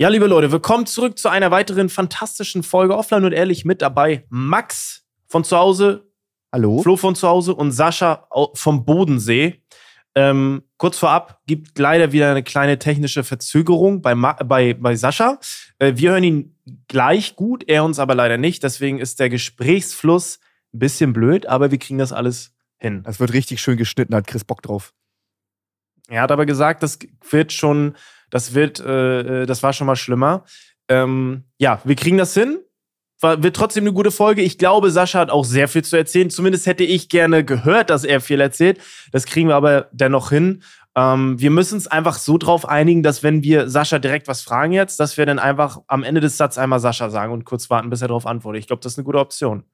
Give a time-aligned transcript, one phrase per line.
[0.00, 4.24] Ja, liebe Leute, willkommen zurück zu einer weiteren fantastischen Folge Offline und Ehrlich mit dabei.
[4.28, 6.08] Max von zu Hause,
[6.52, 6.80] Hallo?
[6.80, 9.60] Flo von zu Hause und Sascha vom Bodensee.
[10.14, 15.40] Ähm, kurz vorab gibt leider wieder eine kleine technische Verzögerung bei, Ma bei, bei Sascha.
[15.80, 16.56] Äh, wir hören ihn
[16.86, 18.62] gleich gut, er uns aber leider nicht.
[18.62, 20.38] Deswegen ist der Gesprächsfluss
[20.72, 23.02] ein bisschen blöd, aber wir kriegen das alles hin.
[23.02, 24.94] Das wird richtig schön geschnitten, hat Chris Bock drauf.
[26.06, 27.96] Er hat aber gesagt, das wird schon,
[28.30, 30.44] das wird, äh, äh, das war schon mal schlimmer.
[30.88, 32.58] Ähm, ja, wir kriegen das hin.
[33.20, 34.42] War, wird trotzdem eine gute Folge.
[34.42, 36.30] Ich glaube, Sascha hat auch sehr viel zu erzählen.
[36.30, 38.78] Zumindest hätte ich gerne gehört, dass er viel erzählt.
[39.10, 40.62] Das kriegen wir aber dennoch hin.
[40.94, 44.72] Ähm, wir müssen uns einfach so drauf einigen, dass wenn wir Sascha direkt was fragen
[44.72, 47.90] jetzt, dass wir dann einfach am Ende des Satzes einmal Sascha sagen und kurz warten,
[47.90, 48.60] bis er darauf antwortet.
[48.60, 49.64] Ich glaube, das ist eine gute Option.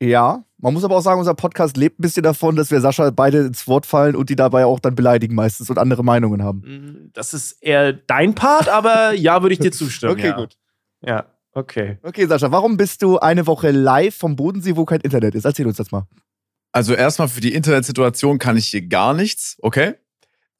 [0.00, 3.10] Ja, man muss aber auch sagen, unser Podcast lebt ein bisschen davon, dass wir Sascha
[3.10, 6.58] beide ins Wort fallen und die dabei auch dann beleidigen meistens und andere Meinungen haben.
[6.60, 10.12] Mm, Das ist eher dein Part, aber ja, würde ich dir zustimmen.
[10.12, 10.36] Okay, ja.
[10.36, 10.56] gut.
[11.04, 11.98] Ja, okay.
[12.02, 15.44] Okay, Sascha, warum bist du eine Woche live vom Bodensee, wo kein Internet ist?
[15.44, 16.06] Erzähl uns das mal.
[16.72, 19.94] Also erstmal für die Internetsituation kann ich hier gar nichts, okay?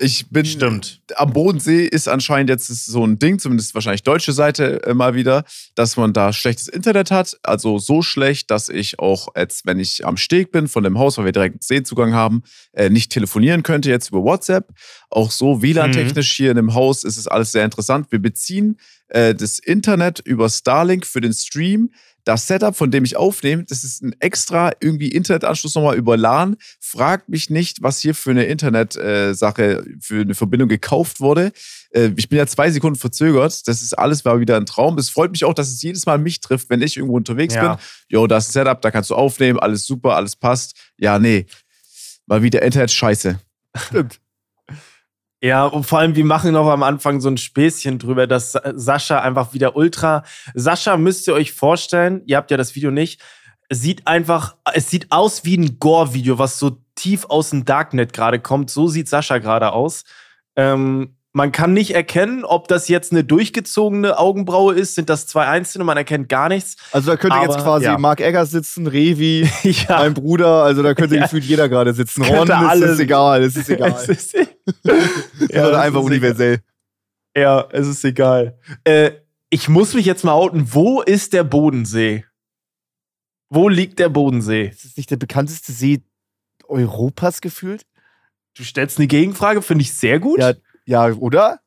[0.01, 1.01] Ich bin Stimmt.
[1.17, 5.43] am Bodensee ist anscheinend jetzt so ein Ding, zumindest wahrscheinlich deutsche Seite äh, mal wieder,
[5.75, 7.37] dass man da schlechtes Internet hat.
[7.43, 11.19] Also so schlecht, dass ich auch jetzt, wenn ich am Steg bin von dem Haus,
[11.19, 14.69] weil wir direkt Seezugang haben, äh, nicht telefonieren könnte jetzt über WhatsApp.
[15.11, 18.07] Auch so WLAN-technisch hier in dem Haus ist es alles sehr interessant.
[18.11, 18.79] Wir beziehen
[19.09, 21.91] äh, das Internet über Starlink für den Stream.
[22.25, 26.57] Das Setup, von dem ich aufnehme, das ist ein extra irgendwie Internetanschluss nochmal über LAN.
[26.79, 31.53] Fragt mich nicht, was hier für eine Internet-Sache, für eine Verbindung gekauft wurde.
[31.91, 33.67] Äh, ich bin ja zwei Sekunden verzögert.
[33.67, 34.99] Das ist alles war wieder ein Traum.
[34.99, 37.77] Es freut mich auch, dass es jedes Mal mich trifft, wenn ich irgendwo unterwegs Ja.
[37.77, 37.85] bin.
[38.11, 40.77] Jo, das ist ein Setup, da kannst du aufnehmen, alles super, alles passt.
[40.99, 41.47] Ja, nee.
[42.27, 43.39] Mal wieder Internet scheiße.
[43.87, 44.21] Stimmt.
[45.41, 48.73] Ja, und vor allem, wir machen noch am Anfang so ein Späßchen drüber, dass Sa-
[48.75, 50.25] Sascha einfach wieder ultra.
[50.55, 53.21] Sascha müsst ihr euch vorstellen, ihr habt ja das Video nicht,
[53.69, 58.13] es sieht einfach, es sieht aus wie ein Gore-Video, was so tief aus dem Darknet
[58.13, 58.71] gerade kommt.
[58.71, 60.05] So sieht Sascha gerade aus.
[60.57, 65.47] Ähm, man kann nicht erkennen, ob das jetzt eine durchgezogene Augenbraue ist, sind das zwei
[65.47, 66.77] einzelne, man erkennt gar nichts.
[66.91, 67.99] Also da könnte Aber, jetzt quasi ja.
[67.99, 71.23] Mark Eggers sitzen, Revi, ja, mein Bruder, also da könnte Ja.
[71.23, 72.23] gefühlt jeder gerade sitzen.
[72.25, 73.91] Ron, es ist egal, es ist egal.
[73.93, 74.51] es ist, ist
[75.51, 76.61] Ja, es einfach ist universell.
[77.37, 78.59] Ja, es ist egal.
[78.85, 79.13] Äh,
[79.51, 80.75] ich muss mich jetzt mal outen.
[80.75, 82.25] Wo ist der Bodensee?
[83.49, 84.67] Wo liegt der Bodensee?
[84.67, 86.03] Ist das nicht der bekannteste See
[86.67, 87.87] Europas gefühlt?
[88.55, 90.39] Du stellst eine Gegenfrage, finde ich sehr gut.
[90.39, 90.53] Ja,
[90.85, 91.61] ja, oder?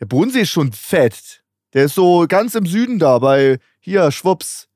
[0.00, 1.44] Der Bodensee ist schon fett.
[1.72, 4.68] Der ist so ganz im Süden da, bei hier, Schwupps.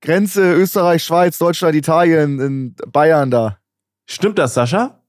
[0.00, 3.58] Grenze Österreich, Schweiz, Deutschland, Italien, in Bayern da.
[4.06, 4.99] Stimmt das, Sascha?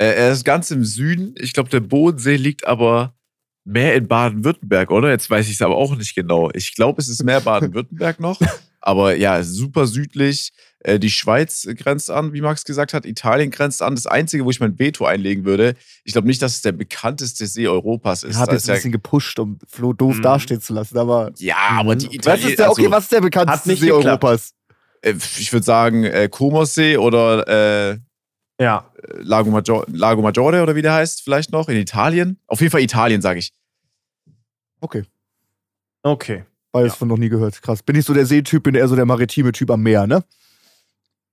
[0.00, 1.34] Äh, er ist ganz im Süden.
[1.38, 3.14] Ich glaube, der Bodensee liegt aber
[3.64, 5.10] mehr in Baden-Württemberg, oder?
[5.10, 6.50] Jetzt weiß ich es aber auch nicht genau.
[6.54, 8.40] Ich glaube, es ist mehr Baden-Württemberg noch.
[8.82, 10.52] Aber ja, super südlich.
[10.78, 13.04] Äh, Die Schweiz grenzt an, wie Max gesagt hat.
[13.04, 13.94] Italien grenzt an.
[13.94, 17.46] Das Einzige, wo ich mein Veto einlegen würde, ich glaube nicht, dass es der bekannteste
[17.46, 18.30] See Europas ist.
[18.30, 20.22] Ich habe Da jetzt ein bisschen gepusht, um Flo doof Mhm.
[20.22, 21.30] dastehen zu lassen, aber.
[21.36, 22.48] ja, aber die Was Italien.
[22.48, 24.24] ist der, okay, also, was ist der Hat bekannteste See geklappt.
[24.24, 24.54] Europas?
[25.02, 27.98] äh, Ich würde sagen, äh, Comorsee oder äh,
[28.60, 28.92] Ja.
[29.14, 32.38] Lago, Maggiore, Lago Maggiore oder wie der heißt, vielleicht noch in Italien.
[32.46, 33.54] Auf jeden Fall Italien, sage ich.
[34.82, 35.04] Okay.
[36.02, 36.44] Okay.
[36.70, 37.60] Beides von noch nie gehört.
[37.62, 37.82] Krass.
[37.82, 40.22] Bin ich so der Seetyp, bin eher so der maritime Typ am Meer, ne?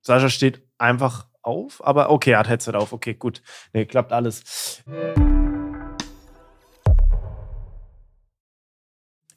[0.02, 2.94] Sascha steht einfach auf, aber okay, er hat Headset auf.
[2.94, 3.42] Okay, gut.
[3.74, 4.84] Nee, klappt alles.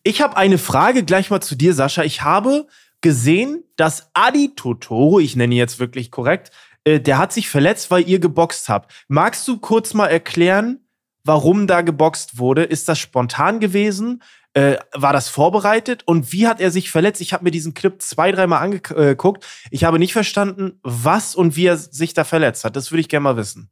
[0.05, 2.05] Ich habe eine Frage gleich mal zu dir, Sascha.
[2.05, 2.69] Ich habe
[3.01, 6.51] gesehen, dass Adi Totoro, ich nenne ihn jetzt wirklich korrekt,
[6.85, 8.93] äh, der hat sich verletzt, weil ihr geboxt habt.
[9.09, 10.81] Magst du kurz mal erklären,
[11.25, 12.65] warum da geboxt wurde?
[12.65, 14.23] Ist das spontan gewesen?
[14.53, 16.03] Äh, war das vorbereitet?
[16.07, 17.21] Und wie hat er sich verletzt?
[17.21, 19.47] Ich habe mir diesen Clip zwei, dreimal angeguckt.
[19.71, 22.75] Ich habe nicht verstanden, was und wie er sich da verletzt hat.
[22.75, 23.71] Das würde ich gerne mal wissen.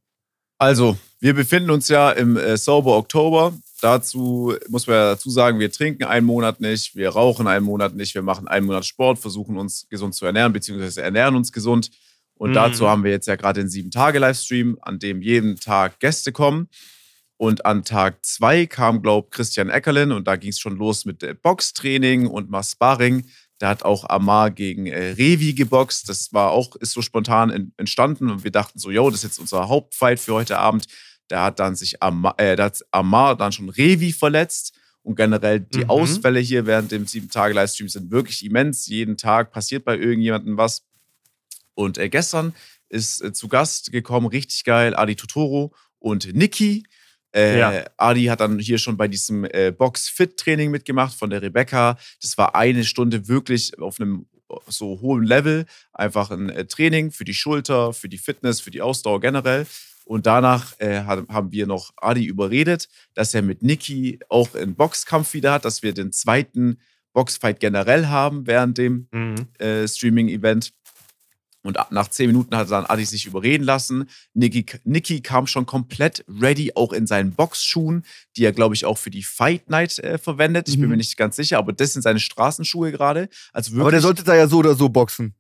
[0.59, 3.55] Also, wir befinden uns ja im äh, Sober Oktober.
[3.81, 7.95] Dazu muss man ja dazu sagen, wir trinken einen Monat nicht, wir rauchen einen Monat
[7.95, 11.91] nicht, wir machen einen Monat Sport, versuchen uns gesund zu ernähren, beziehungsweise ernähren uns gesund.
[12.39, 12.55] Und Mhm.
[12.55, 16.69] dazu haben wir jetzt ja gerade den Sieben-Tage-Livestream, an dem jeden Tag Gäste kommen.
[17.37, 21.23] Und an Tag zwei kam, glaube Christian Eckerlin und da ging es schon los mit
[21.23, 23.29] äh, Boxtraining und mal Sparring.
[23.61, 26.09] Da hat auch Amar gegen äh, Revi geboxt.
[26.09, 29.31] Das war auch, ist so spontan en- entstanden und wir dachten so, yo, das ist
[29.31, 30.87] jetzt unser Hauptfight für heute Abend.
[31.29, 35.61] Da hat dann sich Amar, äh, da hat Amar dann schon Revi verletzt und generell
[35.61, 35.91] die Mhm.
[35.91, 38.87] Ausfälle hier während dem sieben Tage Livestream sind wirklich immens.
[38.87, 40.83] Jeden Tag passiert bei irgendjemandem was.
[41.79, 42.55] Und äh, gestern
[42.89, 46.83] ist äh, zu Gast gekommen, richtig geil, Adi Totoro und Niki.
[47.33, 47.85] Äh, Ja.
[47.97, 51.97] Adi hat dann hier schon bei diesem äh, Box-Fit-Training mitgemacht von der Rebecca.
[52.21, 54.27] Das war eine Stunde wirklich auf einem
[54.67, 55.67] so hohen Level.
[55.93, 59.65] Einfach ein äh, Training für die Schulter, für die Fitness, für die Ausdauer generell.
[60.05, 65.33] Und danach äh, haben wir noch Adi überredet, dass er mit Niki auch einen Boxkampf
[65.35, 66.79] wieder hat, dass wir den zweiten
[67.13, 69.49] Boxfight generell haben während dem Mhm.
[69.59, 70.73] äh, Streaming-Event.
[71.63, 74.09] Und nach zehn Minuten hat dann Adi sich überreden lassen.
[74.33, 78.05] Niki, Niki kam schon komplett ready, auch in seinen Boxschuhen,
[78.37, 80.69] die er, glaube ich, auch für die Fight Night äh, verwendet.
[80.69, 80.91] Ich bin Mhm.
[80.91, 83.29] mir nicht ganz sicher, aber das sind seine Straßenschuhe gerade.
[83.53, 85.35] Also wirklich, Aber der sollte da ja so oder so boxen.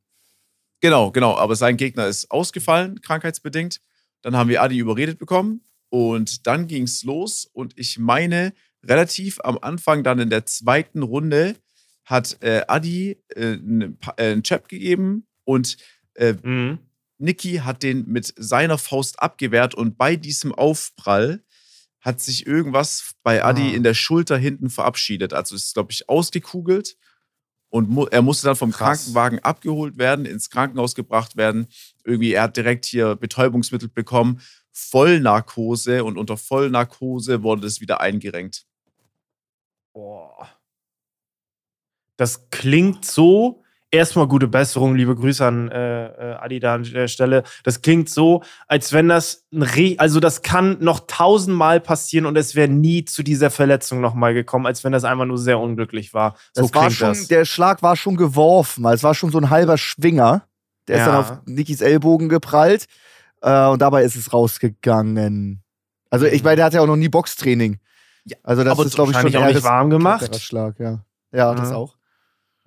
[0.80, 1.36] Genau, genau.
[1.36, 3.80] Aber sein Gegner ist ausgefallen, krankheitsbedingt.
[4.22, 7.48] Dann haben wir Adi überredet bekommen und dann ging es los.
[7.52, 8.52] Und ich meine,
[8.84, 11.56] relativ am Anfang, dann in der zweiten Runde,
[12.04, 15.76] hat äh, Adi äh, einen Pa- äh, einen Chap gegeben und
[16.18, 16.78] äh, Mhm.
[17.20, 21.42] Niki hat den mit seiner Faust abgewehrt und bei diesem Aufprall
[22.00, 23.74] hat sich irgendwas bei Adi Ah.
[23.74, 25.32] in der Schulter hinten verabschiedet.
[25.32, 26.96] Also ist, glaube ich, ausgekugelt
[27.70, 29.00] und mu er musste dann vom Krass.
[29.00, 31.66] Krankenwagen abgeholt werden, ins Krankenhaus gebracht werden.
[32.04, 34.40] Irgendwie, er hat direkt hier Betäubungsmittel bekommen,
[34.72, 38.64] Vollnarkose und unter Vollnarkose wurde es wieder eingerenkt.
[39.92, 40.48] Boah.
[42.16, 43.64] Das klingt so.
[43.90, 47.42] Erstmal gute Besserung, liebe Grüße an äh, äh, Adi da an der Stelle.
[47.64, 52.36] Das klingt so, als wenn das ein Re also das kann noch tausendmal passieren und
[52.36, 56.12] es wäre nie zu dieser Verletzung nochmal gekommen, als wenn das einfach nur sehr unglücklich
[56.12, 56.36] war.
[56.52, 57.28] So Das war schon, das.
[57.28, 60.42] Der Schlag war schon geworfen, weil es war schon so ein halber Schwinger.
[60.86, 61.06] Der ist Ja.
[61.06, 62.86] dann auf Nikis Ellbogen geprallt
[63.40, 65.62] äh, und dabei ist es rausgegangen.
[66.10, 67.78] Also ich meine, der hat ja auch noch nie Boxtraining.
[68.24, 70.38] Ja, also das aber ist, glaube ich, schon auch nicht warm gemacht.
[70.42, 71.00] Schlag, ja.
[71.32, 71.76] Ja, das Ja.
[71.76, 71.97] auch.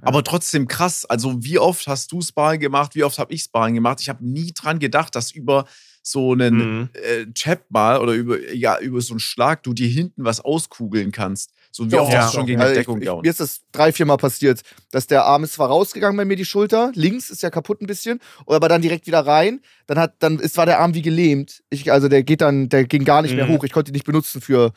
[0.02, 1.06] Aber trotzdem krass.
[1.06, 2.96] Also, wie oft hast du Sparring gemacht?
[2.96, 4.00] Wie oft habe ich Sparring gemacht?
[4.02, 5.66] Ich habe nie dran gedacht, dass über
[6.04, 6.90] so einen Mhm.
[6.94, 11.12] äh, Chap mal oder über, ja, über so einen Schlag du dir hinten was auskugeln
[11.12, 11.52] kannst.
[11.72, 12.22] So wie oft Ja.
[12.24, 13.22] hast du schon gegen Also die ich, Deckung ich, gehauen?
[13.22, 16.36] Mir ist das drei, vier Mal passiert, dass der Arm ist zwar rausgegangen bei mir,
[16.36, 19.62] die Schulter, links ist ja kaputt ein bisschen, aber dann direkt wieder rein.
[19.86, 21.62] Dann hat, dann ist, war der Arm wie gelähmt.
[21.70, 23.52] Ich, also der geht dann, der ging gar nicht mehr Mhm.
[23.52, 23.64] hoch.
[23.64, 24.74] Ich konnte ihn nicht benutzen für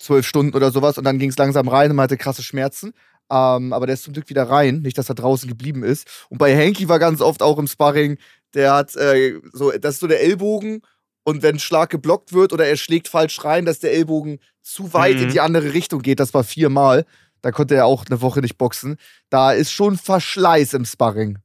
[0.00, 2.92] zwölf Stunden oder sowas und dann ging es langsam rein und man hatte krasse Schmerzen.
[3.30, 6.06] Ähm, aber der ist zum Glück wieder rein, nicht, dass er draußen geblieben ist.
[6.30, 8.18] Und bei Henky war ganz oft auch im Sparring,
[8.54, 10.82] der hat äh, so, das ist so der Ellbogen
[11.22, 14.92] und wenn ein Schlag geblockt wird oder er schlägt falsch rein, dass der Ellbogen zu
[14.92, 15.22] weit Mhm.
[15.24, 16.18] in die andere Richtung geht.
[16.18, 17.06] Das war viermal.
[17.42, 18.96] Da konnte er auch eine Woche nicht boxen.
[19.30, 21.38] Da ist schon Verschleiß im Sparring.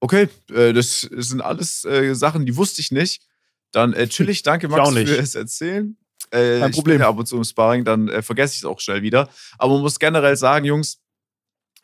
[0.00, 3.22] Okay, äh, das sind alles äh, Sachen, die wusste ich nicht.
[3.70, 5.08] Dann äh, chillig, danke Ich Max auch nicht.
[5.08, 5.96] für das Erzählen.
[6.30, 6.94] Äh, Kein ich Problem.
[6.96, 9.28] bin ja ab und zu im Sparring, dann vergesse ich es auch schnell wieder.
[9.58, 10.98] Aber man muss generell sagen, Jungs,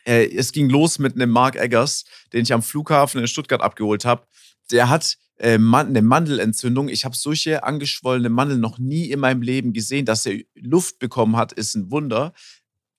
[0.08, 4.04] äh, es ging los mit einem Mark Eggers, den ich am Flughafen in Stuttgart abgeholt
[4.04, 4.26] habe.
[4.70, 6.88] Der hat äh, eine Mandelentzündung.
[6.88, 10.06] Ich habe solche angeschwollene Mandeln noch nie in meinem Leben gesehen.
[10.06, 12.32] Dass er Luft bekommen hat, ist ein Wunder.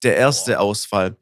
[0.04, 1.18] Der erste Ausfall.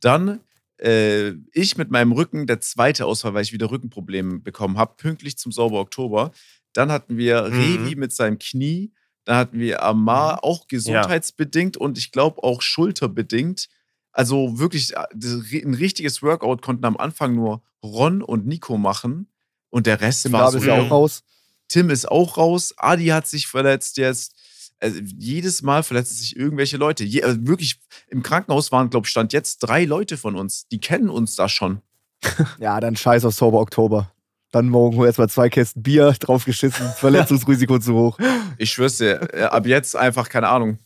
[0.00, 0.40] Dann
[0.78, 5.36] äh, ich mit meinem Rücken, der zweite Ausfall, weil ich wieder Rückenprobleme bekommen habe, pünktlich
[5.36, 6.30] zum Sauber Oktober.
[6.72, 7.58] Dann hatten wir Mhm.
[7.58, 8.92] Revi mit seinem Knie.
[9.24, 13.68] Dann hatten wir Amar, auch gesundheitsbedingt und ich glaube auch schulterbedingt.
[14.16, 19.28] Also wirklich äh, ein richtiges Workout konnten am Anfang nur Ron und Nico machen.
[19.68, 20.56] Und der Rest Tim war so.
[20.56, 21.22] ist ja auch raus.
[21.68, 22.72] Tim ist auch raus.
[22.78, 24.34] Adi hat sich verletzt jetzt.
[24.80, 27.04] Also jedes Mal verletzen sich irgendwelche Leute.
[27.04, 30.66] Je, also wirklich, im Krankenhaus waren, glaube ich, stand jetzt drei Leute von uns.
[30.68, 31.82] Die kennen uns da schon.
[32.58, 34.10] Ja, dann scheiß auf Sober Oktober.
[34.50, 36.88] Dann morgen erstmal zwei Kästen Bier draufgeschissen.
[36.96, 38.18] Verletzungsrisiko zu hoch.
[38.56, 40.78] Ich schwör's dir, ab jetzt einfach, keine Ahnung.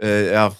[0.00, 0.54] Äh, ja,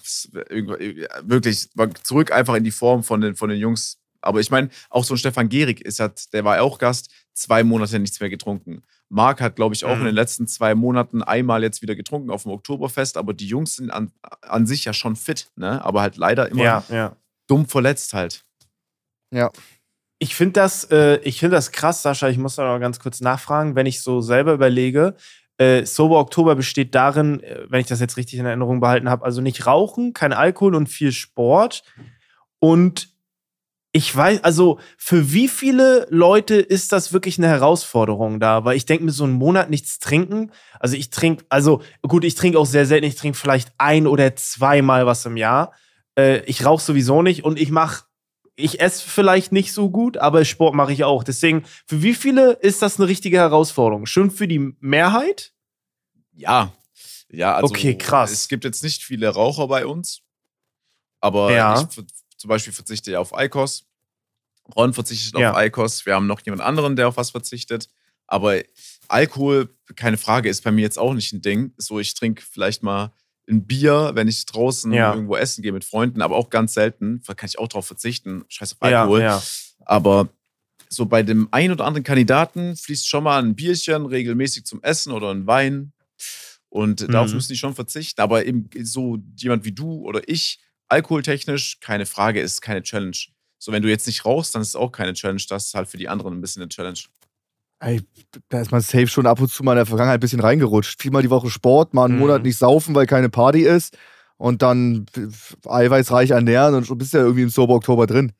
[0.49, 1.69] äh, wirklich,
[2.03, 3.97] zurück einfach in die Form von den, von den Jungs.
[4.21, 7.09] Aber ich meine, auch so ein Stefan Gehrig ist hat, der war ja auch Gast,
[7.33, 8.83] zwei Monate nichts mehr getrunken.
[9.07, 10.01] Marc hat, glaube ich, auch Mhm.
[10.01, 13.75] in den letzten zwei Monaten einmal jetzt wieder getrunken auf dem Oktoberfest, aber die Jungs
[13.77, 15.83] sind an, an sich ja schon fit, ne?
[15.83, 17.15] Aber halt leider immer Ja, ja.
[17.47, 18.43] dumm verletzt halt.
[20.21, 22.27] Ich finde das, äh, ich finde das krass, Sascha.
[22.27, 25.15] Ich muss da noch ganz kurz nachfragen, wenn ich so selber überlege.
[25.59, 29.25] Äh, Sober Oktober besteht darin, äh, wenn ich das jetzt richtig in Erinnerung behalten habe,
[29.25, 31.83] also nicht rauchen, kein Alkohol und viel Sport.
[32.59, 33.09] Und
[33.91, 38.63] ich weiß, also für wie viele Leute ist das wirklich eine Herausforderung da?
[38.63, 40.51] Weil ich denke mir, so einen Monat nichts trinken.
[40.79, 43.07] Also ich trinke, also gut, ich trinke auch sehr selten.
[43.07, 45.73] Ich trinke vielleicht ein oder zweimal was im Jahr.
[46.17, 48.05] Äh, ich rauche sowieso nicht und ich mache
[48.59, 51.23] ich esse vielleicht nicht so gut, aber Sport mache ich auch.
[51.23, 54.05] Deswegen, für wie viele ist das eine richtige Herausforderung?
[54.05, 55.53] Schön für die Mehrheit?
[56.33, 56.73] Ja.
[57.31, 58.31] Ja, also Okay, krass.
[58.31, 60.21] es gibt jetzt nicht viele Raucher bei uns.
[61.21, 61.81] Aber Ja.
[61.81, 62.05] ich
[62.37, 63.85] zum Beispiel verzichte ja auf Eikos.
[64.75, 65.51] Ron verzichtet Ja.
[65.51, 66.05] auf Eikos.
[66.05, 67.89] Wir haben noch jemand anderen, der auf was verzichtet.
[68.27, 68.61] Aber
[69.07, 71.73] Alkohol keine Frage, ist bei mir jetzt auch nicht ein Ding.
[71.77, 73.11] So, ich trinke vielleicht mal
[73.49, 75.13] ein Bier, wenn ich draußen Ja.
[75.13, 77.21] irgendwo essen gehe mit Freunden, aber auch ganz selten.
[77.25, 78.43] Da kann ich auch drauf verzichten.
[78.47, 79.21] Scheiß auf Ja, Alkohol.
[79.21, 79.41] ja.
[79.85, 80.29] Aber
[80.89, 85.11] so bei dem ein oder anderen Kandidaten fließt schon mal ein Bierchen regelmäßig zum Essen
[85.11, 85.93] oder ein Wein.
[86.69, 87.35] Und darauf Mhm.
[87.35, 88.21] müssen die schon verzichten.
[88.21, 93.17] Aber eben so jemand wie du oder ich, alkoholtechnisch, keine Frage, ist keine Challenge.
[93.57, 95.41] So, wenn du jetzt nicht rauchst, dann ist es auch keine Challenge.
[95.49, 96.99] Das ist halt für die anderen ein bisschen eine Challenge.
[97.81, 98.01] Ey,
[98.49, 101.01] da ist man safe schon ab und zu mal in der Vergangenheit ein bisschen reingerutscht.
[101.01, 102.19] Viermal die Woche Sport, mal einen Mhm.
[102.19, 103.97] Monat nicht saufen, weil keine Party ist.
[104.37, 105.05] Und dann
[105.65, 108.31] eiweißreich ernähren und schon bist ja irgendwie im Sober Oktober drin.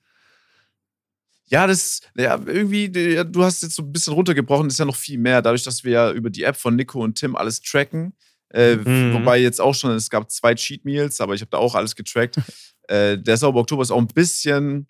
[1.47, 4.95] Ja, das, ja, irgendwie, du hast jetzt so ein bisschen runtergebrochen, das ist ja noch
[4.95, 8.13] viel mehr, dadurch, dass wir ja über die App von Nico und Tim alles tracken.
[8.49, 9.13] Äh, Mhm.
[9.13, 11.95] Wobei jetzt auch schon, es gab zwei Cheat Meals, aber ich habe da auch alles
[11.95, 12.35] getrackt.
[12.87, 14.87] äh, der Sauber Oktober ist auch ein bisschen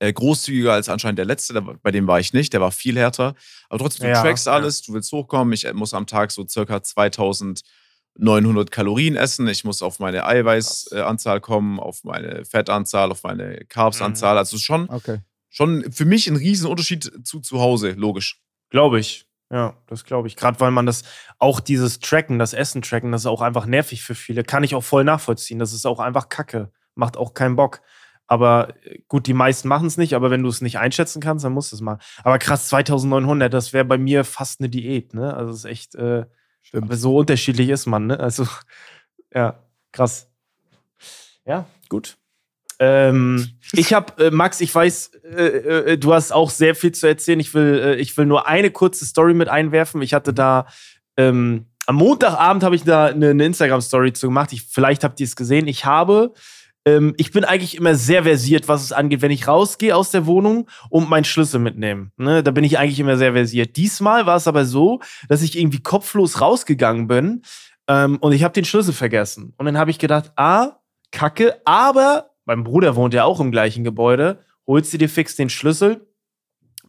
[0.00, 3.34] großzügiger als anscheinend der letzte, bei dem war ich nicht, der war viel härter.
[3.68, 4.52] Aber trotzdem, du Ja, trackst ja.
[4.52, 5.52] alles, du willst hochkommen.
[5.52, 9.46] Ich äh, muss am Tag so circa 2900 Kalorien essen.
[9.48, 14.38] Ich muss auf meine Eiweißanzahl kommen, auf meine Fettanzahl, auf meine Carbsanzahl.
[14.38, 15.18] Also schon Okay.
[15.48, 18.40] schon für mich ein Riesenunterschied zu zu Hause, logisch.
[18.70, 19.26] Glaube ich.
[19.52, 20.36] Ja, das glaube ich.
[20.36, 21.02] Gerade weil man das
[21.40, 24.44] auch dieses Tracken, das Essen tracken, das ist auch einfach nervig für viele.
[24.44, 25.58] Kann ich auch voll nachvollziehen.
[25.58, 26.70] Das ist auch einfach Kacke.
[26.94, 27.80] Macht auch keinen Bock.
[28.30, 31.44] Aber äh, gut, die meisten machen es nicht, aber wenn du es nicht einschätzen kannst,
[31.44, 31.98] dann musst du es mal.
[32.22, 35.34] Aber krass, 2900, das wäre bei mir fast eine Diät, ne?
[35.34, 36.26] Also, es ist echt, äh,
[36.62, 36.94] Stimmt.
[36.94, 38.20] so unterschiedlich ist man, ne?
[38.20, 38.46] Also,
[39.34, 40.30] ja, krass.
[41.44, 42.18] Ja, gut.
[42.78, 47.08] Ähm, ich habe, äh, Max, ich weiß, äh, äh, du hast auch sehr viel zu
[47.08, 47.40] erzählen.
[47.40, 50.02] Ich will, äh, ich will nur eine kurze Story mit einwerfen.
[50.02, 50.66] Ich hatte da
[51.16, 54.52] ähm, am Montagabend habe ich da eine, eine Instagram-Story zu gemacht.
[54.52, 55.66] Ich, vielleicht habt ihr es gesehen.
[55.66, 56.32] Ich habe,
[56.84, 60.26] ähm, ich bin eigentlich immer sehr versiert, was es angeht, wenn ich rausgehe aus der
[60.26, 62.10] Wohnung und meinen Schlüssel mitnehme.
[62.16, 63.76] Ne, da bin ich eigentlich immer sehr versiert.
[63.76, 67.42] Diesmal war es aber so, dass ich irgendwie kopflos rausgegangen bin
[67.88, 69.54] ähm, und ich habe den Schlüssel vergessen.
[69.56, 70.78] Und dann habe ich gedacht, ah,
[71.12, 74.40] Kacke, aber mein Bruder wohnt ja auch im gleichen Gebäude.
[74.66, 76.06] Holst du dir fix den Schlüssel?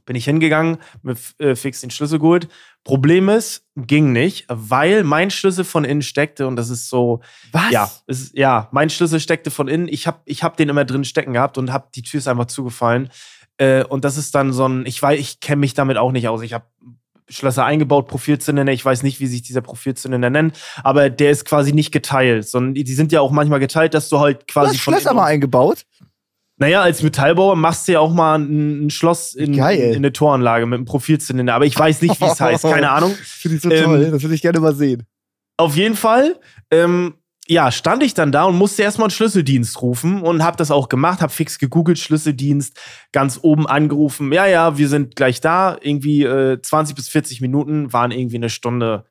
[0.06, 2.48] Bin ich hingegangen, mir äh, fix den Schlüssel geholt.
[2.84, 7.72] Problem ist, ging nicht, weil mein Schlüssel von innen steckte und das ist so, Was?
[7.72, 9.88] ja, ist, ja, mein Schlüssel steckte von innen.
[9.88, 12.46] Ich habe ich hab den immer drin stecken gehabt und hab, die Tür ist einfach
[12.46, 13.10] zugefallen.
[13.58, 16.28] Äh, und das ist dann so ein, ich weiß, ich kenne mich damit auch nicht
[16.28, 16.42] aus.
[16.42, 16.66] Ich habe
[17.32, 18.74] Schlösser eingebaut, Profilzylinder.
[18.74, 22.74] Ich weiß nicht, wie sich dieser Profilzylinder nennt, aber der ist quasi nicht geteilt, sondern
[22.74, 25.86] die, sind ja auch manchmal geteilt, dass du halt Du quasi hast Schlösser mal eingebaut?
[26.62, 29.62] Naja, als Metallbauer machst du ja auch mal ein, ein Schloss in, in
[29.96, 33.16] eine Toranlage mit einem Profilzylinder, aber ich weiß nicht, wie es heißt, keine Ahnung.
[33.16, 34.12] Finde ich so Ähm, toll.
[34.12, 35.04] Das würde ich gerne mal sehen.
[35.58, 36.40] Auf jeden Fall,
[36.70, 37.16] ähm,
[37.48, 40.88] ja, stand ich dann da und musste erstmal einen Schlüsseldienst rufen und habe das auch
[40.88, 42.80] gemacht, habe fix gegoogelt, Schlüsseldienst,
[43.12, 44.32] ganz oben angerufen.
[44.32, 45.78] Ja, ja, wir sind gleich da.
[45.82, 49.06] Irgendwie äh, 20 bis 40 Minuten waren irgendwie eine Stunde,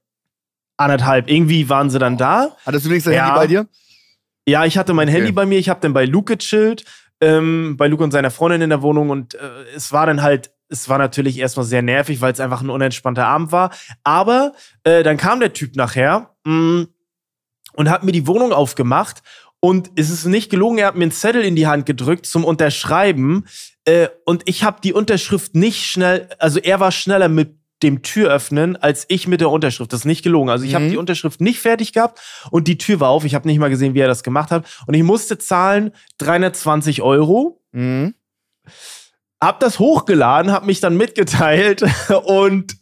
[0.76, 1.28] anderthalb.
[1.28, 2.56] Irgendwie waren sie dann da.
[2.64, 3.26] Hattest du wenigstens dein Ja.
[3.26, 3.66] Handy bei dir?
[4.46, 5.18] Ja, ich hatte mein Okay.
[5.18, 6.84] Handy bei mir, ich habe dann bei Luke gechillt,
[7.20, 9.38] ähm, bei Luke und seiner Freundin in der Wohnung und äh,
[9.74, 13.26] es war dann halt, es war natürlich erstmal sehr nervig, weil es einfach ein unentspannter
[13.26, 13.70] Abend war.
[14.04, 14.52] Aber
[14.84, 16.86] äh, dann kam der Typ nachher mh,
[17.74, 19.22] und hat mir die Wohnung aufgemacht
[19.60, 22.44] und es ist nicht gelogen, er hat mir einen Zettel in die Hand gedrückt zum
[22.44, 23.46] Unterschreiben
[23.84, 28.76] äh, und ich habe die Unterschrift nicht schnell, also er war schneller mit dem Türöffnen
[28.76, 29.92] als ich mit der Unterschrift.
[29.92, 30.50] Das ist nicht gelogen.
[30.50, 30.90] Also ich habe Mhm.
[30.90, 32.20] die Unterschrift nicht fertig gehabt
[32.50, 33.24] und die Tür war auf.
[33.24, 34.66] Ich habe nicht mal gesehen, wie er das gemacht hat.
[34.86, 37.62] Und ich musste zahlen 320 Euro.
[37.72, 38.14] Mhm.
[39.42, 41.82] Hab das hochgeladen, hab mich dann mitgeteilt
[42.24, 42.76] und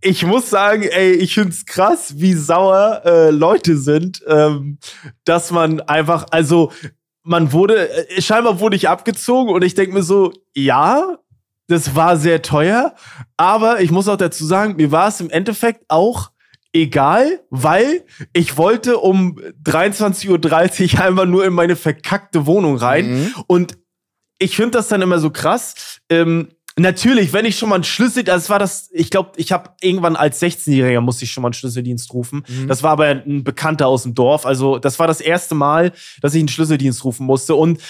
[0.00, 4.78] ich muss sagen, ey, ich find's krass, wie sauer äh, Leute sind, ähm,
[5.24, 6.70] dass man einfach, also
[7.22, 11.18] man wurde, äh, scheinbar wurde ich abgezogen und ich denk mir so, ja,
[11.68, 12.94] das war sehr teuer,
[13.36, 16.30] aber ich muss auch dazu sagen, mir war es im Endeffekt auch
[16.72, 23.34] egal, weil ich wollte um 23.30 Uhr einmal nur in meine verkackte Wohnung rein Mhm.
[23.46, 23.78] und
[24.38, 25.98] ich finde das dann immer so krass.
[26.10, 29.70] Ähm, natürlich, wenn ich schon mal einen Schlüssel, das war das, ich glaube, ich habe
[29.80, 32.44] irgendwann als 16-Jähriger musste ich schon mal einen Schlüsseldienst rufen.
[32.46, 32.68] Mhm.
[32.68, 34.44] Das war aber ein Bekannter aus dem Dorf.
[34.44, 37.54] Also das war das erste Mal, dass ich einen Schlüsseldienst rufen musste.
[37.54, 37.80] Und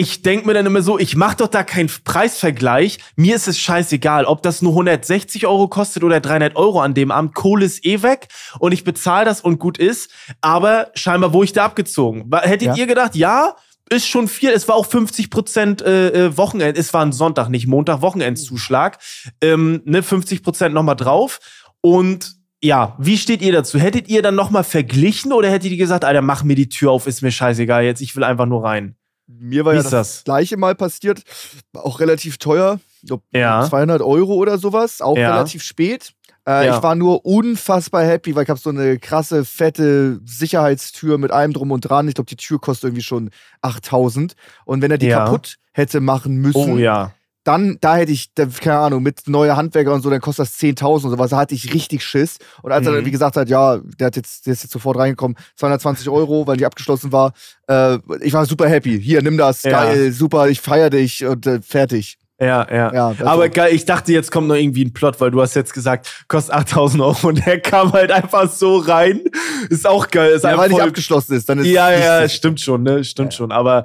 [0.00, 2.98] ich denk mir dann immer so, ich mach doch da keinen Preisvergleich.
[3.16, 7.10] Mir ist es scheißegal, ob das nur 160 Euro kostet oder 300 Euro an dem
[7.10, 7.34] Abend.
[7.34, 8.28] Kohle ist eh weg
[8.58, 10.10] und ich bezahle das und gut ist.
[10.40, 12.30] Aber scheinbar wurde ich da abgezogen.
[12.32, 12.76] Hättet Ja.
[12.76, 13.56] ihr gedacht, ja,
[13.90, 14.50] ist schon viel.
[14.50, 16.78] Es war auch 50 Prozent äh, äh, Wochenend.
[16.78, 18.98] Es war ein Sonntag, nicht Montag, Wochenendzuschlag.
[19.42, 21.40] Ähm, ne, 50 Prozent nochmal drauf.
[21.82, 23.78] Und ja, wie steht ihr dazu?
[23.78, 27.06] Hättet ihr dann nochmal verglichen oder hättet ihr gesagt, Alter, mach mir die Tür auf,
[27.06, 28.96] ist mir scheißegal jetzt, ich will einfach nur rein?
[29.38, 30.24] Mir war Wie ja das, das?
[30.24, 31.22] gleiche mal passiert.
[31.74, 32.80] Auch relativ teuer.
[33.04, 33.66] Glaub, Ja.
[33.68, 35.00] 200 Euro oder sowas.
[35.00, 35.32] Auch Ja.
[35.32, 36.12] relativ spät.
[36.46, 36.76] Äh, Ja.
[36.76, 41.52] Ich war nur unfassbar happy, weil ich habe so eine krasse, fette Sicherheitstür mit allem
[41.52, 42.08] drum und dran.
[42.08, 43.30] Ich glaube, die Tür kostet irgendwie schon
[43.62, 44.34] 8000.
[44.64, 47.12] Und wenn er die kaputt hätte machen müssen, Oh ja.
[47.44, 50.58] Dann, da hätte ich, da, keine Ahnung, mit neuer Handwerker und so, dann kostet das
[50.58, 51.30] 10.000 und sowas.
[51.30, 52.38] Da hatte ich richtig Schiss.
[52.62, 52.96] Und als er Mhm.
[52.96, 56.46] dann, wie gesagt hat, ja, der, hat jetzt, der ist jetzt sofort reingekommen, 220 Euro,
[56.46, 57.32] weil die abgeschlossen war.
[57.68, 59.00] Äh, ich war super happy.
[59.00, 59.70] Hier, nimm das, Ja.
[59.84, 62.18] geil, super, ich feier dich und äh, fertig.
[62.42, 62.92] Ja, ja.
[62.94, 65.54] Ja, also- Aber geil, ich dachte, jetzt kommt noch irgendwie ein Plot, weil du hast
[65.54, 69.20] jetzt gesagt, kostet 8000 Euro und der kam halt einfach so rein.
[69.68, 70.32] Ist auch geil.
[70.32, 71.48] Ist ja, weil nicht abgeschlossen ist.
[71.50, 73.04] Dann ist Ja, ja, stimmt schon, ne?
[73.04, 73.52] Stimmt schon.
[73.52, 73.84] Aber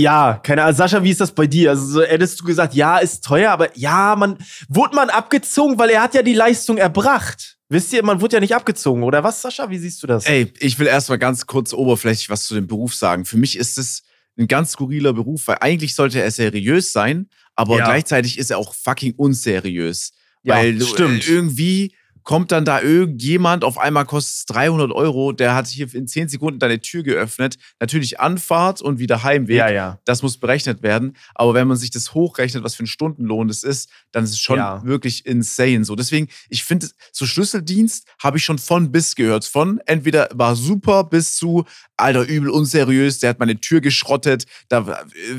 [0.00, 0.76] ja, keine Ahnung.
[0.76, 1.70] Sascha, wie ist das bei dir?
[1.70, 4.38] Also so, hättest du gesagt, ja, ist teuer, aber ja, man,
[4.68, 7.56] wurde man abgezogen, weil er hat ja die Leistung erbracht.
[7.68, 9.68] Wisst ihr, man wurde ja nicht abgezogen, oder was, Sascha?
[9.68, 10.24] Wie siehst du das?
[10.26, 13.24] Ey, ich will erstmal ganz kurz oberflächlich was zu dem Beruf sagen.
[13.26, 14.02] Für mich ist es
[14.38, 17.84] ein ganz skurriler Beruf, weil eigentlich sollte er seriös sein, aber Ja.
[17.84, 20.12] gleichzeitig ist er auch fucking unseriös.
[20.44, 21.26] Ja, weil du- stimmt.
[21.28, 21.94] äh, irgendwie
[22.28, 26.28] kommt dann da irgendjemand, auf einmal kostet es 300 Euro, der hat hier in 10
[26.28, 27.56] Sekunden deine Tür geöffnet.
[27.80, 29.56] Natürlich Anfahrt und wieder Heimweg.
[29.56, 29.98] ja, ja.
[30.04, 31.16] Das muss berechnet werden.
[31.34, 34.40] Aber wenn man sich das hochrechnet, was für ein Stundenlohn das ist, dann ist es
[34.40, 34.84] schon Ja.
[34.84, 35.86] wirklich insane.
[35.86, 39.46] So, deswegen, ich finde, so Schlüsseldienst habe ich schon von bis gehört.
[39.46, 41.64] Von entweder war super bis zu,
[41.98, 44.80] alter, übel unseriös, der hat meine Tür geschrottet, da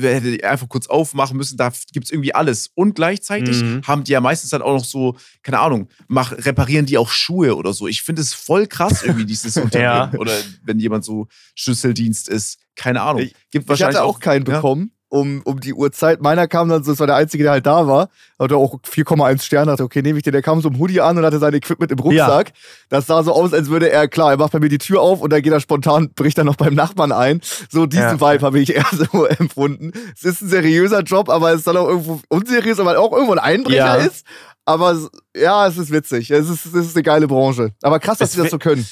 [0.00, 2.70] hätte ich einfach kurz aufmachen müssen, da gibt es irgendwie alles.
[2.74, 3.82] Und gleichzeitig Mhm.
[3.86, 7.56] haben die ja meistens dann auch noch so, keine Ahnung, mach, reparieren die auch Schuhe
[7.56, 7.88] oder so.
[7.88, 10.12] Ich finde es voll krass irgendwie, dieses Unternehmen.
[10.12, 10.12] Ja.
[10.18, 12.58] Oder wenn jemand so Schlüsseldienst ist.
[12.76, 13.22] Keine Ahnung.
[13.22, 14.54] Ich- Gibt Ich wahrscheinlich hatte auch keinen ja.
[14.54, 16.22] bekommen um, um die Uhrzeit.
[16.22, 18.08] Meiner kam dann so, das war der Einzige, der halt da war.
[18.38, 19.72] Hatte auch 4,1 Sterne.
[19.72, 20.32] Dachte, okay, nehme ich den.
[20.32, 22.52] Der kam so im Hoodie an und hatte sein Equipment im Rucksack.
[22.88, 25.20] Das sah so aus, als würde er, klar, er macht bei mir die Tür auf
[25.20, 27.40] und dann geht er spontan, bricht dann noch beim Nachbarn ein.
[27.70, 28.20] So diesen Ja.
[28.20, 29.92] Vibe habe ich eher so empfunden.
[30.16, 33.32] Es ist ein seriöser Job, aber es ist dann auch irgendwo unseriös, weil auch irgendwo
[33.32, 33.94] ein Einbrecher Ja.
[33.96, 34.24] ist.
[34.64, 34.96] Aber
[35.36, 36.30] ja, es ist witzig.
[36.30, 37.70] Es ist, es ist eine geile Branche.
[37.82, 38.86] Aber krass, dass sie das so können.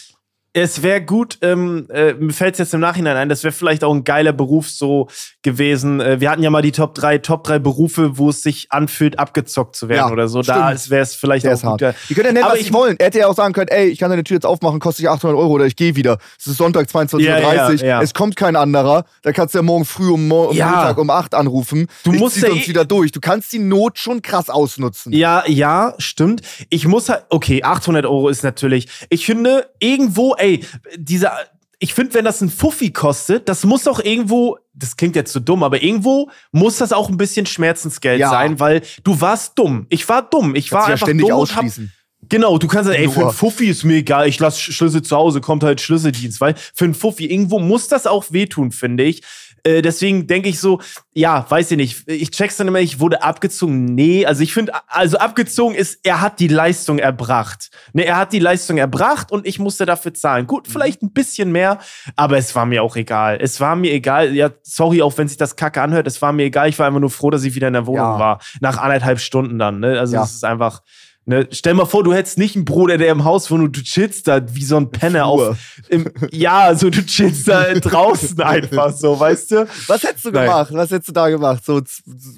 [0.55, 3.85] Es wäre gut, ähm, äh, mir fällt es jetzt im Nachhinein ein, das wäre vielleicht
[3.85, 5.08] auch ein geiler Beruf so
[5.43, 6.00] gewesen.
[6.00, 9.19] Äh, wir hatten ja mal die Top 3, Top 3 Berufe, wo es sich anfühlt,
[9.19, 10.41] abgezockt zu werden Ja, oder so.
[10.43, 10.91] Da stimmt.
[10.91, 11.82] wäre es vielleicht Der auch gut.
[12.08, 12.97] Die können ja nennen, Aber was ich- wollen.
[12.99, 15.11] Er hätte ja auch sagen können, ey, ich kann deine Tür jetzt aufmachen, kostet dich
[15.11, 16.19] 800 Euro oder ich gehe wieder.
[16.39, 18.02] Es ist Sonntag 22.30 Ja, Uhr, ja, ja.
[18.02, 19.04] es kommt kein anderer.
[19.23, 20.71] Da kannst du ja morgen früh um, um Ja.
[20.71, 21.89] Mittag um 8 anrufen.
[22.04, 23.13] Du ich musst zieh ja sonst eh- wieder durch.
[23.13, 25.13] Du kannst die Not schon krass ausnutzen.
[25.13, 26.41] Ja, ja, stimmt.
[26.71, 30.64] Ich muss halt, okay, 800 Euro ist natürlich, ich finde, irgendwo, ey,
[30.96, 31.32] dieser,
[31.78, 35.40] ich finde, wenn das ein Fuffi kostet, das muss auch irgendwo, das klingt jetzt so
[35.40, 38.30] dumm, aber irgendwo muss das auch ein bisschen Schmerzensgeld Ja.
[38.30, 39.86] sein, weil du warst dumm.
[39.88, 40.54] Ich war dumm.
[40.56, 41.92] Ich war ja einfach ständig dumm und hab, ausschließen.
[42.28, 45.16] Genau, du kannst sagen, ey, für einen Fuffi ist mir egal, ich lasse Schlüssel zu
[45.16, 49.22] Hause, kommt halt Schlüsseldienst, weil für einen Fuffi irgendwo muss das auch wehtun, finde ich.
[49.64, 50.80] Äh, deswegen denke ich so,
[51.12, 53.84] ja, weiß ich nicht, ich check's dann immer, ich wurde abgezogen.
[53.84, 57.71] Nee, also ich finde, also abgezogen ist, er hat die Leistung erbracht.
[57.92, 60.47] Ne, er hat die Leistung erbracht und ich musste dafür zahlen.
[60.47, 61.78] Gut, vielleicht ein bisschen mehr,
[62.16, 63.38] aber es war mir auch egal.
[63.40, 66.44] Es war mir egal, ja, sorry, auch wenn sich das kacke anhört, es war mir
[66.44, 68.18] egal, ich war einfach nur froh, dass ich wieder in der Wohnung Ja.
[68.18, 68.40] war.
[68.60, 69.99] Nach anderthalb Stunden dann, ne?
[69.99, 70.23] Also Ja.
[70.25, 70.82] es ist einfach.
[71.28, 73.82] Ne, stell mal vor, du hättest nicht einen Bruder, der im Haus wohnt und du
[73.82, 75.58] chillst da wie so ein Penner auf.
[75.91, 79.69] Im, ja, also du chillst da draußen einfach so, weißt du?
[79.88, 80.47] Was hättest du Nein.
[80.47, 80.71] gemacht?
[80.73, 81.62] Was hättest du da gemacht?
[81.67, 81.82] So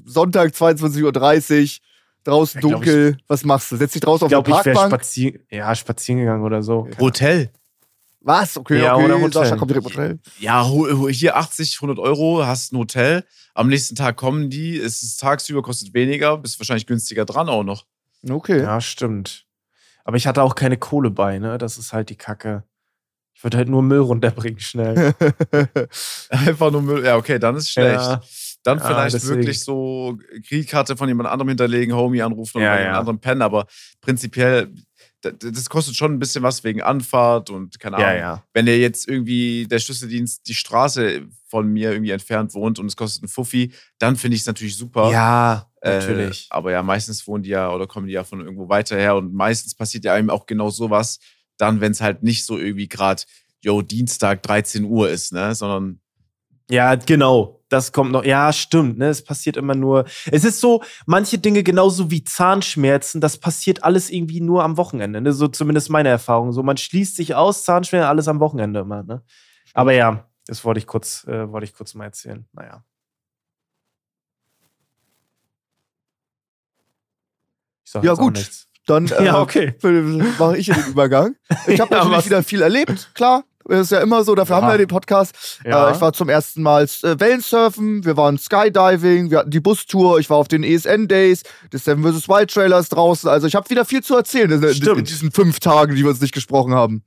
[0.05, 1.79] Sonntag 22.30 Uhr,
[2.25, 3.17] draußen Ja, glaub dunkel.
[3.29, 3.77] Was machst du?
[3.77, 5.01] Setzt dich draußen Ich auf glaube, eine ich Parkbank?
[5.05, 6.89] spazieren, ja, spazieren gegangen oder so.
[6.99, 7.51] Hotel.
[8.23, 8.57] Was?
[8.57, 9.05] Okay, Ja, okay.
[9.05, 9.33] oder Hotel.
[9.33, 10.19] Sascha kommt direkt Hotel.
[10.41, 10.69] Ja,
[11.11, 13.25] hier 80, 100 Euro, hast ein Hotel.
[13.55, 17.63] Am nächsten Tag kommen die, es ist tagsüber, kostet weniger, bist wahrscheinlich günstiger dran auch
[17.63, 17.87] noch.
[18.29, 18.61] Okay.
[18.63, 19.47] Ja, stimmt.
[20.05, 21.59] Aber ich hatte auch keine Kohle bei, ne?
[21.59, 22.65] Das ist halt die Kacke.
[23.35, 25.15] Ich würde halt nur Müll runterbringen schnell.
[26.29, 27.05] Einfach nur Müll.
[27.05, 28.01] Ja, okay, dann ist schlecht.
[28.01, 28.21] Ja.
[28.63, 29.37] Dann Ja, vielleicht deswegen.
[29.41, 32.99] wirklich so Kreditkarte von jemand anderem hinterlegen, Homie anrufen oder Ja, bei ja.
[32.99, 33.41] anderem pennen.
[33.41, 33.67] Aber
[34.03, 34.71] prinzipiell,
[35.23, 38.09] das kostet schon ein bisschen was wegen Anfahrt und keine Ahnung.
[38.11, 38.45] ja, ja.
[38.53, 42.97] Wenn der jetzt irgendwie der Schlüsseldienst die Straße von mir irgendwie entfernt wohnt und es
[42.97, 45.11] kostet einen Fuffi, dann finde ich es natürlich super.
[45.11, 46.47] Ja, Äh, natürlich.
[46.51, 49.33] aber ja, meistens wohnen die ja oder kommen die ja von irgendwo weiter her und
[49.33, 51.19] meistens passiert ja einem auch genau sowas,
[51.57, 53.23] dann, wenn es halt nicht so irgendwie gerade,
[53.63, 56.01] yo, Dienstag 13 Uhr ist, ne, sondern
[56.71, 57.61] Ja, genau.
[57.71, 58.25] Das kommt noch.
[58.25, 58.99] Ja, stimmt.
[58.99, 59.07] Ne?
[59.07, 60.05] Es passiert immer nur.
[60.33, 65.21] Es ist so, manche Dinge genauso wie Zahnschmerzen, das passiert alles irgendwie nur am Wochenende.
[65.21, 65.33] Ne?
[65.33, 66.53] So zumindest meine Erfahrung.
[66.53, 69.05] So, man schließt sich aus, Zahnschmerzen, alles am Wochenende immer.
[69.05, 69.23] Ne?
[69.73, 72.45] Aber ja, das wollte ich kurz, äh, wollte ich kurz mal erzählen.
[72.53, 72.85] Naja.
[77.91, 78.35] Sag Ja, gut.
[78.37, 78.67] nichts.
[78.87, 79.75] Dann äh, Ja, okay.
[80.39, 81.37] mache ich den Übergang.
[81.67, 83.45] Ich habe Ja, natürlich was- wieder viel erlebt, klar.
[83.69, 84.63] Das ist ja immer so, dafür Ja.
[84.63, 85.61] haben wir den Podcast.
[85.65, 85.91] Ja.
[85.91, 90.19] Äh, ich war zum ersten Mal äh, Wellensurfen, wir waren Skydiving, wir hatten die Bustour,
[90.19, 92.29] ich war auf den ESN-Days, des Seven vs.
[92.29, 93.29] Wild Trailers draußen.
[93.29, 96.11] Also ich habe wieder viel zu erzählen in, in, in diesen fünf Tagen, die wir
[96.11, 97.05] uns nicht gesprochen haben.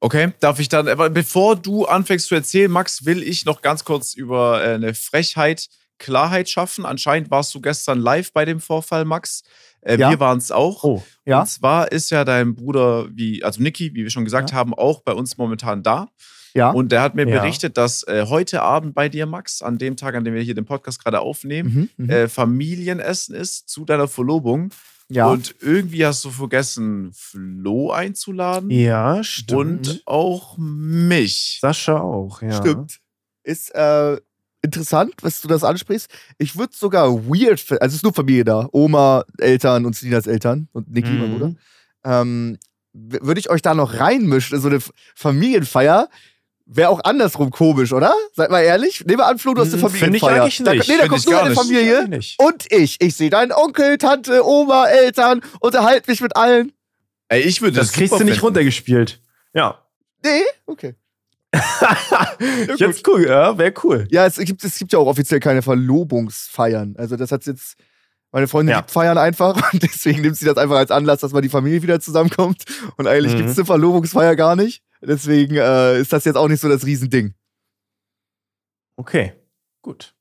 [0.00, 4.14] Okay, darf ich dann, bevor du anfängst zu erzählen, Max, will ich noch ganz kurz
[4.14, 5.66] über äh, eine Frechheit
[5.98, 6.86] Klarheit schaffen.
[6.86, 9.42] Anscheinend warst du gestern live bei dem Vorfall, Max.
[9.80, 10.10] Äh, Ja.
[10.10, 10.84] Wir waren es auch.
[10.84, 11.02] Oh.
[11.24, 11.40] Ja.
[11.40, 15.02] Und zwar ist ja dein Bruder, wie, also Niki, wie wir schon gesagt haben, auch
[15.02, 16.08] bei uns momentan da.
[16.54, 16.70] Ja.
[16.70, 17.40] Und der hat mir Ja.
[17.40, 20.54] berichtet, dass äh, heute Abend bei dir, Max, an dem Tag, an dem wir hier
[20.54, 22.10] den Podcast gerade aufnehmen, Mhm, mhm.
[22.10, 24.70] äh, Familienessen ist zu deiner Verlobung.
[25.10, 25.26] ja.
[25.30, 28.70] Und irgendwie hast du vergessen, Flo einzuladen.
[28.70, 29.88] Ja, stimmt.
[29.88, 31.58] Und auch mich.
[31.60, 32.52] Sascha auch, ja.
[32.52, 32.98] Stimmt.
[33.42, 34.18] Ist äh,
[34.62, 36.10] interessant, dass du das ansprichst.
[36.38, 38.68] Ich würde sogar weird, finden- also es ist nur Familie da.
[38.72, 41.32] Oma, Eltern und Selinas Eltern und Niki, mein Mhm.
[41.32, 41.54] Bruder.
[42.04, 42.58] Ähm,
[42.92, 44.80] würde ich euch da noch reinmischen in so eine
[45.14, 46.08] Familienfeier?
[46.70, 48.12] Wäre auch andersrum komisch, oder?
[48.34, 49.04] Seid mal ehrlich.
[49.06, 50.42] Nehmen wir an, Flo, du hast eine Hm, find ich Familienfeier.
[50.42, 50.88] eigentlich Da, nicht.
[50.88, 51.54] nee, da Find kommst ich du in eine.
[51.54, 52.38] Familie Nicht.
[52.42, 53.00] und ich.
[53.00, 56.72] Ich sehe deinen Onkel, Tante, Oma, Eltern, unterhalte mich mit allen.
[57.28, 58.40] Ey, ich würde Das das, kriegst du nicht finden.
[58.40, 59.20] runtergespielt.
[59.54, 59.82] Ja.
[60.22, 60.42] Nee?
[60.66, 60.94] Okay.
[62.76, 64.06] Jetzt cool, ja, wäre cool.
[64.10, 66.94] Ja, es gibt, es gibt ja auch offiziell keine Verlobungsfeiern.
[66.98, 67.76] Also das hat jetzt.
[68.30, 68.78] Meine Freundin Ja.
[68.80, 71.82] liebt Feiern einfach und deswegen nimmt sie das einfach als Anlass, dass mal die Familie
[71.82, 72.64] wieder zusammenkommt.
[72.98, 73.38] Und eigentlich Mhm.
[73.38, 74.82] gibt es eine Verlobungsfeier gar nicht.
[75.00, 77.32] Deswegen äh, ist das jetzt auch nicht so das Riesending.
[78.96, 79.32] Okay,
[79.80, 80.14] gut.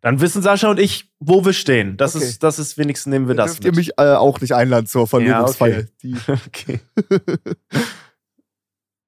[0.00, 1.96] Dann wissen Sascha und ich, wo wir stehen.
[1.98, 2.24] Das, Okay.
[2.24, 3.76] ist, das ist wenigstens nehmen wir Da das dürft ihr mit.
[3.76, 5.80] mich äh, auch nicht einladen zur Verlobungsfeier.
[5.80, 5.88] okay.
[6.02, 6.80] Die, okay.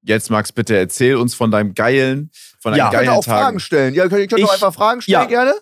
[0.07, 2.85] Jetzt, Max, bitte erzähl uns von deinem geilen, von deinem Ja.
[2.87, 3.41] ihr könnt geilen auch Tag.
[3.41, 3.95] Fragen stellen.
[3.95, 5.25] Ja, könnt, könnt Ich- doch einfach Fragen stellen ja.
[5.27, 5.55] gerne.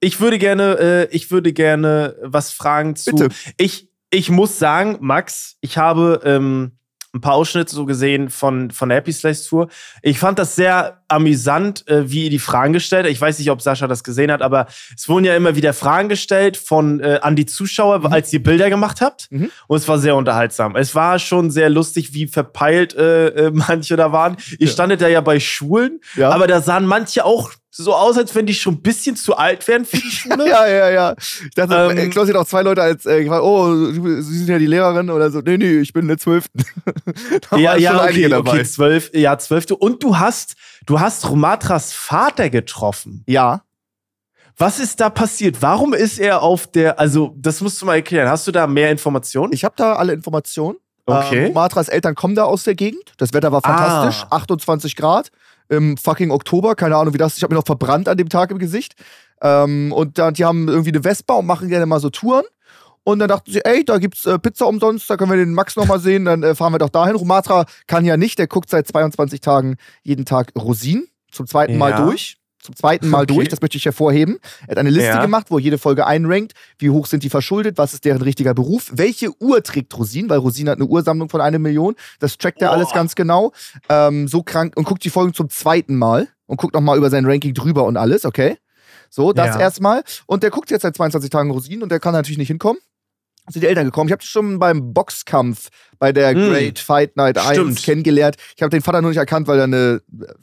[0.00, 0.78] Ich würde gerne,
[1.10, 3.12] äh, ich würde gerne was fragen zu.
[3.12, 3.28] Bitte.
[3.56, 6.72] Ich, ich muss sagen, Max, ich habe ähm,
[7.14, 9.68] ein paar Ausschnitte so gesehen von, von der Happy Slice Tour.
[10.00, 13.12] Ich fand das sehr amüsant, äh, wie ihr die Fragen gestellt habt.
[13.12, 16.08] Ich weiß nicht, ob Sascha das gesehen hat, aber es wurden ja immer wieder Fragen
[16.08, 19.30] gestellt von äh, an die Zuschauer, als ihr Bilder gemacht habt.
[19.30, 19.50] Mhm.
[19.66, 20.74] Und es war sehr unterhaltsam.
[20.74, 24.36] Es war schon sehr lustig, wie verpeilt äh, äh, manche da waren.
[24.58, 24.72] Ihr Ja.
[24.72, 26.30] standet da ja bei Schulen, Ja.
[26.30, 29.66] aber da sahen manche auch so aus, als wenn die schon ein bisschen zu alt
[29.66, 30.48] wären für die Schule.
[30.48, 31.14] Ja, ja, ja.
[31.18, 34.58] Ich dachte, Ähm, ähm, Klaus hat auch zwei Leute als, äh, oh, Sie sind ja
[34.58, 35.40] die Lehrerin oder so.
[35.40, 36.64] Nee, nee, ich bin der Zwölften.
[37.50, 39.74] da ja, ja, okay, okay, zwölf, ja, zwölfte.
[39.74, 40.54] Und du hast,
[40.84, 43.24] du hast Romatras Vater getroffen.
[43.26, 43.62] Ja.
[44.58, 45.62] Was ist da passiert?
[45.62, 48.28] Warum ist er auf der, also, das musst du mal erklären.
[48.28, 49.54] Hast du da mehr Informationen?
[49.54, 50.76] Ich habe da alle Informationen.
[51.06, 51.46] Okay.
[51.46, 53.14] Ähm, Matras Eltern kommen da aus der Gegend.
[53.16, 54.24] Das Wetter war fantastisch.
[54.28, 54.36] Ah.
[54.36, 55.30] 28 Grad
[55.72, 56.74] im fucking Oktober.
[56.74, 57.36] Keine Ahnung, wie das.
[57.36, 58.94] Ich habe mir noch verbrannt an dem Tag im Gesicht.
[59.40, 62.44] Ähm, und dann, die haben irgendwie eine Vespa und machen gerne mal so Touren.
[63.04, 65.74] Und dann dachten sie, ey, da gibt's äh, Pizza umsonst, da können wir den Max
[65.74, 67.16] nochmal sehen, dann äh, fahren wir doch dahin.
[67.16, 71.90] Rumatra kann ja nicht, der guckt seit 22 Tagen jeden Tag Rosinen zum zweiten Mal
[71.90, 72.04] Ja.
[72.04, 72.36] durch.
[72.62, 73.34] Zum zweiten Mal Okay.
[73.34, 74.38] durch, das möchte ich hervorheben.
[74.66, 75.20] Er hat eine Liste Ja.
[75.22, 78.90] gemacht, wo jede Folge einrankt, wie hoch sind die verschuldet, was ist deren richtiger Beruf,
[78.94, 81.94] welche Uhr trägt Rosinen, weil Rosinen hat eine Ursammlung von einer Million.
[82.20, 82.74] Das trackt er Boah.
[82.76, 83.52] alles ganz genau.
[83.88, 87.26] Ähm, so krank und guckt die Folgen zum zweiten Mal und guckt nochmal über sein
[87.26, 88.56] Ranking drüber und alles, okay?
[89.10, 89.60] So, das Ja.
[89.60, 90.02] erstmal.
[90.26, 92.80] Und der guckt jetzt seit 22 Tagen Rosinen und der kann natürlich nicht hinkommen.
[93.50, 94.08] Sind die Eltern gekommen.
[94.08, 96.48] Ich habe schon beim Boxkampf bei der Mm.
[96.48, 97.82] Great Fight Night 1 Stimmt.
[97.82, 98.36] kennengelernt.
[98.56, 100.00] Ich habe den Vater nur nicht erkannt, weil er eine,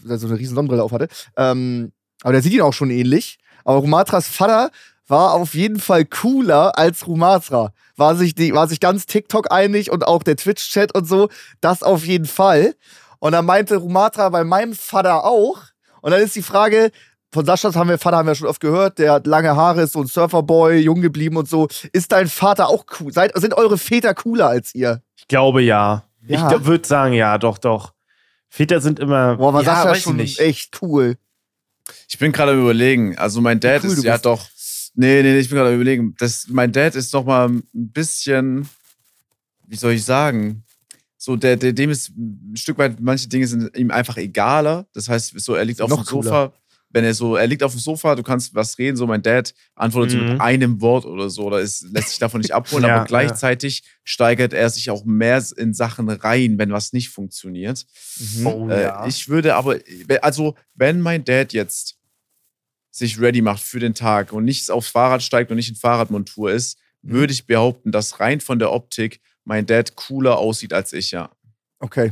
[0.07, 1.07] äh, so eine riesen Sonnenbrille auf hatte.
[1.37, 3.39] Ähm, aber der sieht ihn auch schon ähnlich.
[3.63, 4.71] Aber Rumatras Vater
[5.07, 7.73] war auf jeden Fall cooler als Rumatra.
[7.97, 11.29] War sich, die, war sich ganz TikTok einig und auch der Twitch-Chat und so.
[11.61, 12.75] Das auf jeden Fall.
[13.19, 15.61] Und dann meinte Rumatra bei meinem Vater auch.
[16.01, 16.91] Und dann ist die Frage,
[17.31, 19.93] von Saschas haben wir, Vater haben wir schon oft gehört, der hat lange Haare, ist
[19.93, 21.67] so ein Surferboy, jung geblieben und so.
[21.91, 23.11] Ist dein Vater auch cool?
[23.11, 25.01] Seid, sind eure Väter cooler als ihr?
[25.17, 26.03] Ich glaube ja.
[26.27, 26.51] Ja.
[26.51, 27.93] Ich würde sagen, ja, doch, doch.
[28.49, 29.37] Väter sind immer.
[29.37, 30.39] Boah, aber ja, Sascha ist schon nicht.
[30.39, 31.17] echt cool.
[32.07, 33.17] Ich bin gerade am überlegen.
[33.17, 34.47] Also mein Dad cool ist ja doch.
[34.95, 36.15] Nee, nee, nee, ich bin gerade am überlegen.
[36.17, 38.67] Das, mein Dad ist noch mal ein bisschen,
[39.67, 40.63] wie soll ich sagen?
[41.17, 44.87] So, der, der, dem ist ein Stück weit, manche Dinge sind ihm einfach egaler.
[44.93, 46.53] Das heißt, so, er liegt auf dem Sofa.
[46.91, 49.53] Wenn er so, er liegt auf dem Sofa, du kannst was reden, so mein Dad
[49.75, 50.23] antwortet so Mhm.
[50.33, 53.83] mit einem Wort oder so, oder ist, lässt sich davon nicht abholen, Ja, aber gleichzeitig
[54.03, 57.85] steigert er sich auch mehr in Sachen rein, wenn was nicht funktioniert.
[58.43, 59.05] Oh, Äh, ja.
[59.05, 59.77] Ich würde aber,
[60.21, 61.97] also wenn mein Dad jetzt
[62.91, 66.51] sich ready macht für den Tag und nicht aufs Fahrrad steigt und nicht in Fahrradmontur
[66.51, 67.11] ist, Mhm.
[67.11, 71.29] würde ich behaupten, dass rein von der Optik mein Dad cooler aussieht als ich, ja.
[71.79, 72.11] Okay.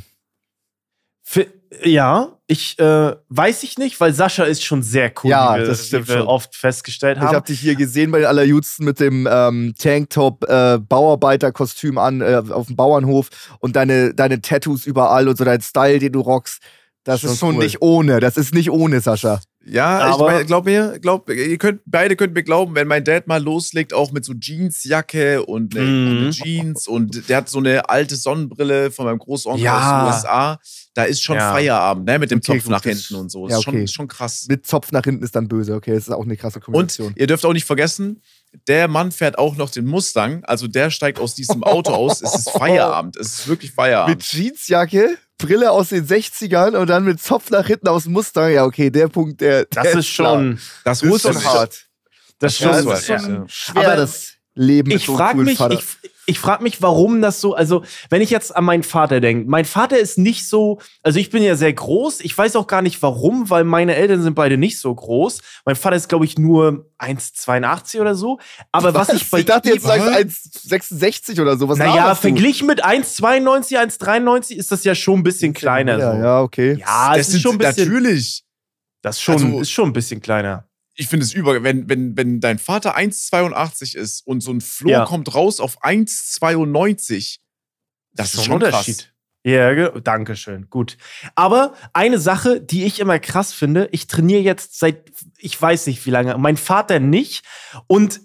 [1.83, 5.67] Ja, Ich äh, weiß ich nicht, weil Sascha ist schon sehr cool, Ja, wie wir,
[5.67, 6.27] das stimmt wie wir schon.
[6.27, 7.35] oft festgestellt Ich haben.
[7.35, 12.41] habe dich hier gesehen bei den Allerjudsten mit dem ähm, Tanktop, äh, Bauarbeiterkostüm an äh,
[12.49, 16.61] auf dem Bauernhof und deine, deine Tattoos überall und so dein Style, den du rockst.
[17.03, 17.63] Das Schon ist schon cool.
[17.63, 18.19] nicht ohne.
[18.21, 19.41] Das ist nicht ohne, Sascha.
[19.69, 23.03] Ja, Aber- ich mein, glaub mir, glaub, ihr könnt, beide könnt mir glauben, wenn mein
[23.03, 26.31] Dad mal loslegt, auch mit so Jeansjacke und eine, Mhm.
[26.31, 29.77] Jeans und der hat so eine alte Sonnenbrille von meinem Großonkel Ja.
[30.07, 30.59] aus den USA,
[30.93, 31.51] da ist schon Ja.
[31.51, 33.47] Feierabend, ne, mit dem Okay, Zopf gut, nach hinten und so.
[33.49, 33.87] ja, Ist schon, okay.
[33.87, 34.45] schon krass.
[34.49, 35.73] Mit Zopf nach hinten ist dann böse.
[35.75, 37.13] Okay, das ist auch eine krasse Und Kombination.
[37.15, 38.21] ihr dürft auch nicht vergessen,
[38.67, 42.21] der Mann fährt auch noch den Mustang, also der steigt aus diesem Auto aus.
[42.21, 44.23] Es ist Feierabend, es ist wirklich mit Feierabend.
[44.23, 48.51] Jeansjacke, Brille aus den 60ern und dann mit Zopf nach hinten aus dem Mustang.
[48.51, 49.65] Ja, okay, der Punkt, der.
[49.65, 50.33] das der ist klar.
[50.35, 51.85] schon, Das Das ist du schon hart.
[52.39, 53.19] das ist Ja, schon, das ist ja.
[53.19, 53.43] schon ja.
[53.47, 55.73] schwer, Aber das Leben Ich so einem frage coolen mich, Vater.
[55.75, 59.49] ich, ich frag mich, warum das so, also wenn ich jetzt an meinen Vater denke,
[59.49, 62.81] mein Vater ist nicht so, also ich bin ja sehr groß, ich weiß auch gar
[62.81, 65.39] nicht warum, weil meine Eltern sind beide nicht so groß.
[65.65, 68.39] Mein Vater ist, glaube ich, nur 1,82 oder so.
[68.73, 70.05] Aber was, ich bei ich dachte jetzt sagst
[70.91, 71.69] 1,66 oder so.
[71.69, 75.97] Was naja, verglichen mit 1,92, 1,93 ist das ja schon ein bisschen kleiner.
[75.97, 76.17] Ja, so.
[76.19, 76.77] ja, okay.
[76.77, 78.43] ja Das es ist sind- schon ein bisschen, Natürlich.
[79.01, 80.65] das ist schon, Also- ist schon ein bisschen kleiner.
[80.97, 84.89] Ich finde es über, wenn, wenn, wenn dein Vater 1,82 ist und so ein Flo
[84.89, 85.05] Ja.
[85.05, 87.37] kommt raus auf 1,92,
[88.13, 89.07] das ist schon krass.
[89.43, 90.69] Ja, danke schön.
[90.69, 90.97] Gut.
[91.35, 96.05] Aber eine Sache, die ich immer krass finde, ich trainiere jetzt seit, ich weiß nicht
[96.05, 97.45] wie lange, mein Vater nicht.
[97.85, 98.19] Und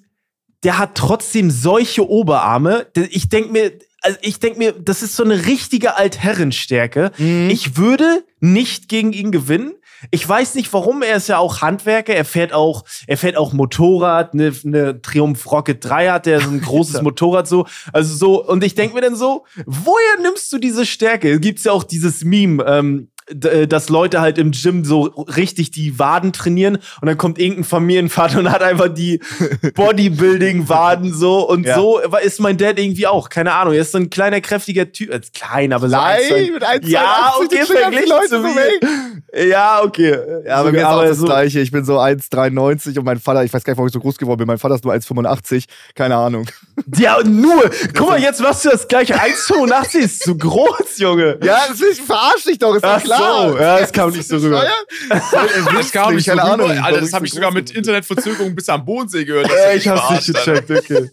[0.65, 2.89] der hat trotzdem solche Oberarme.
[3.11, 7.13] Ich denke mir, also ich denke mir, das ist so eine richtige Altherrenstärke.
[7.19, 7.51] Mhm.
[7.51, 9.75] Ich würde nicht gegen ihn gewinnen.
[10.11, 13.53] Ich weiß nicht warum, er ist ja auch Handwerker, er fährt auch, er fährt auch
[13.53, 17.03] Motorrad, eine ne Triumph Rocket 3 hat der so ein großes.
[17.03, 21.39] Motorrad so, also so und ich denke mir dann so, woher nimmst du diese Stärke?
[21.41, 25.03] Gibt's ja auch dieses Meme, ähm, äh, dass Leute halt im Gym so
[25.37, 29.21] richtig die Waden trainieren und dann kommt irgendein Familienvater und hat einfach die
[29.75, 31.77] Bodybuilding-Waden so und Ja.
[31.77, 35.11] so ist mein Dad irgendwie auch, keine Ahnung, er ist so ein kleiner, kräftiger Typ,
[35.11, 39.49] äh, klein, aber so Nein, ein- mit 1,82 Ja, okay, verglichen zu mir.
[39.49, 40.17] Ja, okay.
[40.47, 41.61] Ja, aber So, mir ist auch das so, Gleiche.
[41.61, 44.19] Ich bin so 1,93 und mein Vater, ich weiß gar nicht, warum ich so groß
[44.19, 44.47] geworden bin.
[44.47, 45.65] Mein Vater ist nur 1,85.
[45.95, 46.47] Keine Ahnung.
[46.97, 47.71] Ja, nur.
[47.95, 49.15] Guck mal, jetzt machst du das gleiche.
[49.15, 51.39] 1,85 ist zu groß, Junge.
[51.43, 53.51] Ja, das ist, ich verarsch dich doch, ist Ach doch klar.
[53.53, 54.65] so, ja, das kam nicht so rüber.
[55.09, 56.53] Das kam nicht so Keine rüber.
[56.65, 57.71] Ahnung, Alter, das habe ich sogar mit.
[57.71, 59.51] Internetverzögerung bis am Bodensee gehört.
[59.51, 61.11] Äh, ich hab's nicht gecheckt, okay.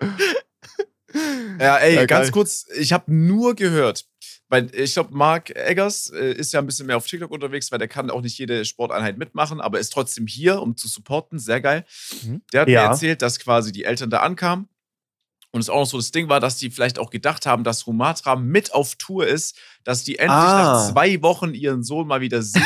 [1.58, 4.04] Ja, ey, Ja, ganz kurz, ich habe nur gehört,
[4.48, 7.78] weil ich glaube, Marc Eggers äh, ist ja ein bisschen mehr auf TikTok unterwegs, weil
[7.78, 11.38] der kann auch nicht jede Sporteinheit mitmachen, aber ist trotzdem hier, um zu supporten.
[11.38, 11.84] Sehr geil.
[12.22, 12.42] Mhm.
[12.52, 12.82] Der hat Ja.
[12.82, 14.68] mir erzählt, dass quasi die Eltern da ankamen.
[15.50, 17.86] Und es auch noch so das Ding war, dass die vielleicht auch gedacht haben, dass
[17.86, 20.62] Rumatra mit auf Tour ist, dass die endlich Ah.
[20.86, 22.62] nach zwei Wochen ihren Sohn mal wieder sehen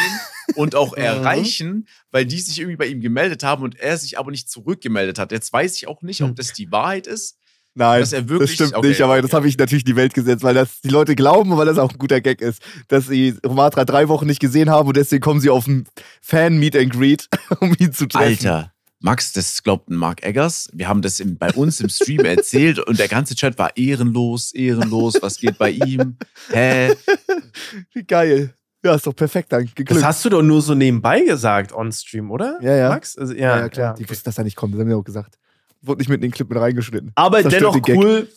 [0.57, 4.33] und auch erreichen, weil die sich irgendwie bei ihm gemeldet haben und er sich aber
[4.33, 5.31] nicht zurückgemeldet hat.
[5.31, 6.35] Jetzt weiß ich auch nicht, ob Hm.
[6.35, 7.39] das die Wahrheit ist.
[7.75, 9.23] Nein, Dass er wirklich- das stimmt okay, nicht, aber okay.
[9.23, 11.65] das habe ich natürlich in die Welt gesetzt, weil das die Leute glauben und weil
[11.67, 14.97] das auch ein guter Gag ist, dass sie Romatra drei Wochen nicht gesehen haben und
[14.97, 15.87] deswegen kommen sie auf ein
[16.21, 17.29] Fan-Meet and Greet,
[17.61, 18.47] um ihn zu treffen.
[18.47, 20.69] Alter, Max, das glaubt ein Mark Eggers.
[20.73, 24.53] Wir haben das im, bei uns im Stream erzählt und der ganze Chat war ehrenlos,
[24.53, 25.21] ehrenlos.
[25.21, 26.17] Was geht bei ihm?
[26.51, 26.95] Hä?
[27.93, 28.55] Wie geil.
[28.85, 30.05] Ja, ist doch perfekt, dann Das geglückt.
[30.05, 32.59] hast du doch nur so nebenbei gesagt on Stream, oder?
[32.63, 32.89] Ja, ja.
[32.89, 33.17] Max?
[33.17, 33.95] Also, ja, ja, ja, klar.
[33.95, 34.11] Die okay.
[34.11, 35.39] wussten, dass er nicht kommt, das haben wir auch gesagt.
[35.83, 37.13] Wurde nicht mit in den Clip mit reingeschnitten.
[37.15, 38.29] Aber dennoch cool.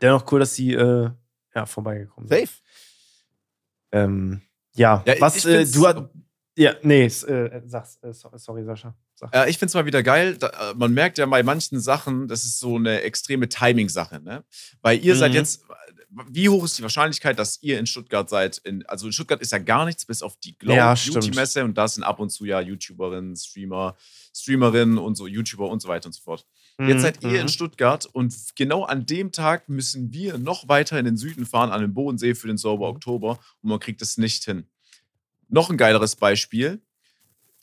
[0.00, 1.10] Dennoch cool, dass sie äh,
[1.54, 2.40] ja, vorbeigekommen sind.
[2.40, 2.52] Safe.
[3.92, 4.42] Ähm,
[4.74, 6.02] ja, Ja, was ich äh, du hast.
[6.56, 7.98] Ja, nee, s- äh, sag's.
[8.02, 8.94] Äh, so- sorry, Sascha.
[9.22, 9.34] Sag.
[9.34, 10.36] Äh, ich finde es mal wieder geil.
[10.36, 14.20] Da, äh, man merkt ja bei manchen Sachen, das ist so eine extreme Timing-Sache.
[14.20, 14.44] Ne?
[14.82, 15.36] Weil ihr seid Mhm.
[15.36, 15.64] jetzt,
[16.28, 18.58] wie hoch ist die Wahrscheinlichkeit, dass ihr in Stuttgart seid?
[18.58, 21.36] In, also in Stuttgart ist ja gar nichts, bis auf die Glow Ja, Beauty stimmt.
[21.36, 23.96] Messe und da sind ab und zu ja YouTuberinnen, Streamer,
[24.34, 26.44] Streamerinnen und so YouTuber und so weiter und so fort.
[26.80, 27.34] Jetzt Mhm, seid ihr mhm.
[27.36, 31.70] in Stuttgart und genau an dem Tag müssen wir noch weiter in den Süden fahren,
[31.70, 32.96] an den Bodensee für den Sober Mhm.
[32.96, 34.66] Oktober und man kriegt es nicht hin.
[35.48, 36.80] Noch ein geileres Beispiel.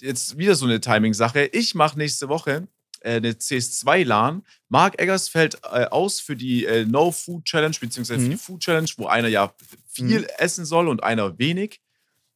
[0.01, 1.45] Jetzt wieder so eine Timing-Sache.
[1.51, 2.67] Ich mache nächste Woche
[3.01, 4.43] äh, eine CS2-LAN.
[4.69, 8.31] Mark Eggers fällt äh, aus für die äh, No Food Challenge, beziehungsweise für Mhm.
[8.31, 9.53] die Food Challenge, wo einer ja
[9.87, 11.81] viel essen soll und einer wenig.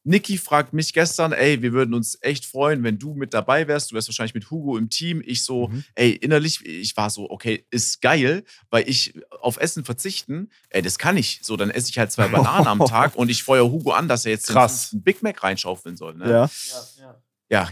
[0.06, 3.90] Niki fragt mich gestern, ey, wir würden uns echt freuen, wenn du mit dabei wärst.
[3.90, 5.22] Du wärst wahrscheinlich mit Hugo im Team.
[5.24, 5.82] Ich so, Mhm.
[5.94, 10.98] ey, innerlich, ich war so, okay, ist geil, weil ich auf Essen verzichten, ey, das
[10.98, 11.40] kann ich.
[11.42, 14.26] So, dann esse ich halt zwei Bananen am Tag und ich feuer Hugo an, dass
[14.26, 14.88] er jetzt Krass.
[14.90, 16.14] fünften Big Mac reinschaufeln soll.
[16.16, 16.24] Ne?
[16.30, 16.50] Ja.
[16.98, 17.22] ja,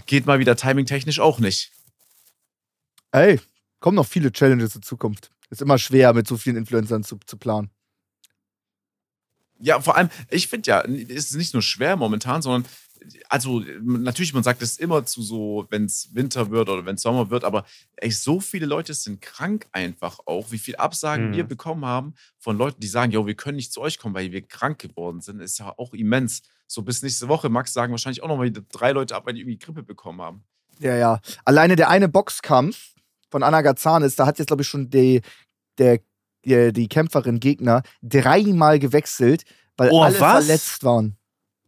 [0.07, 1.73] geht mal wieder timingtechnisch auch nicht.
[3.11, 3.41] Ey,
[3.81, 5.31] kommen noch viele Challenges in Zukunft.
[5.51, 7.71] Ist immer schwer, mit so vielen Influencern zu, zu planen.
[9.59, 12.71] Ja, vor allem, ich finde ja, es ist nicht nur schwer momentan, sondern
[13.29, 17.03] also natürlich, man sagt es immer zu so, wenn es Winter wird oder wenn es
[17.03, 17.65] Sommer wird, aber
[17.97, 20.51] ey, so viele Leute sind krank einfach auch.
[20.53, 21.33] Wie viele Absagen Mhm.
[21.35, 24.33] wir bekommen haben von Leuten, die sagen, jo, wir können nicht zu euch kommen, weil
[24.33, 26.43] wir krank geworden sind, ist ja auch immens.
[26.67, 29.35] So bis nächste Woche, Max, sagen wahrscheinlich auch noch mal wieder drei Leute ab, weil
[29.35, 30.45] die irgendwie Grippe bekommen haben.
[30.81, 31.21] Ja, ja.
[31.45, 32.95] Alleine der eine Boxkampf
[33.31, 35.21] von Anna Gazanis, da hat jetzt, glaube ich, schon die,
[35.79, 36.01] der,
[36.45, 39.45] die, die Kämpferin Gegner dreimal gewechselt,
[39.77, 40.45] weil Oh, alle was?
[40.47, 41.17] verletzt waren.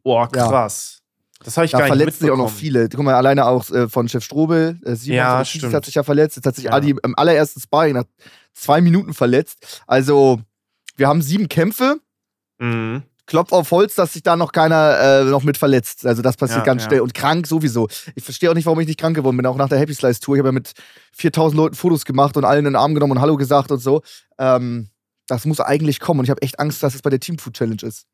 [0.03, 1.01] Boah, krass.
[1.45, 2.89] Das habe ich Da gar nicht verletzen sich auch noch viele.
[2.89, 5.73] Guck mal, alleine auch äh, von Chef Strobel, äh, Simon Ja, stimmt.
[5.75, 6.37] hat sich ja verletzt.
[6.37, 6.73] Jetzt hat sich Ja.
[6.73, 8.05] Adi im allerersten Sparring nach
[8.55, 9.83] zwei Minuten verletzt.
[9.87, 10.41] Also,
[10.97, 11.97] wir haben sieben Kämpfe.
[12.59, 13.03] Mhm.
[13.27, 16.05] Klopf auf Holz, dass sich da noch keiner äh, noch mit verletzt.
[16.07, 16.89] Also das passiert Ja, ganz ja.
[16.89, 17.01] schnell.
[17.01, 17.89] Und krank sowieso.
[18.15, 19.47] Ich verstehe auch nicht, warum ich nicht krank geworden bin.
[19.47, 20.35] Auch nach der Happy Slice Tour.
[20.37, 20.73] Ich habe ja mit
[21.13, 24.03] 4000 Leuten Fotos gemacht und allen in den Arm genommen und Hallo gesagt und so.
[24.39, 24.89] Ähm,
[25.27, 26.21] das muss eigentlich kommen.
[26.21, 28.05] Und ich habe echt Angst, dass es bei der Team Food Challenge ist.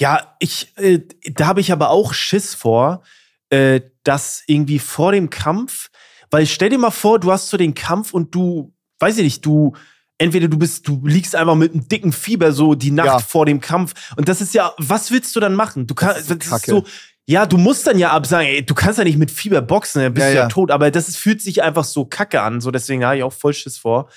[0.00, 1.00] Ja, ich, äh,
[1.34, 3.02] da habe ich aber auch Schiss vor,
[3.50, 5.90] äh, dass irgendwie vor dem Kampf,
[6.30, 9.44] weil stell dir mal vor, du hast so den Kampf und du, weiß ich nicht,
[9.44, 9.74] du,
[10.16, 13.18] entweder du bist, du liegst einfach mit einem dicken Fieber so die Nacht Ja.
[13.18, 15.86] vor dem Kampf und das ist ja, was willst du dann machen?
[15.86, 16.84] Du kannst, ist so das ist so,
[17.26, 20.14] ja, du musst dann ja absagen, ey, du kannst ja nicht mit Fieber boxen, dann
[20.14, 20.48] bist Ja, du ja, ja.
[20.48, 23.32] tot, aber das ist, fühlt sich einfach so kacke an, so deswegen habe ich auch
[23.32, 24.08] voll Schiss vor,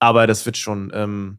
[0.00, 1.38] aber das wird schon, ähm,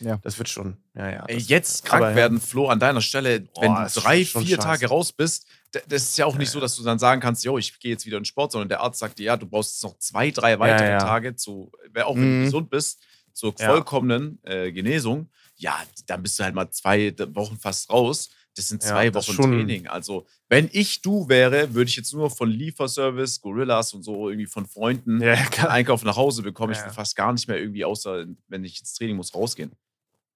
[0.00, 0.18] Ja.
[0.22, 1.24] das wird schon, ja, ja.
[1.26, 2.16] Ey, jetzt krank aber ja.
[2.16, 4.66] werden, Flo, an deiner Stelle, wenn Boah, du drei, schon vier scheiße.
[4.68, 6.62] Tage raus bist, das ist ja auch nicht Ja, so, ja.
[6.62, 8.80] dass du dann sagen kannst, jo, ich gehe jetzt wieder in den Sport, sondern der
[8.80, 10.98] Arzt sagt dir, ja, du brauchst jetzt noch zwei, drei weitere ja.
[10.98, 11.70] Tage, zu,
[12.02, 12.38] auch wenn Mhm.
[12.40, 13.00] du gesund bist,
[13.32, 13.66] zur Ja.
[13.66, 15.28] vollkommenen äh, Genesung.
[15.56, 18.30] Ja, dann bist du halt mal zwei Wochen fast raus.
[18.56, 19.86] Das sind Ja, zwei das Wochen schon- Training.
[19.86, 24.46] Also, wenn ich du wäre, würde ich jetzt nur von Lieferservice, Gorillas und so irgendwie
[24.48, 25.68] von Freunden Ja, ja.
[25.68, 26.72] Einkauf nach Hause bekommen.
[26.72, 26.86] Ich Ja.
[26.86, 29.70] will fast gar nicht mehr irgendwie, außer wenn ich ins Training muss, rausgehen.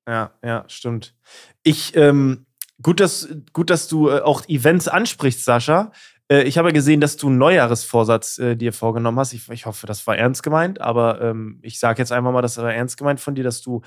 [0.06, 1.14] Ja, ja, stimmt.
[1.62, 2.46] Ich, ähm,
[2.82, 5.92] gut, dass, gut, dass du äh, auch Events ansprichst, Sascha.
[6.28, 9.32] Äh, ich habe gesehen, dass du einen Neujahresvorsatz äh, dir vorgenommen hast.
[9.32, 12.58] Ich, ich hoffe, das war ernst gemeint, aber ähm, ich sage jetzt einfach mal, das
[12.58, 13.82] war ernst gemeint von dir, dass du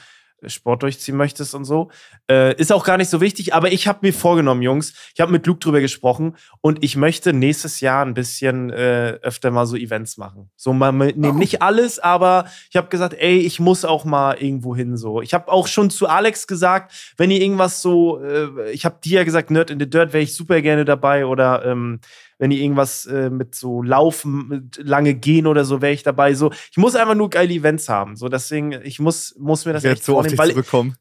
[0.45, 1.89] Sport durchziehen möchtest und so.
[2.29, 5.31] Äh, ist auch gar nicht so wichtig, aber ich habe mir vorgenommen, Jungs, ich habe
[5.31, 9.75] mit Luke drüber gesprochen und ich möchte nächstes Jahr ein bisschen äh, öfter mal so
[9.75, 10.49] Events machen.
[10.55, 11.31] So mal Oh.
[11.33, 15.21] nicht alles, aber ich habe gesagt, ey, ich muss auch mal irgendwo hin so.
[15.21, 19.19] Ich habe auch schon zu Alex gesagt, wenn ihr irgendwas so, äh, ich habe dir
[19.19, 21.99] ja gesagt, Nerd in the Dirt wäre ich super gerne dabei oder ähm,
[22.39, 26.33] wenn ihr irgendwas äh, mit so Laufen, mit lange gehen oder so, wäre ich dabei.
[26.33, 28.15] So, ich muss einfach nur geile Events haben.
[28.15, 30.95] So, deswegen, ich muss, muss mir das Ich echt so auf vornehmen, weil, zurückkommen.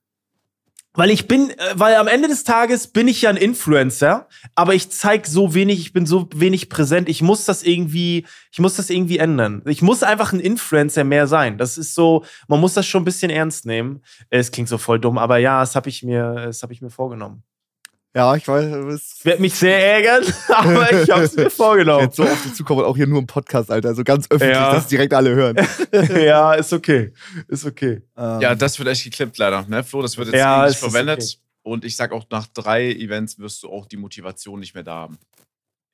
[0.94, 4.74] weil ich bin, äh, weil am Ende des Tages bin ich ja ein Influencer, aber
[4.74, 7.08] ich zeige so wenig, ich bin so wenig präsent.
[7.10, 9.62] Ich muss das irgendwie, ich muss das irgendwie ändern.
[9.66, 11.58] Ich muss einfach ein Influencer mehr sein.
[11.58, 14.00] Das ist so, man muss das schon ein bisschen ernst nehmen.
[14.30, 16.90] Es klingt so voll dumm, aber ja, das habe ich mir, das habe ich mir
[16.90, 17.42] vorgenommen.
[18.16, 19.16] Ja, ich weiß, du bist.
[19.18, 22.00] Ich werde mich sehr ärgern, aber ich habe es mir vorgenommen.
[22.00, 23.94] werde so auf zukommen und auch hier nur im Podcast, Alter.
[23.94, 24.72] So ganz öffentlich, Ja.
[24.72, 25.56] dass direkt alle hören.
[26.16, 27.12] ja, ist okay.
[27.48, 28.00] Ist okay.
[28.16, 30.00] Ähm, Ja, das wird echt geklippt leider, ne, Flo?
[30.00, 31.18] Das wird jetzt Ja, ja, es nicht verwendet.
[31.22, 31.36] okay.
[31.62, 34.94] Und ich sag auch, nach drei Events wirst du auch die Motivation nicht mehr da
[34.94, 35.18] haben.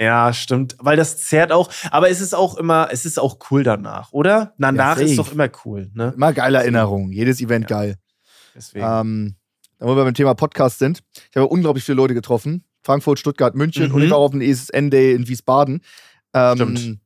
[0.00, 0.76] Ja, stimmt.
[0.78, 1.70] Weil das zerrt auch.
[1.90, 4.54] Aber es ist auch immer, es ist auch cool danach, oder?
[4.58, 5.08] Danach safe.
[5.08, 6.12] ist doch immer cool, ne?
[6.14, 7.10] Immer geile Erinnerungen.
[7.12, 7.78] Jedes Event Ja.
[7.78, 7.96] geil.
[8.54, 8.84] Deswegen.
[8.86, 9.34] Ähm,
[9.82, 11.00] da wo wir beim Thema Podcast sind.
[11.30, 12.64] Ich habe unglaublich viele Leute getroffen.
[12.84, 13.94] Frankfurt, Stuttgart, München Mhm.
[13.94, 15.80] und ich war auf dem ESN-Day in Wiesbaden.
[16.34, 16.98] Ähm, Stimmt.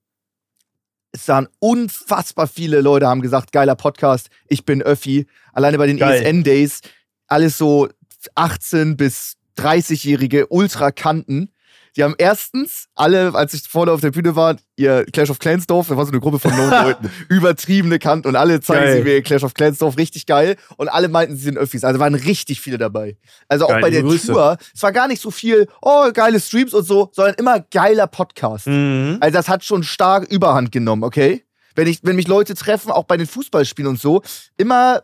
[1.13, 5.27] Es waren unfassbar viele Leute, haben gesagt, geiler Podcast, ich bin Öffi.
[5.53, 5.99] Alleine bei den.
[5.99, 6.81] ESN-Days,
[7.27, 7.89] alles so
[8.35, 11.51] 18 bis 30-jährige Ultrakanten.
[11.97, 15.67] Die haben erstens alle, als ich vorne auf der Bühne war, ihr Clash of Clans
[15.67, 18.97] Dorf, da war so eine Gruppe von neun Leuten, übertriebene Kanten und alle zeigen Geil.
[18.99, 20.57] sie mir ihr Clash of Clans Dorf, richtig geil.
[20.77, 21.85] Und alle meinten, sie sind Öffis.
[21.85, 23.17] Also waren richtig viele dabei.
[23.49, 24.33] Also auch Geil, bei der Grüße.
[24.33, 28.07] Tour, es war gar nicht so viel, oh, geile Streams und so, sondern immer geiler
[28.07, 28.67] Podcast.
[28.67, 29.17] Mhm.
[29.21, 31.45] Also das hat schon stark Überhand genommen, okay?
[31.75, 34.23] Wenn, ich, wenn mich Leute treffen, auch bei den Fußballspielen und so,
[34.59, 35.03] immer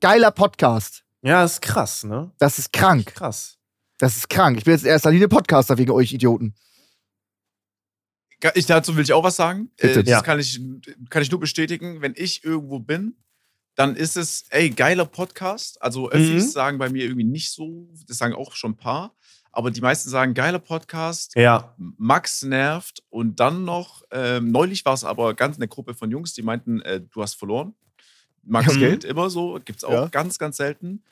[0.00, 1.04] geiler Podcast.
[1.22, 2.30] Ja, ist krass, ne?
[2.38, 3.14] Das ist krank.
[3.14, 3.57] Krass.
[3.98, 4.58] Das ist krank.
[4.58, 6.54] Ich bin jetzt in erster Linie Podcaster wegen euch Idioten.
[8.54, 9.70] Ich, dazu will ich auch was sagen.
[9.76, 10.00] Bitte.
[10.00, 10.22] Äh, das Ja.
[10.22, 10.60] kann, ich,
[11.10, 12.00] kann ich nur bestätigen.
[12.00, 13.16] Wenn ich irgendwo bin,
[13.74, 15.82] dann ist es, ey, geiler Podcast.
[15.82, 16.50] Also Öffis Mhm.
[16.50, 19.14] sagen bei mir irgendwie nicht so, das sagen auch schon ein paar.
[19.50, 21.34] Aber die meisten sagen, geiler Podcast.
[21.34, 21.74] Ja.
[21.78, 26.32] Max nervt und dann noch, ähm, neulich war es aber ganz eine Gruppe von Jungs,
[26.34, 27.74] die meinten, äh, du hast verloren.
[28.44, 28.78] Max Mhm.
[28.78, 30.06] Geld, immer so, gibt es auch Ja.
[30.08, 31.02] ganz, ganz selten.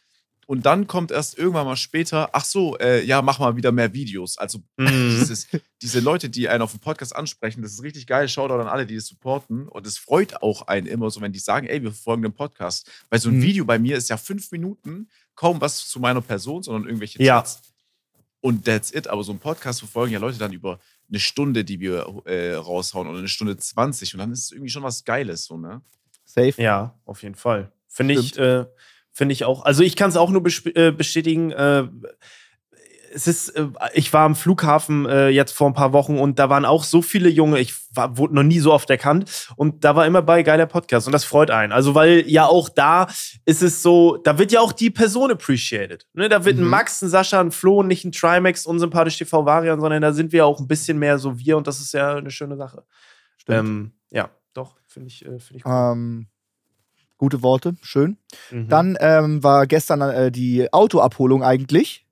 [0.47, 3.93] Und dann kommt erst irgendwann mal später, ach so, äh, ja, mach mal wieder mehr
[3.93, 4.39] Videos.
[4.39, 4.87] Also Mhm.
[5.21, 5.49] dieses,
[5.83, 8.29] diese Leute, die einen auf dem Podcast ansprechen, das ist richtig geil.
[8.29, 9.67] Shoutout an alle, die das supporten.
[9.67, 12.89] Und es freut auch einen immer so, wenn die sagen, ey, wir verfolgen den Podcast.
[13.11, 13.43] Weil so ein Mhm.
[13.43, 17.39] Video bei mir ist ja fünf Minuten, kaum was zu meiner Person, sondern irgendwelche Ja.
[17.41, 17.61] Chats.
[18.41, 19.09] Und that's it.
[19.09, 20.79] Aber so ein Podcast verfolgen ja Leute dann über
[21.09, 24.71] eine Stunde, die wir äh, raushauen oder eine Stunde 20 und dann ist es irgendwie
[24.71, 25.81] schon was Geiles, so, ne?
[26.25, 26.55] Safe.
[26.63, 27.73] Ja, auf jeden Fall.
[27.89, 28.67] Finde ich, äh,
[29.17, 29.64] finde ich auch.
[29.64, 30.45] Also ich kann es auch nur
[30.75, 31.51] äh, bestätigen.
[31.51, 31.85] Äh,
[33.14, 36.51] es ist, äh, ich war am Flughafen äh, jetzt vor ein paar Wochen und da
[36.51, 39.97] waren auch so viele Junge, ich war, wurde noch nie so oft erkannt und da
[39.97, 41.73] war immer bei geiler Podcast und das freut einen.
[41.73, 43.07] Also weil ja auch da
[43.47, 46.07] ist es so, da wird ja auch die Person appreciated.
[46.12, 46.29] Ne?
[46.29, 46.71] Da wird ein Mhm.
[46.71, 50.33] Max, ein Sascha, ein Flo und nicht ein Trimax, unsympathisch TV Varian, sondern da sind
[50.33, 52.85] wir auch ein bisschen mehr so wir und das ist ja eine schöne Sache.
[53.39, 53.59] Stimmt.
[53.59, 55.73] Ähm, ja, doch, finde ich, äh, finde ich gut.
[55.73, 56.27] Ähm,
[57.19, 58.19] gute Worte, schön.
[58.51, 58.69] Mhm.
[58.69, 62.07] Dann ähm, war gestern äh, die Autoabholung eigentlich.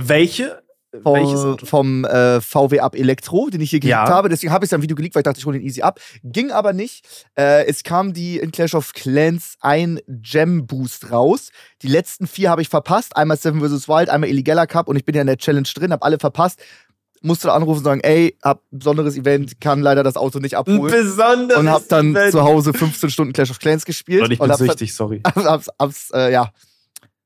[0.00, 0.62] Welche?
[1.02, 1.66] Vom, Welches Auto?
[1.66, 4.14] vom äh, VW Up Elektro, den ich hier geleakt Ja.
[4.14, 4.28] habe.
[4.28, 5.98] Deswegen habe ich es am Video geleakt, weil ich dachte, ich hole den easy ab.
[6.22, 7.26] Ging aber nicht.
[7.36, 11.50] Äh, es kam die in Clash of Clans ein Gem Boost raus.
[11.82, 13.16] Die letzten vier habe ich verpasst.
[13.16, 13.88] Einmal Seven vs.
[13.88, 16.60] Wild, einmal Illegaler Cup und ich bin ja in der Challenge drin, habe alle verpasst.
[17.26, 20.54] Musste da anrufen und sagen, ey, hab ein besonderes Event, kann leider das Auto nicht
[20.54, 20.92] Ein abholen.
[20.92, 22.32] besonderes Und hab dann Event.
[22.32, 24.22] zu Hause 15 Stunden Clash of Clans gespielt.
[24.22, 25.22] Und ich und bin hab, süchtig, sorry.
[25.34, 26.50] hab's, hab's, äh, ja,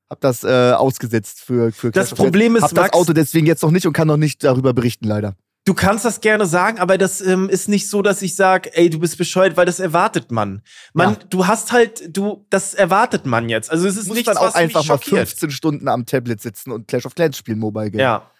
[0.08, 2.58] hab das äh, ausgesetzt für, für Das Clash of Problem Clans.
[2.58, 5.06] ist, hab das Max- Auto deswegen jetzt noch nicht und kann noch nicht darüber berichten,
[5.06, 5.34] leider.
[5.64, 8.88] Du kannst das gerne sagen, aber das ähm, ist nicht so, dass ich sage, ey,
[8.88, 10.62] du bist bescheuert, weil das erwartet man.
[10.94, 11.18] Man, Ja.
[11.28, 13.70] du hast halt, du, das erwartet man jetzt.
[13.70, 15.28] Also es ist muss nichts, dann auch was einfach mal schockiert.
[15.28, 18.00] 15 Stunden am Tablet sitzen und Clash of Clans spielen, Mobile Game.
[18.00, 18.30] Ja,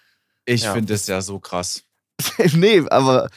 [0.49, 0.73] Ich Ja.
[0.73, 1.83] finde das ja so krass.
[2.53, 3.29] nee, aber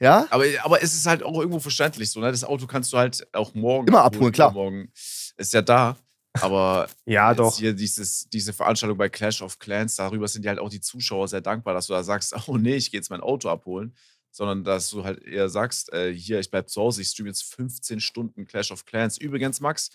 [0.00, 2.30] ja, Aber, aber es ist halt auch irgendwo verständlich so, ne?
[2.30, 4.52] Das Auto kannst du halt auch morgen Immer abholen, klar.
[4.52, 4.90] Morgen
[5.36, 5.96] ist ja da.
[6.40, 7.56] Aber ja, doch.
[7.56, 11.28] hier dieses, diese Veranstaltung bei Clash of Clans, darüber sind ja halt auch die Zuschauer
[11.28, 13.94] sehr dankbar, dass du da sagst, oh nee, ich gehe jetzt mein Auto abholen.
[14.30, 17.44] Sondern dass du halt eher sagst, äh, hier, ich bleib zu Hause, ich streame jetzt
[17.54, 19.16] 15 Stunden Clash of Clans.
[19.16, 19.90] Übrigens, Max,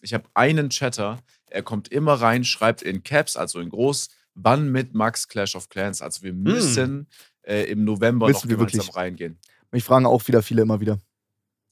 [0.00, 1.18] ich habe einen Chatter,
[1.50, 5.68] er kommt immer rein, schreibt in Caps, also in groß, wann mit Max Clash of
[5.68, 6.02] Clans.
[6.02, 7.06] Also wir müssen
[7.42, 8.32] äh, im November Hm.
[8.32, 8.96] Müssen noch wir gemeinsam wirklich.
[8.96, 9.38] reingehen.
[9.70, 10.98] mich fragen auch wieder viele immer wieder.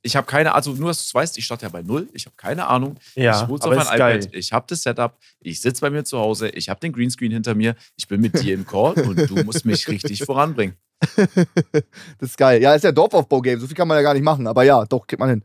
[0.02, 2.08] Ich habe keine, also nur, dass du es weißt, ich starte ja bei null.
[2.14, 2.98] Ich habe keine Ahnung.
[3.14, 4.20] Ja, ich hol's auf mein geil.
[4.20, 4.34] iPad.
[4.34, 5.18] Ich habe das Setup.
[5.40, 6.48] Ich sitze bei mir zu Hause.
[6.48, 7.76] Ich habe den Greenscreen hinter mir.
[7.96, 10.74] Ich bin mit dir im Call und du musst mich richtig voranbringen.
[12.18, 12.62] Das ist geil.
[12.62, 13.61] Ja, ist ja Dorfaufbau-Game.
[13.61, 14.46] So viel kann man ja gar nicht machen.
[14.46, 15.44] Aber ja, doch, kriegt man hin.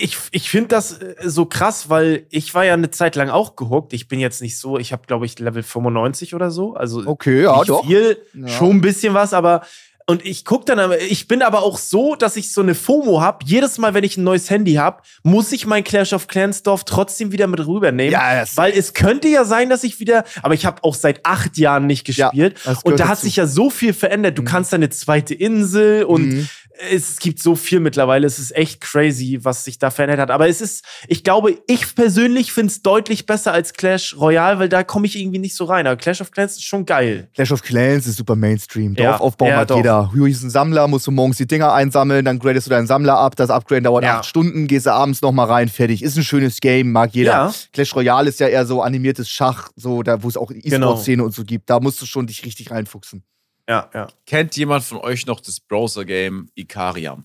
[0.00, 3.56] Ich, ich finde das äh, so krass, weil ich war ja eine Zeit lang auch
[3.56, 3.92] gehuckt.
[3.92, 6.74] Ich bin jetzt nicht so, ich habe, glaube ich, Level 95 oder so.
[6.74, 7.84] Also Okay, ja, nicht doch.
[7.86, 8.48] viel, Ja.
[8.48, 9.62] schon ein bisschen was, aber
[10.06, 13.22] und ich guck dann, aber ich bin aber auch so, dass ich so eine FOMO
[13.22, 13.38] habe.
[13.46, 16.84] Jedes Mal, wenn ich ein neues Handy habe, muss ich mein Clash of Clans Dorf
[16.84, 18.12] trotzdem wieder mit rübernehmen.
[18.12, 21.56] Ja, weil es könnte ja sein, dass ich wieder, aber ich habe auch seit acht
[21.56, 22.58] Jahren nicht Ja, gespielt.
[22.66, 23.22] das und da hat dazu.
[23.24, 24.36] sich ja so viel verändert.
[24.36, 24.46] Du Mhm.
[24.46, 26.48] kannst eine zweite Insel und Mhm.
[26.90, 28.26] Es gibt so viel mittlerweile.
[28.26, 30.30] Es ist echt crazy, was sich da verändert hat.
[30.30, 34.68] Aber es ist, ich glaube, ich persönlich finde es deutlich besser als Clash Royale, weil
[34.68, 35.86] da komme ich irgendwie nicht so rein.
[35.86, 37.28] Aber Clash of Clans ist schon geil.
[37.34, 38.94] Clash of Clans ist super Mainstream.
[38.96, 39.76] Ja, Dorfaufbau ja, hat doch.
[39.76, 40.10] jeder.
[40.12, 43.18] Hier ist ein Sammler, musst du morgens die Dinger einsammeln, dann gradest du deinen Sammler
[43.18, 43.36] ab.
[43.36, 44.18] Das Upgraden dauert Ja.
[44.18, 46.02] acht Stunden, gehst du abends nochmal rein, fertig.
[46.02, 47.30] Ist ein schönes Game, mag jeder.
[47.32, 47.54] Ja.
[47.72, 50.88] Clash Royale ist ja eher so animiertes Schach, so da, wo es auch Genau.
[50.88, 51.70] E-Sport-Szene und so gibt.
[51.70, 53.22] Da musst du schon dich richtig reinfuchsen.
[53.68, 54.08] Ja, ja.
[54.26, 57.24] Kennt jemand von euch noch das Browser-Game Ikariam?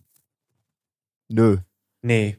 [1.28, 1.58] Nö.
[2.02, 2.38] Nee,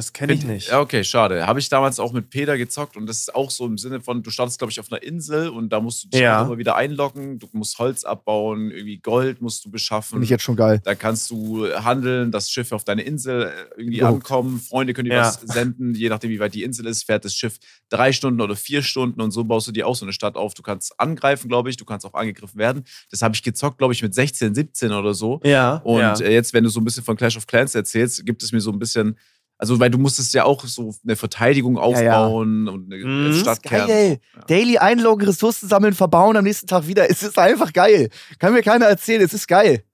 [0.00, 0.68] das kenne ich nicht.
[0.70, 1.46] Ja, okay, schade.
[1.46, 4.22] Habe ich damals auch mit Peter gezockt und das ist auch so im Sinne von,
[4.22, 6.42] du startest, glaube ich, auf einer Insel und da musst du dich Ja.
[6.42, 10.10] immer wieder einloggen, du musst Holz abbauen, irgendwie Gold musst du beschaffen.
[10.12, 10.80] Finde ich jetzt schon geil.
[10.84, 14.16] Da kannst du handeln, dass Schiffe auf deine Insel äh, irgendwie Überhaupt.
[14.16, 14.58] ankommen.
[14.58, 15.26] Freunde können dir Ja.
[15.26, 17.58] was senden, je nachdem, wie weit die Insel ist, fährt das Schiff
[17.90, 20.54] drei Stunden oder vier Stunden und so baust du dir auch so eine Stadt auf.
[20.54, 22.84] Du kannst angreifen, glaube ich, du kannst auch angegriffen werden.
[23.10, 25.40] Das habe ich gezockt, glaube ich, mit 16, 17 oder so.
[25.44, 25.76] Ja.
[25.84, 26.14] Und ja.
[26.20, 28.60] äh, jetzt, wenn du so ein bisschen von Clash of Clans erzählst, gibt es mir
[28.60, 29.18] so ein bisschen,
[29.60, 31.82] also weil du musstest ja auch so eine Verteidigung ja.
[31.82, 33.34] aufbauen und eine Mhm.
[33.34, 33.86] Stadtkern.
[33.88, 34.18] Geil.
[34.34, 34.42] Ja.
[34.46, 37.10] Daily einloggen, Ressourcen sammeln, verbauen, am nächsten Tag wieder.
[37.10, 38.08] Es ist einfach geil.
[38.38, 39.84] Kann mir keiner erzählen, es ist geil.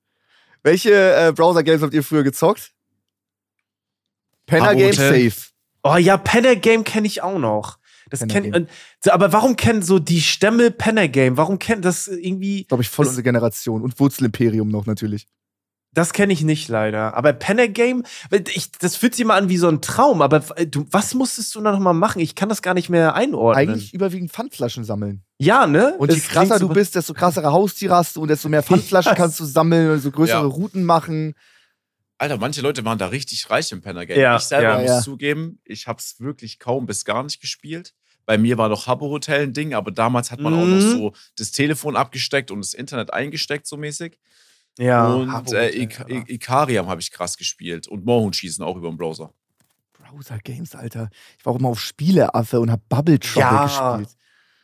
[0.63, 2.73] Welche äh, Browser-Games habt ihr früher gezockt?
[4.47, 4.93] Penner Game.
[4.93, 5.33] Safe.
[5.83, 7.79] Oh ja, Penner Game kenne ich auch noch.
[8.09, 8.55] Das Penner kenn, Game.
[8.55, 11.37] und, so, aber warum kennen so die Stämme Penner Game?
[11.37, 12.65] Warum kennt das irgendwie?
[12.65, 13.83] Glaube ich, voll unsere Generation.
[13.83, 15.27] Und Wurzelimperium noch natürlich.
[15.97, 17.15] Das kenne ich nicht leider.
[17.17, 18.05] Aber Penner Game,
[18.53, 20.21] ich, das fühlt sich immer an wie so ein Traum.
[20.21, 22.21] Aber du, was musstest du da noch mal machen?
[22.21, 23.71] Ich kann das gar nicht mehr einordnen.
[23.71, 25.23] Eigentlich überwiegend Pfandflaschen sammeln.
[25.39, 25.95] ja, ne?
[25.99, 29.13] Und je Es krasser du bist, desto krassere Haustiere hast du und desto mehr Pfandflaschen
[29.13, 29.17] Yes.
[29.17, 30.45] kannst du sammeln und so größere Ja.
[30.47, 31.35] Routen machen.
[32.19, 34.21] Alter, manche Leute waren da richtig reich im Penner-Game.
[34.21, 34.79] Ja, ich selber ja.
[34.81, 35.01] muss Ja.
[35.01, 37.95] zugeben, ich habe es wirklich kaum bis gar nicht gespielt.
[38.27, 40.91] Bei mir war noch Habbo Hotel ein Ding, aber damals hat man auch noch Mhm.
[40.91, 44.19] so das Telefon abgesteckt und das Internet eingesteckt, so mäßig.
[44.79, 45.07] Ja.
[45.15, 45.99] und äh, Ik.
[46.07, 49.33] Ik Ikariam habe ich krass gespielt und Moorhuhn schießen auch über den Browser.
[49.95, 51.11] Browser-Games, Alter.
[51.39, 53.97] Ich war auch immer auf Spieleaffe und hab Bubble Trouble Ja.
[53.97, 54.17] gespielt.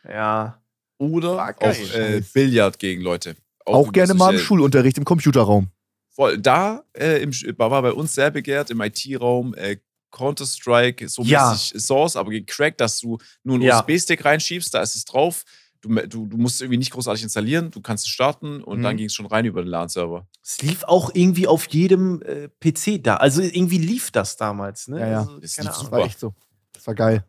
[0.07, 0.61] Ja.
[0.97, 2.21] Oder War auch äh.
[2.33, 3.35] Billard gegen Leute.
[3.65, 5.69] Auch, übrigens gerne mal im Schulunterricht im Computerraum.
[6.09, 6.37] Voll.
[6.37, 9.77] Da äh, im, war bei uns sehr begehrt im IT-Raum äh,
[10.11, 11.51] Counter-Strike, so Ja.
[11.51, 13.79] mäßig Source, aber gecrackt, dass du nur einen Ja.
[13.79, 15.43] USB-Stick reinschiebst, da ist es drauf.
[15.83, 18.83] Du, du, du musst irgendwie nicht großartig installieren, du kannst es starten und Mhm.
[18.83, 20.25] dann ging es schon rein über den LAN-Server.
[20.41, 23.17] Es lief auch irgendwie auf jedem äh, PC da.
[23.17, 25.01] Also irgendwie lief das damals, ne?
[25.01, 25.19] Ja, ja.
[25.19, 25.91] Also, Das lief Ahnung.
[25.91, 26.33] war echt so.
[26.71, 27.25] Das war geil.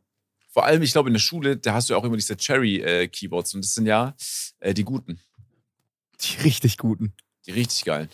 [0.51, 3.55] Vor allem, ich glaube, in der Schule, da hast du ja auch immer diese Cherry-Keyboards
[3.57, 4.15] und das sind ja
[4.61, 5.19] äh, die guten,
[6.21, 7.13] Die richtig guten.
[7.47, 8.09] die richtig geilen.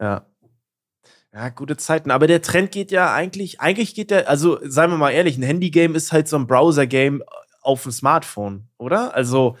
[0.00, 0.26] Ja.
[1.32, 2.10] Ja, gute Zeiten.
[2.10, 5.42] Aber der Trend geht ja eigentlich, eigentlich geht der, also seien wir mal ehrlich, ein
[5.44, 7.22] Handy-Game ist halt so ein Browser-Game
[7.62, 9.14] auf dem Smartphone, oder?
[9.14, 9.56] Also,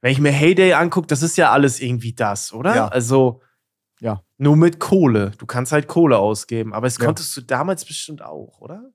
[0.00, 2.74] wenn ich mir Heyday angucke, das ist ja alles irgendwie das, oder?
[2.74, 2.88] Ja.
[2.88, 3.42] Also,
[4.00, 4.24] Ja.
[4.38, 5.32] nur mit Kohle.
[5.38, 6.72] Du kannst halt Kohle ausgeben.
[6.72, 7.04] Aber es Ja.
[7.04, 8.92] konntest du damals bestimmt auch, oder?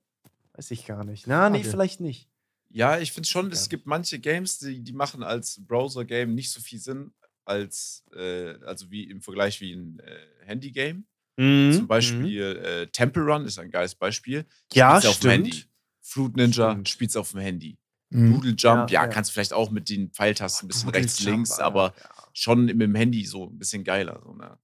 [0.54, 1.26] Weiß ich gar nicht.
[1.26, 1.70] Na, nee, Okay.
[1.70, 2.28] vielleicht nicht.
[2.70, 6.60] Ja, ich finde schon, es gibt manche Games, die, die machen als Browser-Game nicht so
[6.60, 7.12] viel Sinn,
[7.44, 11.06] als, äh, also wie im Vergleich wie ein äh, Handy-Game.
[11.36, 11.72] Mhm.
[11.72, 14.44] Zum Beispiel äh, Temple Run ist ein geiles Beispiel.
[14.72, 15.52] Ja, Spielst auf dem Handy.
[15.52, 15.70] stimmt.
[16.00, 16.88] Fruit Ninja Stimmt.
[16.88, 17.78] spielst auf dem Handy.
[18.10, 18.34] Mhm.
[18.34, 19.08] Doodle Jump, Ja, ja, ja.
[19.08, 21.64] kannst du vielleicht auch mit den Pfeiltasten ein bisschen Doodle rechts, Jump, links, Alter.
[21.64, 22.10] aber Ja.
[22.32, 24.20] schon mit dem Handy so ein bisschen geiler.
[24.24, 24.58] So, ne?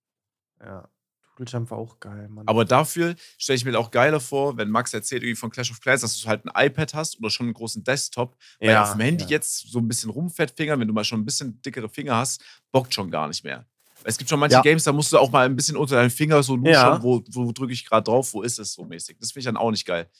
[0.61, 0.89] Ja.
[1.37, 2.47] Doodle Jump war auch geil, Mann.
[2.47, 5.81] Aber dafür stelle ich mir auch geiler vor, wenn Max erzählt irgendwie von Clash of
[5.81, 8.37] Clans, dass du halt ein iPad hast oder schon einen großen Desktop.
[8.61, 9.31] Weil Ja, auf dem Handy ja.
[9.31, 12.93] jetzt so ein bisschen rumfettfingern, wenn du mal schon ein bisschen dickere Finger hast, bockt
[12.95, 13.67] schon gar nicht mehr.
[14.05, 14.63] Es gibt schon manche Ja.
[14.63, 17.03] Games, da musst du auch mal ein bisschen unter deinen Finger so luschern, Ja.
[17.03, 19.17] wo, wo drücke ich gerade drauf, wo ist es so mäßig.
[19.19, 20.11] Das finde ich dann auch nicht geil.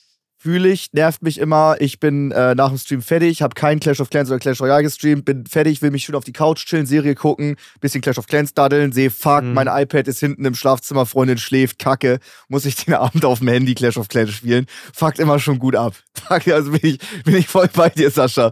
[0.43, 1.77] Fühle ich, nervt mich immer.
[1.79, 4.83] Ich bin äh, nach dem Stream fertig, habe keinen Clash of Clans oder Clash Royale
[4.83, 8.27] gestreamt, bin fertig, will mich schön auf die Couch chillen, Serie gucken, bisschen Clash of
[8.27, 9.53] Clans daddeln, sehe, fuck, Mhm.
[9.53, 12.19] mein iPad ist hinten im Schlafzimmer, Freundin schläft, kacke,
[12.49, 14.65] muss ich den Abend auf dem Handy Clash of Clans spielen.
[14.93, 15.93] Fuckt immer schon gut ab.
[16.27, 18.51] Fuck, also bin ich, bin ich voll bei dir, Sascha.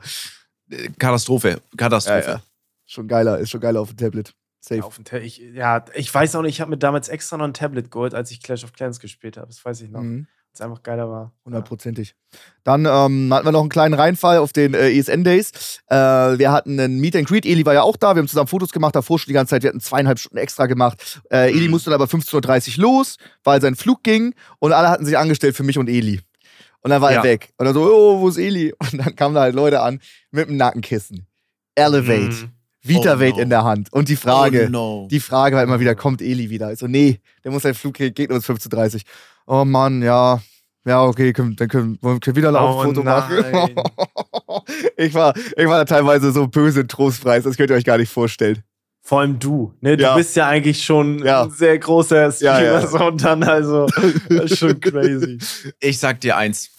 [0.97, 1.61] Katastrophe.
[1.77, 2.21] Katastrophe.
[2.25, 2.41] Ja, ja.
[2.85, 4.33] Schon geiler, ist schon geiler auf dem Tablet.
[4.61, 4.75] Safe.
[4.79, 7.35] Ja, auf dem Ta- ich, ja, ich weiß auch nicht, ich habe mir damals extra
[7.37, 9.47] noch ein Tablet geholt, als ich Clash of Clans gespielt habe.
[9.47, 10.01] Das weiß ich noch.
[10.01, 10.27] Mhm.
[10.53, 11.31] Es einfach geiler war.
[11.45, 12.13] Hundertprozentig.
[12.65, 15.79] Dann ähm, hatten wir noch einen kleinen Reinfall auf den äh, ESN-Days.
[15.87, 17.45] Äh, wir hatten einen Meet and Greet.
[17.45, 18.15] Eli war ja auch da.
[18.15, 19.63] Wir haben zusammen Fotos gemacht, davor schon die ganze Zeit.
[19.63, 21.21] Wir hatten zweieinhalb Stunden extra gemacht.
[21.31, 24.33] Äh, Eli musste dann aber 15.30 Uhr los, weil sein Flug ging.
[24.59, 26.19] Und alle hatten sich angestellt für mich und Eli.
[26.81, 27.19] Und dann war Ja.
[27.19, 27.53] er weg.
[27.57, 28.73] Und dann so, oh, wo ist Eli?
[28.79, 29.99] Und dann kamen da halt Leute an
[30.31, 31.27] mit einem Nackenkissen.
[31.75, 32.19] Elevate.
[32.33, 32.49] Mhm.
[32.83, 33.41] Vitavate Oh no.
[33.43, 33.93] in der Hand.
[33.93, 35.07] Und die Frage, Oh no.
[35.11, 36.73] die Frage war immer wieder, kommt Eli wieder?
[36.73, 39.01] Ich so, nee, der muss sein Flug kriegen, geht uns 15.30 Uhr.
[39.47, 40.41] Oh Mann, ja.
[40.83, 43.37] Ja, okay, können, dann können, wollen wir wieder ein Oh Foto machen.
[44.97, 47.97] ich, war, ich war da teilweise so böse und trostpreis, das könnt ihr euch gar
[47.99, 48.63] nicht vorstellen.
[49.03, 49.73] Vor allem du.
[49.81, 49.97] Ne?
[49.97, 50.15] Du Ja.
[50.15, 51.43] bist ja eigentlich schon Ja.
[51.43, 52.61] ein sehr großer Streamer.
[52.61, 52.87] Ja, ja.
[52.87, 53.85] So, und dann also,
[54.29, 55.37] das ist schon crazy.
[55.79, 56.71] Ich sag dir eins.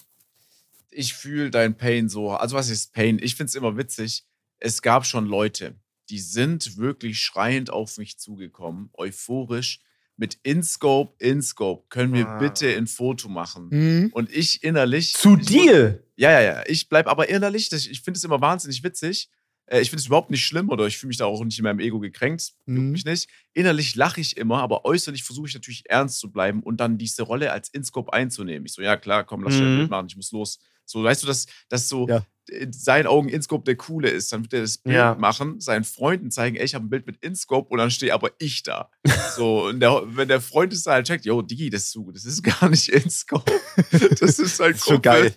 [0.89, 2.31] Ich fühle dein Pain so.
[2.31, 3.19] Also, was ist Pain?
[3.21, 4.23] Ich find's immer witzig.
[4.59, 5.75] Es gab schon Leute,
[6.09, 9.79] die sind wirklich schreiend auf mich zugekommen, euphorisch,
[10.17, 11.85] mit InScope, InScope.
[11.89, 12.37] Können wir Ah.
[12.37, 13.69] bitte ein Foto machen?
[13.71, 14.09] Mhm.
[14.13, 15.13] Und ich innerlich.
[15.13, 16.03] Zu ich dir?
[16.15, 16.63] Ja, ja, ja.
[16.67, 19.29] Ich bleib aber innerlich, das, ich finde es immer wahnsinnig witzig.
[19.65, 21.63] Äh, Ich finde es überhaupt nicht schlimm oder ich fühle mich da auch nicht in
[21.63, 22.53] meinem Ego gekränkt.
[22.67, 22.91] Juckt Mhm.
[22.91, 23.27] mich nicht.
[23.53, 27.23] Innerlich lache ich immer, aber äußerlich versuche ich natürlich ernst zu bleiben und dann diese
[27.23, 28.65] Rolle als InScope einzunehmen.
[28.65, 29.77] Ich so, ja klar, komm, lass schnell ein Mhm.
[29.79, 30.59] Bild machen, ich muss los.
[30.85, 32.25] So, weißt du, dass, dass so Ja.
[32.49, 34.31] In seinen Augen InScope der Coole ist.
[34.33, 35.15] Dann wird er das Bild Ja.
[35.15, 38.31] machen, seinen Freunden zeigen, ey, ich habe ein Bild mit InScope und dann stehe aber
[38.39, 38.89] ich da.
[39.35, 42.25] So, und der, wenn der Freund es halt checkt, yo, Digi, das ist, so, das
[42.25, 43.51] ist gar nicht InScope.
[44.19, 45.33] Das ist halt schon geil.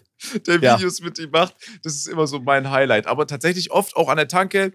[0.47, 0.77] der Ja.
[0.79, 1.55] Videos mit ihm macht.
[1.83, 3.07] Das ist immer so mein Highlight.
[3.07, 4.73] Aber tatsächlich oft auch an der Tanke.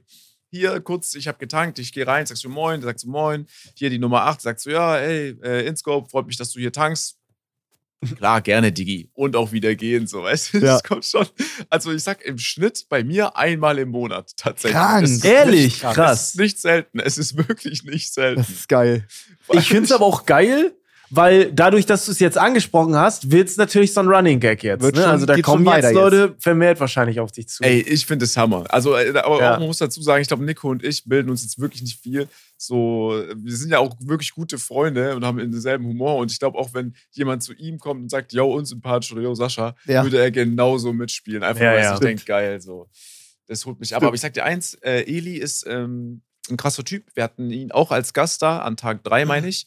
[0.53, 3.45] Hier kurz, ich habe getankt, ich gehe rein, sagst du Moin, sagst du Moin.
[3.75, 6.73] Hier die Nummer 8, sagst du ja, ey, äh, Inscope, freut mich, dass du hier
[6.73, 7.17] tankst.
[8.17, 9.09] Klar, gerne, Digi.
[9.13, 10.57] Und auch wieder gehen, so, weißt du?
[10.59, 10.73] Ja.
[10.73, 11.27] Das kommt schon.
[11.69, 14.73] Also, ich sag im Schnitt bei mir einmal im Monat tatsächlich.
[14.73, 15.23] Krank.
[15.23, 15.63] Ehrlich?
[15.65, 16.21] nicht- Krass.
[16.21, 16.99] Es ist nicht selten.
[16.99, 18.41] Es ist wirklich nicht selten.
[18.41, 19.07] Das ist geil.
[19.53, 20.73] Ich finde es aber auch geil,
[21.11, 24.63] weil dadurch, dass du es jetzt angesprochen hast, wird es natürlich so ein Running Gag
[24.63, 24.81] jetzt.
[24.81, 24.91] Ne?
[24.95, 27.63] schon- Also da kommen jetzt Leute vermehrt wahrscheinlich auf dich zu.
[27.63, 28.65] Ey, ich finde es Hammer.
[28.69, 29.53] Also, äh, aber Ja.
[29.55, 31.99] auch, man muss dazu sagen, ich glaube, Nico und ich bilden uns jetzt wirklich nicht
[32.01, 32.27] viel.
[32.57, 36.17] So, wir sind ja auch wirklich gute Freunde und haben denselben Humor.
[36.17, 39.35] Und ich glaube, auch wenn jemand zu ihm kommt und sagt, yo, unsympathisch oder yo,
[39.35, 40.03] Sascha, Ja.
[40.03, 41.43] würde er genauso mitspielen.
[41.43, 41.91] Einfach Ja, weil ja.
[41.91, 42.87] sich denkt, geil, so.
[43.47, 44.03] Das holt mich ab.
[44.03, 47.03] Aber ich sag dir eins, äh, Eli ist ähm, ein krasser Typ.
[47.15, 49.65] Wir hatten ihn auch als Gast da, an Tag drei, meine ich.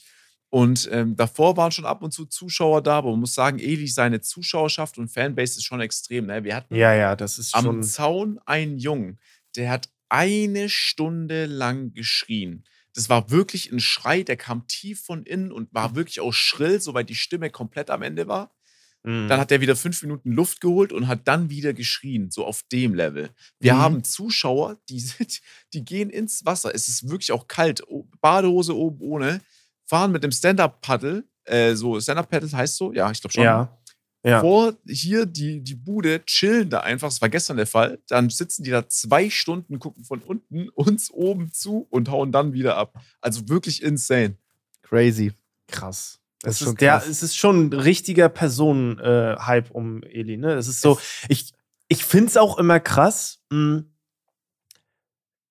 [0.55, 3.89] Und ähm, davor waren schon ab und zu Zuschauer da, aber man muss sagen, Eli,
[3.89, 6.27] seine Zuschauerschaft und Fanbase ist schon extrem.
[6.27, 6.45] Ne?
[6.45, 7.83] Wir hatten Ja, ja, das ist am schon.
[7.83, 9.19] Zaun einen Jungen,
[9.57, 12.63] der hat eine Stunde lang geschrien.
[12.95, 16.81] Das war wirklich ein Schrei, der kam tief von innen und war wirklich auch schrill,
[16.81, 18.55] soweit die Stimme komplett am Ende war.
[19.03, 19.27] Mhm.
[19.27, 22.63] Dann hat er wieder fünf Minuten Luft geholt und hat dann wieder geschrien, so auf
[22.71, 23.31] dem Level.
[23.59, 23.79] Wir Mhm.
[23.79, 25.41] haben Zuschauer, die, sind,
[25.73, 26.73] die gehen ins Wasser.
[26.73, 27.83] Es ist wirklich auch kalt.
[28.21, 29.41] Badehose oben ohne.
[29.87, 31.25] Fahren mit dem Stand-Up-Paddle.
[31.45, 32.93] Äh, so, Stand-Up-Paddle heißt so?
[32.93, 33.45] Ja, ich glaube schon.
[33.45, 33.79] ja.
[34.27, 34.41] Ja.
[34.41, 37.09] Vor hier die, die Bude, chillen da einfach.
[37.09, 37.99] Das war gestern der Fall.
[38.09, 42.55] Dann sitzen die da zwei Stunden, gucken von unten uns oben zu und hauen dann
[42.55, 42.95] wieder ab.
[43.21, 44.39] Also wirklich insane.
[44.81, 45.33] Crazy.
[45.69, 46.21] Krass.
[46.41, 50.39] Das Es ist der, es ist schon ein richtiger Personen-Hype um Eli.
[50.39, 50.55] Ne?
[50.55, 51.53] Es ist so, ich,
[51.89, 53.43] ich finde es auch immer krass.
[53.51, 53.83] mh,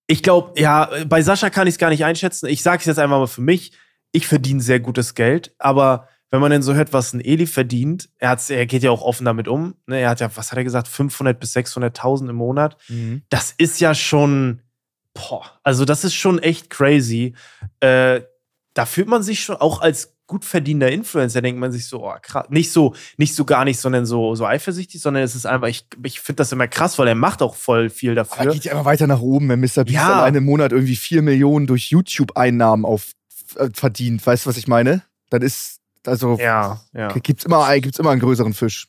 [0.07, 2.47] Ich glaube, ja, bei Sascha kann ich es gar nicht einschätzen.
[2.47, 3.73] Ich sage es jetzt einfach mal für mich.
[4.13, 8.09] Ich verdiene sehr gutes Geld, aber wenn man dann so hört, was ein Eli verdient,
[8.17, 9.75] er, er geht ja auch offen damit um.
[9.85, 9.99] Ne?
[9.99, 12.77] Er hat ja, was hat er gesagt, 500 bis 600.000 im Monat.
[13.29, 14.61] Das ist ja schon,
[15.13, 17.35] boah, also das ist schon echt crazy.
[17.81, 18.21] Äh,
[18.73, 22.13] da fühlt man sich schon auch als gut verdienender Influencer, denkt man sich so, oh,
[22.21, 22.47] krass.
[22.49, 25.85] Nicht so, nicht so gar nicht, sondern so, so eifersüchtig, sondern es ist einfach, ich,
[26.03, 28.51] ich finde das immer krass, weil er macht auch voll viel Aber dafür.
[28.53, 29.83] geht ja immer weiter nach oben, wenn Mr.
[29.83, 30.13] Beast Ja.
[30.15, 33.11] alleine im Monat irgendwie 4 Millionen durch YouTube-Einnahmen auf,
[33.73, 34.25] verdient.
[34.25, 35.03] Weißt du, was ich meine?
[35.29, 37.07] Dann ist, also, Ja, ja.
[37.13, 38.87] gibt's immer, gibt's immer einen größeren Fisch.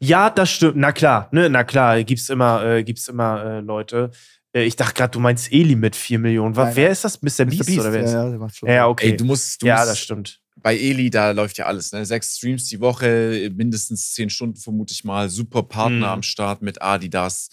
[0.00, 0.76] Ja, das stimmt.
[0.76, 4.10] Na klar, ne, na klar, gibt's immer, äh, gibt's immer äh, Leute.
[4.52, 6.54] Äh, ich dachte gerade, du meinst Eli mit 4 Millionen.
[6.54, 7.20] Nein, wer ist das?
[7.20, 7.44] Mr.
[7.46, 8.68] Beast, oder wer ist ja, ja, der macht schon.
[8.68, 9.10] Ja, okay.
[9.10, 10.40] Ey, du musst, du ja, musst das stimmt.
[10.56, 11.90] bei Eli, da läuft ja alles.
[11.92, 12.04] Ne?
[12.06, 15.28] Sechs Streams die Woche, mindestens zehn Stunden vermute ich mal.
[15.28, 16.04] Super Partner Mhm.
[16.04, 17.48] am Start mit Adidas,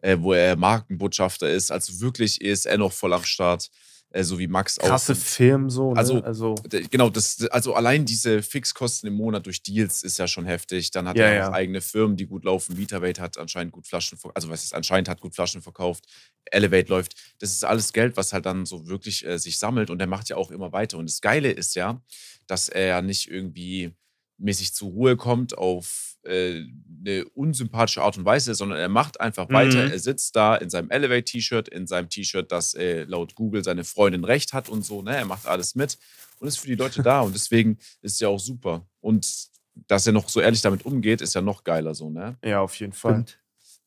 [0.00, 1.72] äh, wo er Markenbotschafter ist.
[1.72, 3.68] Also wirklich ESN noch voll am Start.
[4.10, 4.86] Äh, so wie Max auch.
[4.86, 5.92] Krasse Film so.
[5.92, 5.98] Ne?
[5.98, 6.54] Also- also
[6.90, 10.90] Genau, das, also allein diese Fixkosten im Monat durch Deals ist ja schon heftig.
[10.90, 11.48] Dann hat Ja, er ja.
[11.48, 12.78] auch eigene Firmen, die gut laufen.
[12.78, 16.06] VitaWeight hat anscheinend gut Flaschen, ver- also was ist anscheinend hat gut Flaschen verkauft.
[16.50, 17.14] Elevate läuft.
[17.40, 20.30] Das ist alles Geld, was halt dann so wirklich äh, sich sammelt und er macht
[20.30, 20.96] ja auch immer weiter.
[20.96, 22.00] Und das Geile ist ja,
[22.46, 23.92] dass er ja nicht irgendwie
[24.38, 26.64] mäßig zur Ruhe kommt auf äh,
[27.00, 29.84] eine unsympathische Art und Weise, sondern er macht einfach weiter.
[29.86, 29.92] Mhm.
[29.92, 34.24] Er sitzt da in seinem Elevate-T-Shirt, in seinem T-Shirt, das äh, laut Google seine Freundin
[34.24, 35.02] recht hat und so.
[35.02, 35.16] Ne?
[35.16, 35.96] Er macht alles mit
[36.40, 37.20] und ist für die Leute da.
[37.20, 38.86] Und deswegen ist es ja auch super.
[39.00, 39.48] Und
[39.86, 42.36] dass er noch so ehrlich damit umgeht, ist ja noch geiler so, ne?
[42.44, 43.12] ja, auf jeden Fall.
[43.12, 43.38] Stimmt.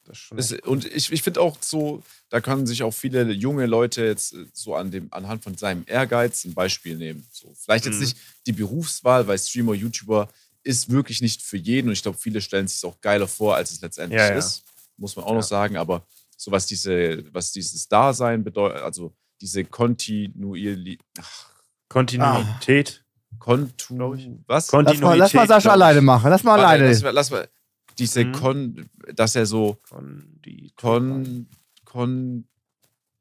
[0.03, 4.03] Das ist und ich, ich finde auch so, da können sich auch viele junge Leute
[4.03, 7.25] jetzt äh, so an dem, anhand von seinem Ehrgeiz ein Beispiel nehmen.
[7.31, 8.01] So, vielleicht jetzt Mhm.
[8.01, 8.17] nicht
[8.47, 10.27] die Berufswahl, weil Streamer, YouTuber
[10.63, 13.71] ist wirklich nicht für jeden und ich glaube, viele stellen sich auch geiler vor, als
[13.71, 14.35] es letztendlich Ja, ja.
[14.37, 14.63] ist.
[14.97, 15.35] Muss man auch Ja.
[15.37, 16.05] noch sagen, aber
[16.37, 20.99] so was diese, was dieses Dasein bedeutet, also diese Kontinuierli
[21.89, 23.03] Kontinuität.
[23.39, 24.29] Kontu, Glaub ich.
[24.45, 24.67] was?
[24.67, 26.29] Kon- Lass mal, lass mal Kontinuität, Sascha alleine machen.
[26.29, 26.89] Lass mal Warte, alleine.
[26.89, 27.47] Lass, mal- lass mal,
[27.97, 28.31] diese Mhm.
[28.33, 31.47] Kon, dass er so Kondi- Kon,
[31.85, 32.45] Kon,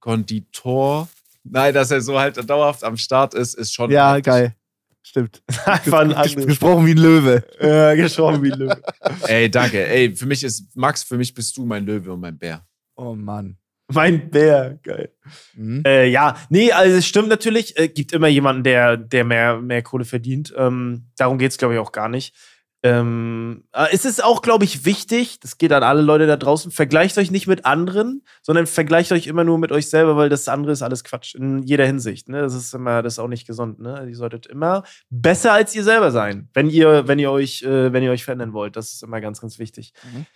[0.01, 1.09] Konditor.
[1.45, 3.91] Nein, dass er so halt dauerhaft am Start ist, ist schon.
[3.91, 4.24] ja, heftig.
[4.26, 4.57] geil.
[5.03, 5.43] Stimmt.
[5.65, 6.47] Einfach ein Ges anderes.
[6.47, 7.45] gesprochen wie ein Löwe.
[7.61, 8.81] Ja, gesprochen wie Löwe.
[9.27, 9.87] Ey, danke.
[9.87, 12.67] Ey, für mich ist, Max, für mich bist du mein Löwe und mein Bär.
[12.97, 13.57] Oh Mann.
[13.93, 15.13] Mein Bär, geil.
[15.55, 15.83] Mhm.
[15.85, 17.77] Äh, ja, nee, also es stimmt natürlich.
[17.77, 20.55] Äh, gibt immer jemanden, der, der mehr, mehr Kohle verdient.
[20.57, 22.35] Ähm, darum geht es, glaube ich, auch gar nicht.
[22.83, 26.70] Ähm, äh, es ist auch, glaube ich, wichtig, das geht an alle Leute da draußen,
[26.70, 30.49] vergleicht euch nicht mit anderen, sondern vergleicht euch immer nur mit euch selber, weil das
[30.49, 31.35] andere ist alles Quatsch.
[31.35, 32.31] In jeder Hinsicht.
[32.31, 32.41] Ne?
[32.41, 33.81] Das ist immer, das ist auch nicht gesund.
[33.81, 34.07] Ne?
[34.09, 38.03] Ihr solltet immer besser als ihr selber sein, wenn ihr, wenn ihr euch, äh, wenn
[38.03, 38.76] ihr euch verändern wollt.
[38.76, 39.93] Das ist immer ganz, ganz wichtig.
[40.14, 40.26] Mhm.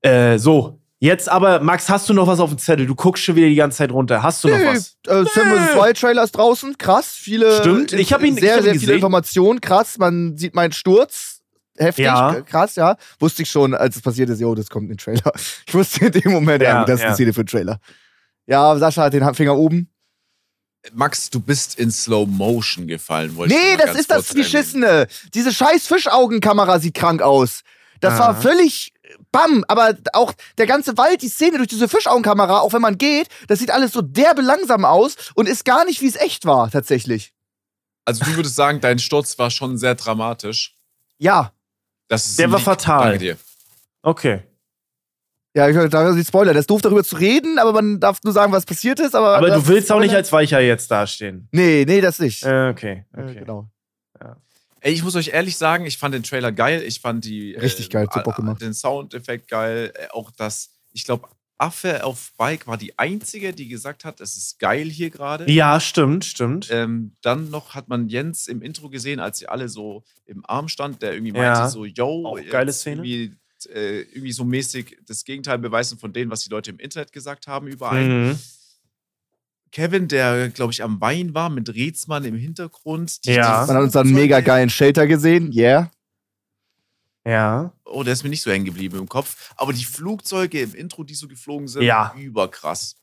[0.00, 2.86] Äh, so, jetzt aber, Max, hast du noch was auf dem Zettel?
[2.86, 4.22] Du guckst schon wieder die ganze Zeit runter.
[4.22, 4.96] Hast du noch was?
[5.08, 5.74] äh, Sam vs.
[5.76, 6.78] Wild Trailer ist draußen.
[6.78, 7.12] Krass.
[7.12, 7.52] Viele.
[7.58, 7.92] Stimmt.
[7.92, 8.80] Ich hab ihn- ich Sehr, hab ihn sehr gesehen.
[8.80, 9.60] viele Informationen.
[9.60, 9.98] Krass.
[9.98, 11.40] Man sieht meinen Sturz.
[11.78, 12.04] Heftig.
[12.04, 12.40] Ja.
[12.42, 12.96] Krass, ja.
[13.18, 15.32] Wusste ich schon, als es passiert ist, jo, das kommt in den Trailer.
[15.66, 17.06] Ich wusste in dem Moment, Ja, ja, das ist ja.
[17.06, 17.80] eine Szene für den Trailer.
[18.46, 19.88] Ja, Sascha hat den Finger oben.
[20.92, 25.06] Max, du bist in Slow Motion gefallen, wollte ich Nee, das ist das kurz erwähnen.
[25.32, 27.60] Diese scheiß Fischaugenkamera sieht krank aus.
[28.00, 28.18] Das Ah.
[28.18, 28.92] war völlig
[29.30, 33.28] bam, aber auch der ganze Wald, die Szene durch diese Fischaugenkamera, auch wenn man geht,
[33.46, 36.68] das sieht alles so derbe langsam aus und ist gar nicht, wie es echt war,
[36.70, 37.32] tatsächlich.
[38.04, 40.74] Also, du würdest sagen, dein Sturz war schon sehr dramatisch.
[41.18, 41.52] Ja.
[42.12, 43.04] Das ist Der war fatal.
[43.04, 43.36] Danke dir.
[44.02, 44.42] Okay.
[45.54, 46.52] Ja, ich da die Spoiler.
[46.52, 49.14] Das ist doof, darüber zu reden, aber man darf nur sagen, was passiert ist.
[49.14, 51.48] Aber, Aber du willst auch nicht als Weicher jetzt dastehen.
[51.52, 52.42] Nee, nee, das nicht.
[52.44, 53.06] Äh, okay.
[53.16, 53.34] Äh, okay.
[53.40, 53.70] genau.
[54.80, 56.82] Ey, ich muss euch ehrlich sagen, ich fand den Trailer geil.
[56.82, 57.54] Ich fand die.
[57.54, 58.60] Richtig geil, hat so Bock gemacht.
[58.60, 59.92] Den Soundeffekt geil.
[59.94, 61.28] Äh, Auch das, ich glaube,
[61.62, 65.48] Affe auf Bike war die einzige, die gesagt hat, es ist geil hier gerade.
[65.50, 66.68] Ja, stimmt, stimmt.
[66.70, 70.68] Ähm, dann noch hat man Jens im Intro gesehen, als sie alle so im Arm
[70.68, 71.54] stand, der irgendwie Ja.
[71.54, 73.06] meinte so, yo, Auch geile Szene.
[73.06, 73.36] Irgendwie,
[73.72, 77.46] äh, irgendwie so mäßig das Gegenteil beweisen von dem, was die Leute im Internet gesagt
[77.46, 78.30] haben über einen.
[78.30, 78.38] Mhm.
[79.70, 83.20] Kevin, der, glaube ich, am Wein war, mit Rezmann im Hintergrund.
[83.24, 83.64] Ja.
[83.66, 85.50] Man hat unseren mega geilen Shelter gesehen.
[85.52, 85.90] Yeah.
[87.26, 87.72] Ja.
[87.84, 89.52] Oh, der ist mir nicht so hängen geblieben im Kopf.
[89.56, 92.14] Aber die Flugzeuge im Intro, die so geflogen sind, Ja.
[92.18, 92.96] überkrass.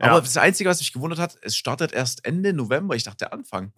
[0.00, 0.10] Ja.
[0.10, 2.94] Aber das Einzige, was mich gewundert hat, es startet erst Ende November.
[2.96, 3.72] Ich dachte Anfang.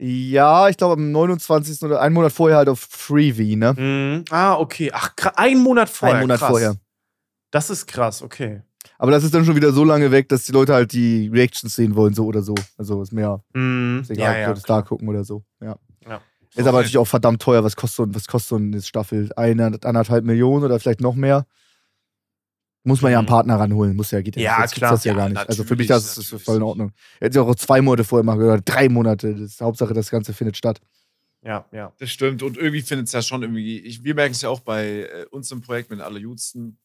[0.00, 1.82] Ja, ich glaube am 29.
[1.82, 3.72] oder einen Monat vorher halt auf Freevee, ne?
[3.74, 4.24] Mhm.
[4.30, 4.90] Ah, okay.
[4.94, 6.18] Ach, kra- ein Monat vorher.
[6.18, 6.50] Einen Monat krass.
[6.50, 6.76] vorher.
[7.50, 8.62] Das ist krass, okay.
[8.98, 11.74] Aber das ist dann schon wieder so lange weg, dass die Leute halt die Reactions
[11.74, 12.54] sehen wollen, so oder so.
[12.76, 14.00] Also ist mir Mhm.
[14.02, 15.42] ist egal, Ja, ja, Leute es da gucken oder so.
[15.60, 15.76] Ja.
[16.06, 16.20] Ja.
[16.58, 16.84] Ist aber Okay.
[16.84, 17.62] natürlich auch verdammt teuer.
[17.64, 19.30] Was kostet so, was kostet so eine Staffel?
[19.36, 21.46] Eine, anderthalb Millionen oder vielleicht noch mehr?
[22.84, 23.30] Muss man ja einen Mhm.
[23.30, 23.96] Partner ranholen.
[23.96, 24.92] Muss ja, geht ja, Ja, gibt's klar.
[24.92, 25.48] Das ja, Ja, gar nicht.
[25.48, 26.44] Also für mich das ist natürlich.
[26.44, 26.92] voll in Ordnung.
[27.20, 29.32] Hätte ich auch zwei Monate vorher machen können oder drei Monate.
[29.34, 30.80] Das ist Hauptsache, das Ganze findet statt.
[31.42, 31.92] Ja, ja.
[31.98, 32.42] Das stimmt.
[32.42, 33.78] Und irgendwie findet es ja schon irgendwie.
[33.80, 36.78] Ich, wir merken es ja auch bei äh, uns im Projekt mit den Allerjudsten.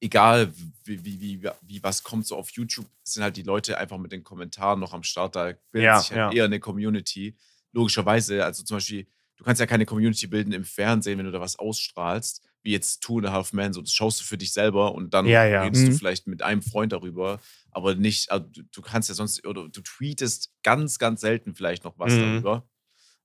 [0.00, 0.52] Egal,
[0.84, 4.12] wie, wie, wie, wie was kommt so auf YouTube, sind halt die Leute einfach mit
[4.12, 5.34] den Kommentaren noch am Start.
[5.36, 6.32] Da bildet Ja, sich halt ja.
[6.32, 7.34] eher eine Community.
[7.76, 9.06] Logischerweise, also zum Beispiel,
[9.36, 13.02] du kannst ja keine Community bilden im Fernsehen, wenn du da was ausstrahlst, wie jetzt
[13.02, 13.74] Two and a Half Men.
[13.74, 15.62] So, das schaust du für dich selber und dann Ja, ja.
[15.62, 15.96] redest du Mhm.
[15.98, 17.38] vielleicht mit einem Freund darüber,
[17.70, 21.84] aber nicht, also du, du kannst ja sonst, oder du tweetest ganz, ganz selten vielleicht
[21.84, 22.20] noch was Mhm.
[22.20, 22.68] darüber.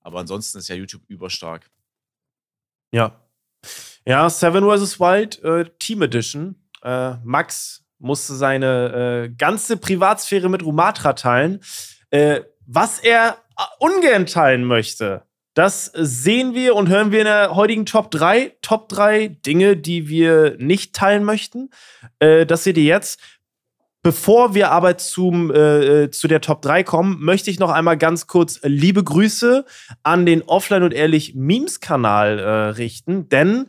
[0.02, 1.70] Aber ansonsten ist ja YouTube überstark.
[2.92, 3.22] Ja.
[4.06, 5.00] Ja, Seven vs.
[5.00, 6.56] Wild äh, Team Edition.
[6.84, 11.62] Äh, Max musste seine äh, ganze Privatsphäre mit Rumatra teilen.
[12.10, 13.38] Äh, was er
[13.80, 15.24] ungern teilen möchte,
[15.54, 18.56] das sehen wir und hören wir in der heutigen Top 3.
[18.62, 21.70] Top 3 Dinge, die wir nicht teilen möchten.
[22.20, 23.20] Äh, das seht ihr jetzt.
[24.04, 27.98] Bevor wir aber zum, äh, äh, zu der Top 3 kommen, möchte ich noch einmal
[27.98, 29.66] ganz kurz äh, liebe Grüße
[30.02, 33.68] an den Offline und Ehrlich Memes-Kanal äh, richten, denn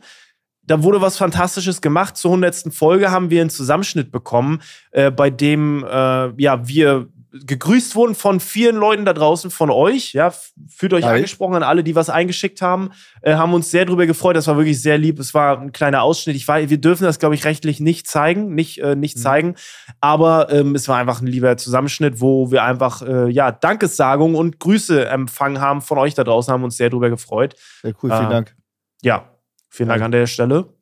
[0.65, 2.15] da wurde was Fantastisches gemacht.
[2.17, 2.73] Zur 100.
[2.73, 4.61] Folge haben wir einen Zusammenschnitt bekommen,
[4.91, 10.13] äh, bei dem äh, ja, wir gegrüßt wurden von vielen Leuten da draußen, von euch.
[10.13, 10.31] Ja,
[10.69, 11.15] fühlt euch Geil.
[11.15, 12.91] angesprochen an alle, die was eingeschickt haben.
[13.23, 14.35] Äh, haben uns sehr drüber gefreut.
[14.35, 15.19] Das war wirklich sehr lieb.
[15.19, 16.35] Es war ein kleiner Ausschnitt.
[16.35, 19.21] Ich weiß, wir dürfen das, glaube ich, rechtlich nicht zeigen, nicht, äh, nicht Mhm.
[19.21, 19.55] zeigen.
[19.99, 24.59] Aber ähm, es war einfach ein lieber Zusammenschnitt, wo wir einfach äh, ja Dankessagungen und
[24.59, 26.53] Grüße empfangen haben von euch da draußen.
[26.53, 27.55] Haben uns sehr drüber gefreut.
[27.81, 28.29] Sehr cool, vielen Ah.
[28.29, 28.55] Dank.
[29.01, 29.29] Ja,
[29.69, 30.73] vielen Dank an der Stelle.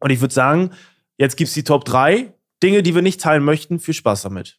[0.00, 0.70] Und ich würde sagen,
[1.18, 2.32] jetzt gibt es die Top 3
[2.62, 3.78] Dinge, die wir nicht teilen möchten.
[3.78, 4.58] Viel Spaß damit.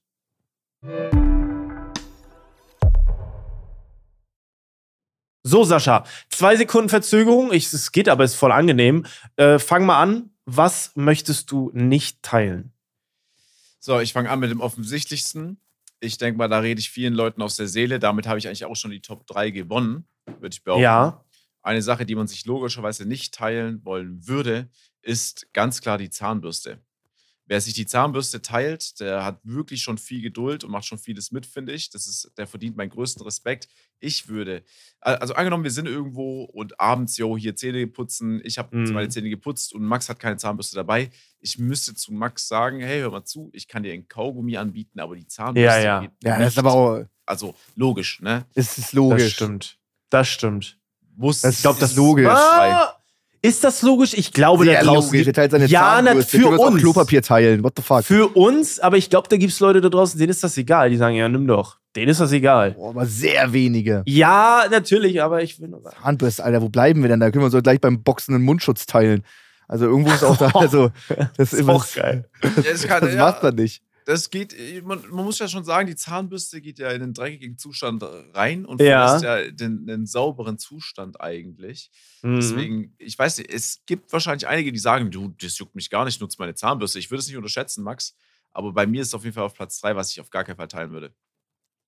[5.43, 7.51] So, Sascha, zwei Sekunden Verzögerung.
[7.51, 9.05] Ich, es geht aber, ist voll angenehm.
[9.35, 10.29] Äh, fang mal an.
[10.45, 12.71] Was möchtest du nicht teilen?
[13.79, 15.57] So, ich fange an mit dem offensichtlichsten.
[15.99, 17.99] Ich denke mal, da rede ich vielen Leuten aus der Seele.
[17.99, 20.83] Damit habe ich eigentlich auch schon die Top 3 gewonnen, würde ich behaupten.
[20.83, 21.23] Ja.
[21.61, 24.69] Eine Sache, die man sich logischerweise nicht teilen wollen würde,
[25.01, 26.79] ist ganz klar die Zahnbürste.
[27.45, 31.31] Wer sich die Zahnbürste teilt, der hat wirklich schon viel Geduld und macht schon vieles
[31.31, 31.89] mit, finde ich.
[31.89, 33.67] Das ist, der verdient meinen größten Respekt.
[33.99, 34.63] Ich würde,
[35.01, 38.93] also angenommen, wir sind irgendwo und abends, yo, hier Zähne putzen, ich habe Mhm.
[38.93, 41.09] meine Zähne geputzt und Max hat keine Zahnbürste dabei.
[41.41, 44.99] Ich müsste zu Max sagen, hey, hör mal zu, ich kann dir ein Kaugummi anbieten,
[45.01, 45.99] aber die Zahnbürste Ja, ja.
[46.01, 46.45] geht Ja, nicht.
[46.47, 48.45] das ist aber auch, Also logisch, ne?
[48.55, 49.33] es ist Das logisch.
[49.33, 49.77] stimmt.
[50.09, 50.79] Das stimmt.
[51.15, 52.25] Muss, Das- ich glaub, das ist logisch.
[52.27, 52.95] Ah,
[53.43, 54.13] ist das logisch?
[54.13, 55.11] Ich glaube, da Sehr draußen.
[55.11, 55.27] logisch.
[55.27, 56.39] Er teilt seine ja, na, Zahnbürste.
[56.39, 56.81] für uns.
[56.81, 57.61] Klopapier teilen.
[57.61, 58.03] What the fuck?
[58.05, 60.89] Für uns, aber ich glaube, da gibt es Leute da draußen, denen ist das egal.
[60.89, 61.77] Die sagen, ja, nimm doch.
[61.93, 62.71] Denen ist das egal.
[62.71, 64.01] Boah, aber sehr wenige.
[64.05, 65.97] Ja, natürlich, aber ich will nur sagen.
[66.01, 67.29] Zahnbürste, Alter, wo bleiben wir denn da?
[67.31, 69.23] Können wir uns doch gleich beim Boxen einen Mundschutz teilen.
[69.67, 70.91] Also irgendwo ist auch da, also,
[71.35, 72.29] das ist immer, auch geil.
[72.41, 73.83] Das, das ja, macht man nicht.
[74.05, 77.57] Das geht, man, man muss ja schon sagen, die Zahnbürste geht ja in den dreckigen
[77.57, 79.07] Zustand rein und Ja.
[79.17, 81.89] verlässt ja den, den sauberen Zustand eigentlich.
[82.21, 82.35] Mhm.
[82.35, 86.05] Deswegen, ich weiß nicht, es gibt wahrscheinlich einige, die sagen, du, das juckt mich gar
[86.05, 86.99] nicht, nutze meine Zahnbürste.
[86.99, 88.15] Ich würde es nicht unterschätzen, Max.
[88.51, 90.43] Aber bei mir ist es auf jeden Fall auf Platz 3, was ich auf gar
[90.43, 91.13] keinen Fall teilen würde.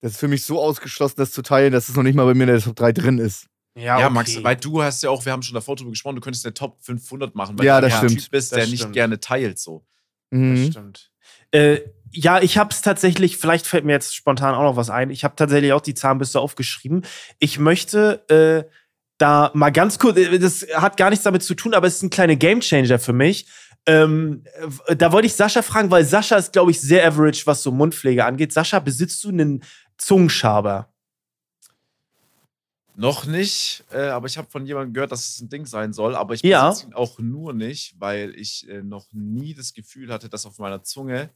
[0.01, 2.33] Das ist für mich so ausgeschlossen, das zu teilen, dass es noch nicht mal bei
[2.33, 3.47] mir in der Top 3 drin ist.
[3.77, 4.13] Ja, Ja, okay.
[4.13, 6.53] Max, weil du hast ja auch, wir haben schon davor drüber gesprochen, du könntest eine
[6.53, 8.21] Top 500 machen, weil Ja, du das ein stimmt.
[8.23, 8.93] Typ bist, Das der nicht stimmt.
[8.93, 9.85] gerne teilt so.
[10.31, 10.71] Das Mhm.
[10.71, 11.11] stimmt.
[11.51, 11.81] Äh,
[12.15, 15.09] ja, ich habe es tatsächlich, vielleicht fällt mir jetzt spontan auch noch was ein.
[15.09, 17.05] Ich habe tatsächlich auch die Zahnbürste aufgeschrieben.
[17.39, 18.69] Ich möchte äh,
[19.17, 22.03] da mal ganz kurz, äh, das hat gar nichts damit zu tun, aber es ist
[22.03, 23.47] ein kleiner Gamechanger für mich.
[23.85, 24.43] Ähm,
[24.87, 27.71] äh, da wollte ich Sascha fragen, weil Sascha ist, glaube ich, sehr average, was so
[27.71, 28.51] Mundpflege angeht.
[28.53, 29.63] Sascha, besitzt du einen
[29.97, 30.89] Zungenschaber?
[32.97, 36.15] Noch nicht, äh, aber ich habe von jemandem gehört, dass es ein Ding sein soll.
[36.15, 36.69] Aber ich Ja.
[36.69, 40.59] besitze ihn auch nur nicht, weil ich äh, noch nie das Gefühl hatte, dass auf
[40.59, 41.29] meiner Zunge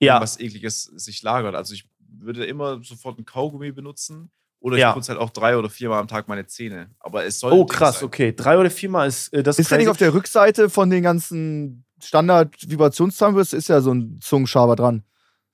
[0.00, 0.20] Ja.
[0.20, 1.54] was Ekliges sich lagert.
[1.54, 1.88] Also ich
[2.18, 4.30] würde immer sofort ein Kaugummi benutzen
[4.60, 4.90] oder Ja.
[4.90, 6.90] ich putze halt auch drei oder viermal am Tag meine Zähne.
[7.00, 7.52] Aber es soll.
[7.52, 8.06] Oh, krass, sein.
[8.06, 8.34] okay.
[8.34, 11.84] Drei oder viermal ist äh, das Ist ja nicht auf der Rückseite von den ganzen
[12.02, 15.02] Standard-Vibrationszahnbürsten ist ja so ein Zungenschaber dran.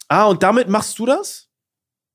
[0.09, 1.49] Ah, und damit machst du das?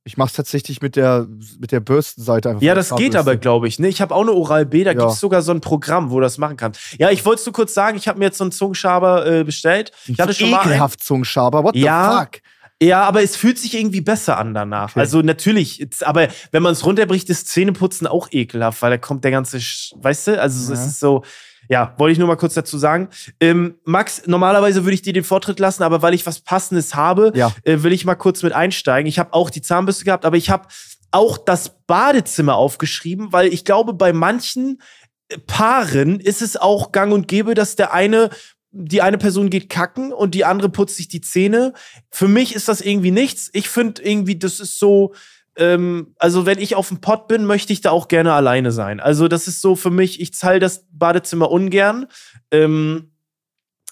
[0.08, 1.28] Ich mach's tatsächlich mit der,
[1.60, 2.62] mit der Bürstenseite einfach.
[2.62, 3.78] Ja, das geht aber, glaube ich.
[3.78, 3.89] Ne?
[3.89, 4.99] Ich habe auch eine Oral-B, da Ja.
[4.99, 6.80] gibt es sogar so ein Programm, wo du das machen kannst.
[6.97, 9.43] Ja, ich wollte es nur kurz sagen, ich habe mir jetzt so einen Zungenschaber äh,
[9.43, 9.91] bestellt.
[10.05, 10.70] Ich hatte schon mal einen.
[10.72, 11.64] Ekelhaft Zungenschaber.
[11.64, 12.12] What Ja.
[12.12, 12.41] the fuck?
[12.82, 14.91] Ja, aber es fühlt sich irgendwie besser an danach.
[14.91, 14.99] Okay.
[15.01, 19.32] Also natürlich, aber wenn man es runterbricht, ist Zähneputzen auch ekelhaft, weil da kommt der
[19.32, 20.86] ganze, Sch weißt du, also es Ja.
[20.86, 21.24] ist so,
[21.70, 23.09] ja, wollte ich nur mal kurz dazu sagen.
[23.39, 27.32] Ähm, Max, normalerweise würde ich dir den Vortritt lassen, aber weil ich was Passendes habe,
[27.36, 27.51] Ja.
[27.63, 29.07] äh, will ich mal kurz mit einsteigen.
[29.07, 30.68] Ich habe auch die Zahnbürste gehabt, aber ich habe
[31.11, 34.82] auch das Badezimmer aufgeschrieben, weil ich glaube, bei manchen
[35.30, 38.30] äh, Paaren ist es auch gang und gäbe, dass der eine
[38.72, 41.74] die eine Person geht kacken und die andere putzt sich die Zähne.
[42.11, 43.49] Für mich ist das irgendwie nichts.
[43.53, 45.15] Ich finde irgendwie, das ist so,
[45.58, 48.99] ähm, also wenn ich auf dem Pott bin, möchte ich da auch gerne alleine sein.
[48.99, 52.08] Also das ist so für mich, ich zahle das Badezimmer ungern.
[52.51, 53.12] Ähm,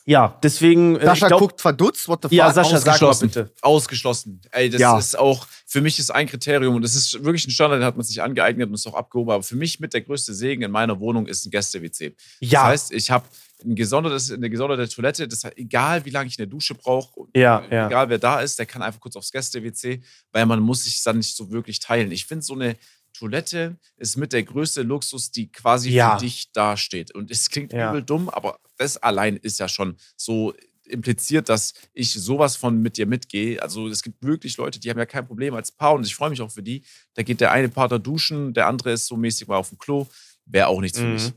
[0.07, 0.97] ja, deswegen.
[0.97, 2.07] äh, Sascha glaub, guckt verdutzt.
[2.07, 2.37] What the fuck?
[2.37, 3.27] Ja, Sascha, sag mal ausgeschlossen.
[3.29, 3.51] bitte.
[3.63, 4.41] Ausgeschlossen.
[4.51, 4.99] Ey, das Ja.
[4.99, 7.97] ist auch, für mich ist ein Kriterium und das ist wirklich ein Standard, den hat
[7.97, 9.31] man sich angeeignet und ist auch abgehoben.
[9.31, 12.15] Aber für mich mit der größte Segen in meiner Wohnung ist ein Gäste-WC.
[12.39, 13.25] Ja, Das heißt, ich habe
[13.65, 15.27] ein gesondertes, eine gesonderte Toilette.
[15.27, 17.87] Das heißt, egal wie lange ich eine Dusche brauche, Ja, ja.
[17.87, 20.01] egal wer da ist, der kann einfach kurz aufs Gäste-WC,
[20.31, 22.11] weil man muss sich dann nicht so wirklich teilen.
[22.11, 22.75] Ich finde, so eine
[23.13, 26.17] Toilette ist mit der größte Luxus, die quasi Ja.
[26.17, 27.13] für dich dasteht.
[27.15, 27.89] Und es klingt Ja.
[27.89, 30.53] übel dumm, aber das allein ist ja schon so
[30.87, 33.59] impliziert, dass ich sowas von mit dir mitgehe.
[33.61, 36.29] Also es gibt wirklich Leute, die haben ja kein Problem als Paar und ich freue
[36.29, 36.83] mich auch für die.
[37.15, 40.05] Da geht der eine da duschen, der andere ist so mäßig mal auf dem Klo.
[40.45, 41.13] Wäre auch nichts für Mhm.
[41.13, 41.33] mich.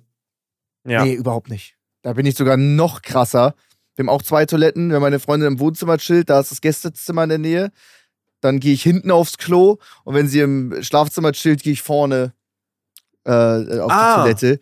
[0.87, 1.05] Ja.
[1.05, 1.78] Nee, überhaupt nicht.
[2.03, 3.55] Da bin ich sogar noch krasser.
[3.97, 4.93] Wir haben auch zwei Toiletten.
[4.93, 7.73] Wenn meine Freundin im Wohnzimmer chillt, da ist das Gästezimmer in der Nähe.
[8.41, 12.33] Dann gehe ich hinten aufs Klo und wenn sie im Schlafzimmer chillt, gehe ich vorne
[13.25, 13.31] äh,
[13.81, 14.15] auf Ah.
[14.15, 14.61] die Toilette.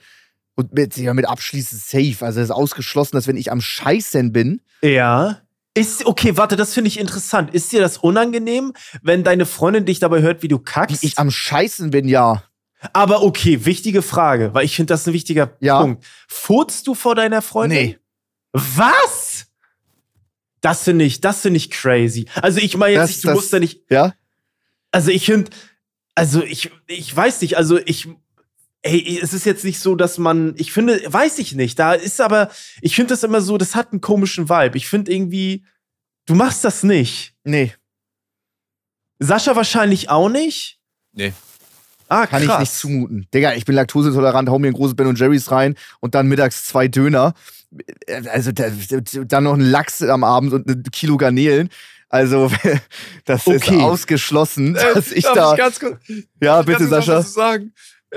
[0.55, 2.25] Und mit, ja, mit abschließend safe.
[2.25, 5.43] Also es ist ausgeschlossen, dass wenn ich am Scheißen bin, Ja.
[5.75, 7.53] Ist, okay, warte, das finde ich interessant.
[7.53, 8.73] Ist dir das unangenehm,
[9.03, 11.05] wenn deine Freundin dich dabei hört, wie du wie kackst?
[11.05, 12.43] ich am Scheißen bin, ja.
[12.93, 15.81] Aber okay, wichtige Frage, weil ich finde das ein wichtiger Ja.
[15.81, 16.05] Punkt.
[16.29, 17.79] Furzt du vor deiner Freundin?
[17.79, 17.99] Nee.
[18.53, 19.47] Was?
[20.61, 22.27] Das finde ich, das finde ich crazy.
[22.43, 24.15] Also ich meine jetzt, Das- du das- musst ja nicht, Ja?
[24.91, 25.51] also ich finde,
[26.15, 28.09] also ich, ich weiß nicht, also ich,
[28.83, 32.21] ey, es ist jetzt nicht so, dass man, ich finde, weiß ich nicht, da ist
[32.21, 34.77] aber, ich finde das immer so, das hat einen komischen Vibe.
[34.77, 35.65] Ich finde irgendwie,
[36.27, 37.35] du machst das nicht.
[37.45, 37.73] Nee,
[39.19, 40.79] Sascha wahrscheinlich auch nicht.
[41.13, 41.33] Nee.
[42.09, 42.55] Ah, kann krass.
[42.55, 43.27] ich nicht zumuten.
[43.35, 46.65] Digga, ich bin laktoseintolerant, hau mir ein großes Ben und Jerry's rein und dann mittags
[46.65, 47.35] zwei Döner.
[48.31, 48.65] Also da,
[49.27, 51.69] dann noch ein Lachs am Abend und ein Kilo Garnelen.
[52.09, 52.51] Also,
[53.25, 53.81] das ist Okay.
[53.83, 55.53] ausgeschlossen, dass ich Darf da.
[55.53, 55.99] ich ganz kurz,
[56.41, 57.17] Ja, Ich bitte, noch Sascha.
[57.17, 57.73] was sagen.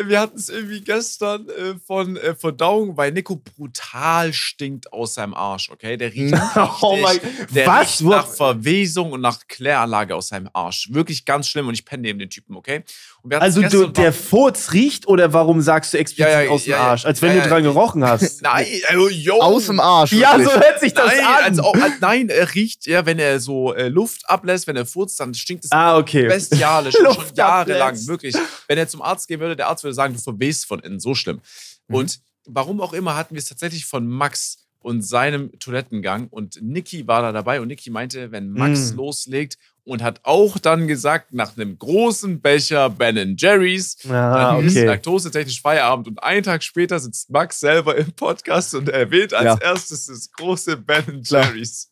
[0.05, 5.33] Wir hatten es irgendwie gestern äh, von äh, Verdauung, weil Nico brutal stinkt aus seinem
[5.33, 5.97] Arsch, okay?
[5.97, 6.35] Der riecht
[6.81, 7.19] Oh mein-
[7.49, 7.99] der was?
[7.99, 10.89] riecht nach Verwesung und nach Kläranlage aus seinem Arsch.
[10.93, 12.83] Wirklich ganz schlimm und ich penne neben den Typen, okay?
[13.21, 16.49] Und wir hatten's Also du, der Furz riecht oder warum sagst du explizit Ja, ja,
[16.49, 16.77] aus dem ja.
[16.79, 17.05] Arsch?
[17.05, 17.47] Als wenn Ja, du ja.
[17.47, 18.41] dran gerochen hast.
[18.41, 19.39] Nein, äh, yo.
[19.41, 20.13] Aus dem Arsch.
[20.13, 20.63] ja, so wirklich.
[20.63, 21.43] hört sich das Nein, an.
[21.43, 25.19] also, äh, nein, er riecht, ja, wenn er so äh, Luft ablässt, wenn er furzt,
[25.19, 26.27] dann stinkt es ah, okay.
[26.27, 28.07] bestialisch und schon jahrelang, ablässt.
[28.07, 28.35] wirklich.
[28.67, 31.13] Wenn er zum Arzt gehen würde, der Arzt würde sagen, du verwehst von innen, so
[31.15, 31.41] schlimm.
[31.87, 31.95] Mhm.
[31.95, 37.05] Und warum auch immer hatten wir es tatsächlich von Max und seinem Toilettengang und Niki
[37.05, 38.95] war da dabei und Niki meinte, wenn Max Mm.
[38.95, 39.57] loslegt
[39.89, 44.85] und hat auch dann gesagt, nach einem großen Becher Ben Jerry's, Ah, dann ist okay.
[44.85, 49.57] laktosetechnisch Feierabend und einen Tag später sitzt Max selber im Podcast und erwähnt als Ja.
[49.61, 51.21] erstes das große Ben.
[51.23, 51.89] Jerry's.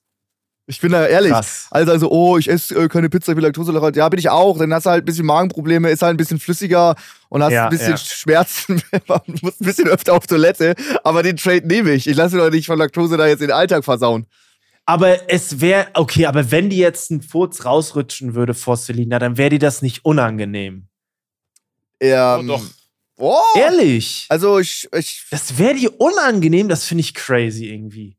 [0.70, 1.32] Ich bin da ehrlich.
[1.32, 1.68] Krass.
[1.72, 3.96] Also, also, oh, ich esse äh, keine Pizza, ich bin laktoseintolerant.
[3.96, 4.58] Ja, bin ich auch.
[4.58, 6.96] Dann hast du halt ein bisschen Magenprobleme, ist halt ein bisschen flüssiger
[7.30, 7.98] und hast Ja, ein bisschen ja.
[7.98, 8.82] Schmerzen.
[9.08, 10.76] Man muss ein bisschen öfter auf Toilette.
[11.06, 12.06] Aber den Trade nehme ich.
[12.08, 14.26] Ich lasse mir doch nicht von Laktose da jetzt den Alltag versauen.
[14.90, 19.38] Aber es wäre, okay, aber wenn die jetzt einen Furz rausrutschen würde vor Selina, dann
[19.38, 20.88] wäre dir das nicht unangenehm.
[22.00, 22.64] Ähm, Oh, doch.
[23.20, 24.28] Oh, Ehrlich?
[24.30, 28.16] Also, ich, ich, Das wäre dir unangenehm, das finde ich crazy irgendwie.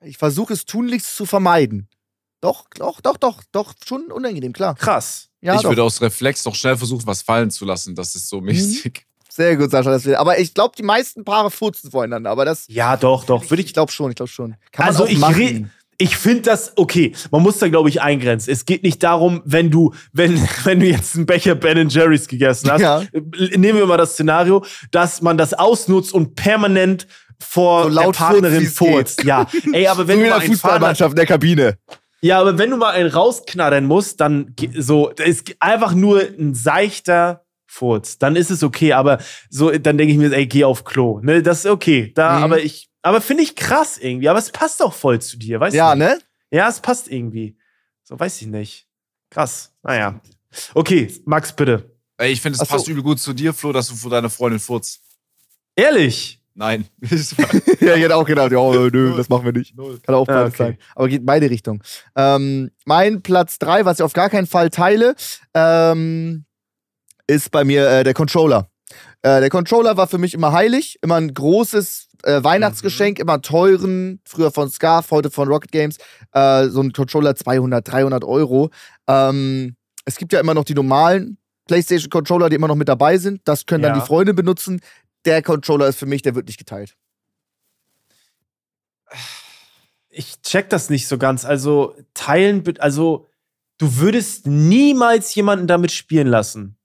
[0.00, 1.88] ich versuche es tunlichst zu vermeiden.
[2.40, 4.74] Doch, doch, doch, doch, doch, schon unangenehm, klar.
[4.74, 5.28] Krass.
[5.40, 5.68] Ja, ich doch.
[5.70, 7.94] würde aus Reflex doch schnell versuchen, was fallen zu lassen.
[7.94, 9.04] Das ist so mäßig.
[9.28, 9.90] Sehr gut, Sascha.
[9.90, 10.16] Das will.
[10.16, 12.30] Aber ich glaube, die meisten Paare furzen voreinander.
[12.30, 12.64] Aber das.
[12.68, 13.48] Ja, doch, doch.
[13.50, 13.74] Würde ich ich.
[13.74, 14.56] glaube schon, ich glaube schon.
[14.72, 15.70] Kann Also man auch ich machen.
[16.00, 18.52] Ich finde das, okay, man muss da, glaube ich, eingrenzen.
[18.52, 22.70] Es geht nicht darum, wenn du, wenn, wenn du jetzt einen Becher Ben Jerry's gegessen
[22.70, 23.02] hast, Ja.
[23.12, 23.20] äh,
[23.58, 27.06] nehmen wir mal das Szenario, dass man das ausnutzt und permanent
[27.40, 29.24] vor So der laut Partnerin furzt.
[29.24, 31.26] Ja, ey, aber So wenn wie du in mal der einen Fahrrad, Fußballmannschaft in der
[31.26, 31.78] Kabine.
[32.20, 37.44] ja, aber wenn du mal einen rausknattern musst, dann so, ist einfach nur ein seichter
[37.66, 38.18] Furz.
[38.18, 39.18] Dann ist es okay, aber
[39.50, 41.20] so, dann denke ich mir, ey, geh auf Klo.
[41.22, 42.12] Ne, das ist okay.
[42.14, 42.44] Da, Mhm.
[42.44, 44.28] aber ich, aber finde ich krass irgendwie.
[44.28, 45.98] Aber es passt auch voll zu dir, weißt Ja, du?
[46.00, 46.18] ne?
[46.50, 47.56] Ja, es passt irgendwie.
[48.04, 48.86] So weiß ich nicht.
[49.30, 49.72] Krass.
[49.82, 50.20] Naja.
[50.74, 51.94] Okay, Max, bitte.
[52.16, 52.72] Ey, ich finde, es Ach so.
[52.74, 55.00] passt übel gut zu dir, Flo, dass du vor deiner Freundin furzt.
[55.76, 56.42] Ehrlich?
[56.54, 56.86] Nein.
[57.00, 59.76] ja, ich hätte auch gedacht, ja, nö, das machen wir nicht.
[60.02, 60.56] Kann auch Ah, beides okay.
[60.64, 60.78] sein.
[60.96, 61.80] Aber geht in beide Richtungen.
[62.16, 65.14] Ähm, mein Platz 3, was ich auf gar keinen Fall teile,
[65.54, 66.46] ähm,
[67.28, 68.68] ist bei mir äh, der Controller.
[69.22, 74.20] Äh, der Controller war für mich immer heilig, immer ein großes äh, Weihnachtsgeschenk, immer teuren,
[74.24, 75.96] früher von Scarf, heute von Rocket Games.
[76.32, 78.70] Äh, so ein Controller 200, 300 Euro.
[79.06, 83.42] Ähm, es gibt ja immer noch die normalen PlayStation-Controller, die immer noch mit dabei sind.
[83.44, 84.00] Das können dann Ja.
[84.00, 84.80] die Freunde benutzen.
[85.24, 86.94] Der Controller ist für mich, der wird nicht geteilt.
[90.10, 91.44] Ich check das nicht so ganz.
[91.44, 93.28] Also, teilen, also,
[93.78, 96.77] du würdest niemals jemanden damit spielen lassen.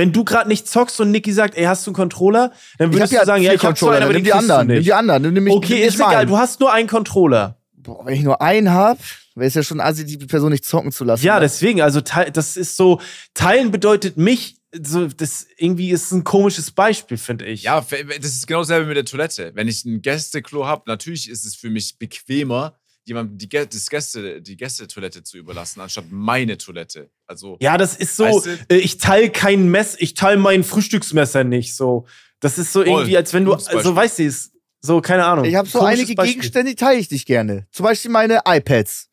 [0.00, 2.52] Wenn du gerade nicht zockst und Niki sagt, ey, hast du einen Controller?
[2.78, 4.60] Dann Ich würdest du sagen, ja, ich hab Controller, zwei, aber nimm den die anderen,
[4.68, 4.86] du nimm nicht.
[4.86, 7.58] die anderen, nimm mich, Okay, nimm ist egal, du hast nur einen Controller.
[7.74, 8.98] Boah, wenn ich nur einen hab,
[9.34, 11.26] wäre es ja schon assi, die Person nicht zocken zu lassen.
[11.26, 12.98] Ja, deswegen, also das ist so,
[13.34, 17.64] teilen bedeutet mich, so, das irgendwie ist ein komisches Beispiel, finde ich.
[17.64, 19.52] Ja, das ist genau dasselbe mit der Toilette.
[19.54, 22.74] Wenn ich ein Gästeklo habe, natürlich ist es für mich bequemer,
[23.04, 27.10] jemandem die, Gä- das Gäste, die Gästetoilette zu überlassen, anstatt meine Toilette.
[27.30, 28.74] Also, Ja, das ist so, Weißt du?
[28.74, 32.06] äh, ich teile kein Mess, ich teile mein Frühstücksmesser nicht, so.
[32.40, 34.50] Das ist so irgendwie, als wenn du, so weißt du es,
[34.80, 35.44] so, keine Ahnung.
[35.44, 36.34] Ich habe so Komisches einige Beispiel.
[36.34, 37.66] Gegenstände, die teile ich nicht gerne.
[37.70, 39.08] Zum Beispiel meine iPads.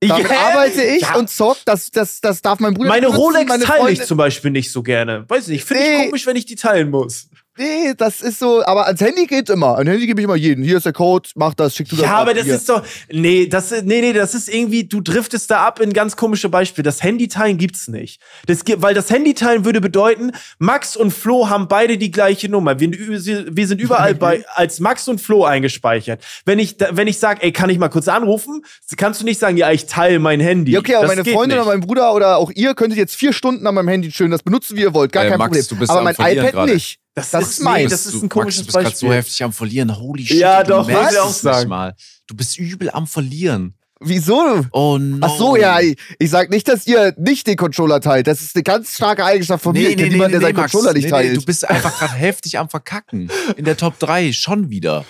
[0.00, 1.14] Damit Ja, arbeite ich ja.
[1.16, 1.58] und zock.
[1.66, 4.72] Das, das, das darf mein Bruder Meine benutzen, Rolex meine teile ich zum Beispiel nicht
[4.72, 5.24] so gerne.
[5.28, 5.96] Weiß nicht, finde Nee.
[5.96, 7.28] ich komisch, wenn ich die teilen muss.
[7.58, 9.78] Nee, das ist so, aber ans Handy geht immer.
[9.78, 10.62] An Handy gebe ich immer jeden.
[10.62, 12.04] Hier ist der Code, mach das, schick du das.
[12.04, 12.54] Ja, ab, aber das hier.
[12.56, 12.82] ist doch.
[13.10, 16.48] Nee, das ist, nee, nee, das ist irgendwie, du driftest da ab in ganz komische
[16.48, 16.84] Beispiele.
[16.84, 18.20] Das Handyteilen gibt's nicht.
[18.46, 22.78] Das, weil das Handyteilen würde bedeuten, Max und Flo haben beide die gleiche Nummer.
[22.80, 26.22] Wir, wir sind überall bei, als Max und Flo eingespeichert.
[26.44, 28.64] Wenn ich, wenn ich sage, ey, kann ich mal kurz anrufen,
[28.96, 30.72] kannst du nicht sagen, ja, ich teile mein Handy.
[30.72, 31.66] Ja, okay, aber Das meine Freundin nicht.
[31.66, 34.42] oder mein Bruder oder auch ihr könntet jetzt vier Stunden an meinem Handy chillen, das
[34.42, 35.66] benutzen, wie ihr wollt, gar Äh, kein Max, Problem.
[35.70, 36.72] du bist aber mein iPad gerade.
[36.72, 36.98] nicht.
[37.16, 37.90] Das, das ist, ist nee, meins.
[37.90, 39.98] das ist du, ein komisches Max, du bist gerade so heftig am Verlieren.
[39.98, 40.36] Holy shit.
[40.36, 41.58] Ja, du doch, merkst will ich auch es sagen.
[41.60, 41.94] Nicht mal.
[42.26, 43.74] Du bist übel am Verlieren.
[44.00, 44.66] Wieso?
[44.72, 45.26] Oh no.
[45.26, 48.26] Ach so, ja, ich, ich sag nicht, dass ihr nicht den Controller teilt.
[48.26, 49.88] Das ist eine ganz starke Eigenschaft von mir.
[49.88, 50.72] Ich bin niemand, der seinen Max.
[50.72, 51.30] Controller nicht Nee, teilt.
[51.30, 53.30] Nee, du bist einfach gerade heftig am Verkacken.
[53.56, 55.06] In der Top 3 schon wieder.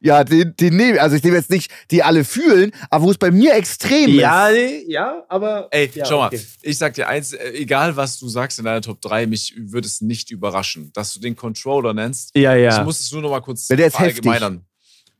[0.00, 3.18] Ja, den, den nehme Also ich nehme jetzt nicht, die alle fühlen, aber wo es
[3.18, 4.56] bei mir extrem Ja, ist.
[4.56, 5.68] nee, ja, aber.
[5.72, 6.40] Ey, ja, schau mal, okay.
[6.62, 9.86] ich sag dir eins, äh, egal was du sagst in deiner Top 3, mich würde
[9.86, 12.36] es nicht überraschen, dass du den Controller nennst.
[12.36, 12.78] Ja, ja.
[12.78, 14.24] Ich muss es nur noch mal kurz Ja, der ist heftig.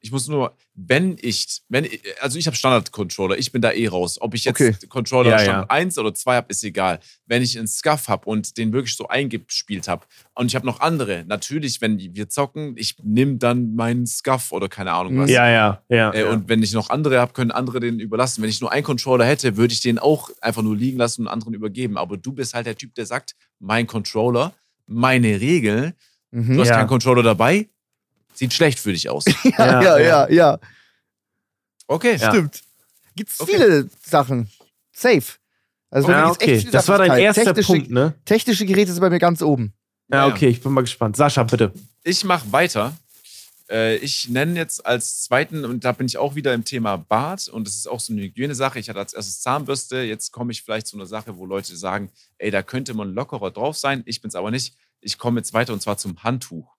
[0.00, 3.88] Ich muss nur, wenn ich, wenn ich, also ich habe Standard-Controller, ich bin da eh
[3.88, 4.20] raus.
[4.20, 4.74] Ob ich jetzt Okay.
[4.88, 5.70] Controller Ja, Stand ja.
[5.70, 7.00] 1 oder 2 habe, ist egal.
[7.26, 10.80] Wenn ich einen Scuff habe und den wirklich so eingespielt habe und ich habe noch
[10.80, 15.30] andere, natürlich, wenn wir zocken, ich nehme dann meinen Scuff oder keine Ahnung was.
[15.30, 16.10] ja, ja, ja.
[16.12, 16.30] Äh, ja.
[16.30, 18.40] Und wenn ich noch andere habe, können andere den überlassen.
[18.42, 21.28] Wenn ich nur einen Controller hätte, würde ich den auch einfach nur liegen lassen und
[21.28, 21.96] anderen übergeben.
[21.98, 24.54] Aber du bist halt der Typ, der sagt, mein Controller,
[24.86, 25.94] meine Regel,
[26.30, 26.60] du Mhm.
[26.60, 26.76] hast Ja.
[26.76, 27.68] keinen Controller dabei,
[28.38, 29.24] sieht schlecht für dich aus.
[29.44, 30.58] Ja, ja, ja, ja.
[31.86, 32.16] Okay.
[32.16, 32.30] Ja.
[32.30, 32.62] Stimmt.
[33.16, 33.52] Gibt's Okay.
[33.52, 34.48] viele Sachen.
[34.92, 35.22] Safe.
[35.90, 36.62] Also ja, okay.
[36.70, 38.14] Das Sachen, war dein erster technische, Punkt, ne?
[38.24, 39.72] Technische Geräte sind bei mir ganz oben.
[40.10, 40.32] Ja, Ja.
[40.34, 41.16] okay, ich bin mal gespannt.
[41.16, 41.72] Sascha, bitte.
[42.04, 42.96] Ich mache weiter.
[43.70, 47.48] Äh, Ich nenne jetzt als zweiten, und da bin ich auch wieder im Thema Bart,
[47.48, 48.78] und das ist auch so eine Hygienesache.
[48.78, 52.10] Ich hatte als erstes Zahnbürste, jetzt komme ich vielleicht zu einer Sache, wo Leute sagen,
[52.38, 54.02] ey, da könnte man lockerer drauf sein.
[54.06, 54.74] Ich bin es aber nicht.
[55.00, 56.74] Ich komme jetzt weiter und zwar zum Handtuch.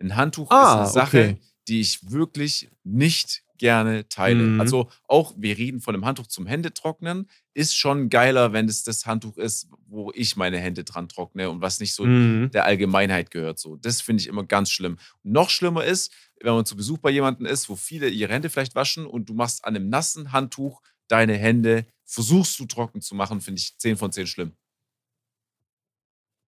[0.00, 1.36] Ein Handtuch Ah, ist eine Sache, okay.
[1.68, 4.42] die ich wirklich nicht gerne teile.
[4.44, 4.60] Mhm.
[4.60, 9.04] Also auch, wir reden von einem Handtuch zum Händetrocknen, ist schon geiler, wenn es das
[9.04, 12.50] Handtuch ist, wo ich meine Hände dran trockne und was nicht so Mhm.
[12.52, 13.58] der Allgemeinheit gehört.
[13.58, 14.96] So, das finde ich immer ganz schlimm.
[15.24, 18.76] Noch schlimmer ist, wenn man zu Besuch bei jemandem ist, wo viele ihre Hände vielleicht
[18.76, 23.40] waschen und du machst an einem nassen Handtuch deine Hände, versuchst du trocken zu machen,
[23.40, 24.52] finde ich 10 von 10 schlimm.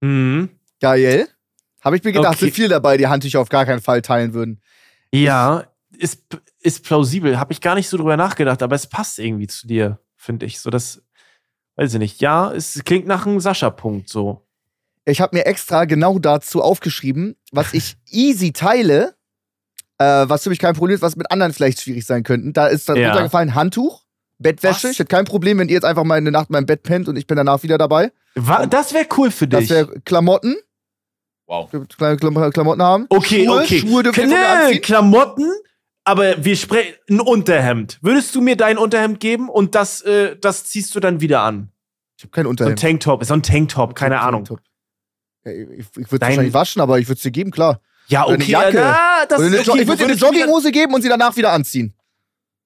[0.01, 0.49] Mhm.
[0.81, 1.29] Geil.
[1.83, 2.47] Habe ich mir gedacht, Okay.
[2.47, 4.61] sind viele dabei, die Handtücher auf gar keinen Fall teilen würden.
[5.14, 5.64] Ja,
[5.97, 6.22] ist,
[6.61, 7.39] ist plausibel.
[7.39, 10.61] Habe ich gar nicht so drüber nachgedacht, aber es passt irgendwie zu dir, finde ich.
[10.61, 11.03] So das,
[11.76, 12.20] weiß ich nicht.
[12.20, 14.47] Ja, es klingt nach einem Sascha-Punkt so.
[15.07, 19.14] Ich habe mir extra genau dazu aufgeschrieben, was ich easy teile,
[19.99, 22.53] äh, was für mich kein Problem ist, was mit anderen vielleicht schwierig sein könnten.
[22.53, 23.09] Da ist dann Ja.
[23.09, 24.05] runtergefallen Handtuch,
[24.39, 24.85] Bettwäsche.
[24.89, 24.93] Was?
[24.93, 27.09] Ich hätte kein Problem, wenn ihr jetzt einfach mal eine Nacht in meinem Bett pennt
[27.09, 28.12] und ich bin danach wieder dabei.
[28.37, 29.70] Wa das wäre cool für Das dich.
[29.70, 30.57] wäre Klamotten,
[31.51, 31.69] Wow.
[31.97, 33.07] kleine Klam Klamotten haben.
[33.09, 33.81] Okay, Schuhe, okay.
[33.81, 34.03] Schuhe
[34.71, 34.79] Nee.
[34.79, 35.51] Klamotten,
[36.05, 37.99] aber wir sprechen ein Unterhemd.
[38.03, 41.73] Würdest du mir dein Unterhemd geben und das, äh, das ziehst du dann wieder an?
[42.17, 42.79] Ich habe kein So ein Unterhemd.
[42.79, 44.45] Tanktop, so ein Tanktop, keine Ahnung.
[44.45, 44.65] Tanktop.
[45.45, 47.81] Ja, ich ich würde es wahrscheinlich waschen, aber ich würde es dir geben, klar.
[48.07, 48.53] Ja, Oder eine okay.
[48.53, 48.77] Jacke.
[48.77, 49.81] Na, das eine okay.
[49.81, 51.93] ich würde dir eine Jogginghose geben und sie danach wieder anziehen.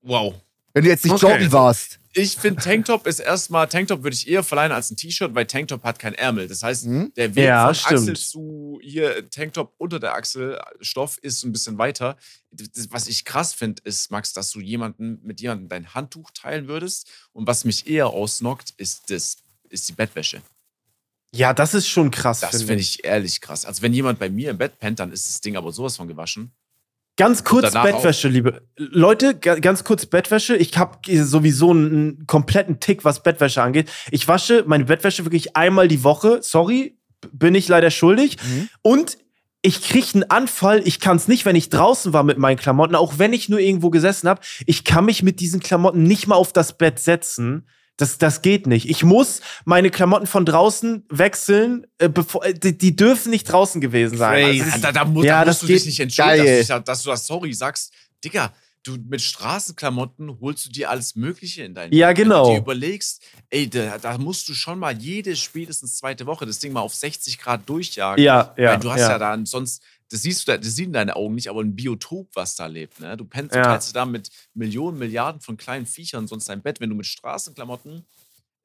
[0.03, 0.35] Wow.
[0.75, 1.33] Wenn du jetzt nicht Okay.
[1.33, 2.01] joggen warst.
[2.15, 5.83] Ich finde Tanktop ist erstmal, Tanktop würde ich eher verleihen als ein T-Shirt, weil Tanktop
[5.83, 6.49] hat kein Ärmel.
[6.49, 7.13] Das heißt, Mhm.
[7.17, 8.01] der Weg Ja, von stimmt.
[8.01, 12.17] Achsel zu hier Tanktop unter der Achsel Stoff ist ein bisschen weiter.
[12.51, 16.69] Das, was ich krass finde, ist, Max, dass du jemanden mit jemandem dein Handtuch teilen
[16.69, 17.09] würdest.
[17.33, 19.37] Und was mich eher ausnockt, ist das,
[19.69, 20.41] ist die Bettwäsche.
[21.33, 22.41] Ja, das ist schon krass.
[22.41, 23.65] Das finde finde ich ehrlich krass.
[23.65, 26.07] Also wenn jemand bei mir im Bett pennt, dann ist das Ding aber sowas von
[26.07, 26.53] gewaschen.
[27.17, 27.63] Ganz kurz
[27.93, 30.57] Bettwäsche, liebe Leute, ga- ganz kurz Bettwäsche.
[30.57, 33.89] Ich habe sowieso einen, kompletten Tick, was Bettwäsche angeht.
[34.11, 36.39] Ich wasche meine Bettwäsche wirklich einmal die Woche.
[36.43, 36.99] Sorry,
[37.33, 38.37] bin ich leider schuldig.
[38.43, 38.69] Mhm.
[38.83, 39.19] Und
[39.63, 40.83] ich kriege einen Anfall.
[40.85, 43.61] Ich kann es nicht, wenn ich draußen war mit meinen Klamotten, auch wenn ich nur
[43.61, 44.41] irgendwo gesessen habe.
[44.67, 47.69] Ich kann mich mit diesen Klamotten nicht mal auf das Bett setzen.
[47.97, 48.89] Das, das geht nicht.
[48.91, 53.81] Ich muss meine Klamotten von draußen wechseln, äh, bevor, äh, die, die dürfen nicht draußen
[53.81, 54.61] gewesen sein.
[54.63, 57.03] Also, da, da, mu- Ja, da das musst du dich nicht entschuldigen, dass, ich, dass
[57.03, 57.93] du das sorry sagst.
[58.25, 59.23] Digga, du mit
[59.65, 62.47] Straßenklamotten holst du dir alles Mögliche in dein Ja, Wenn genau.
[62.47, 66.59] du dir überlegst, ey, da, da musst du schon mal jede spätestens zweite Woche das
[66.59, 68.23] Ding mal auf 60 Grad durchjagen.
[68.23, 68.73] ja, ja.
[68.73, 69.11] Weil du hast ja.
[69.11, 72.29] ja, dann sonst, das siehst du, da- das sehen deine Augen nicht, aber ein Biotop,
[72.35, 73.01] was da lebt.
[73.01, 73.17] Ne?
[73.17, 73.63] Du pennst, Ja.
[73.63, 76.81] du teilst da mit Millionen, Milliarden von kleinen Viechern sonst dein Bett.
[76.81, 78.05] Wenn du mit Straßenklamotten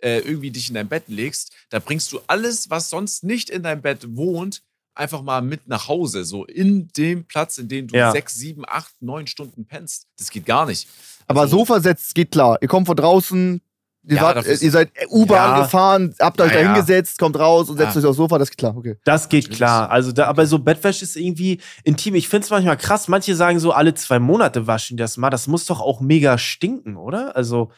[0.01, 3.63] äh, irgendwie dich in dein Bett legst, da bringst du alles, was sonst nicht in
[3.63, 4.61] deinem Bett wohnt,
[4.95, 6.23] einfach mal mit nach Hause.
[6.23, 8.11] So in dem Platz, in dem du Ja.
[8.13, 10.07] sechs, sieben, acht, neun Stunden pennst.
[10.17, 10.87] Das geht gar nicht.
[11.27, 12.57] Aber Also- Sofa setzt geht klar.
[12.61, 13.61] Ihr kommt von draußen,
[14.09, 15.61] ihr, Ja, wart, ist- ihr seid U-Bahn Ja.
[15.63, 16.73] gefahren, habt euch Ja, da ja.
[16.73, 18.01] hingesetzt, kommt raus und setzt Ja.
[18.01, 18.97] euch aufs Sofa, das geht klar, okay.
[19.05, 19.89] Das geht klar.
[19.89, 22.15] Also da, aber so Bettwäsche ist irgendwie intim.
[22.15, 23.07] Ich finde es manchmal krass.
[23.07, 25.29] Manche sagen so, alle zwei Monate waschen die das mal.
[25.29, 27.35] Das muss doch auch mega stinken, oder?
[27.35, 27.71] Also,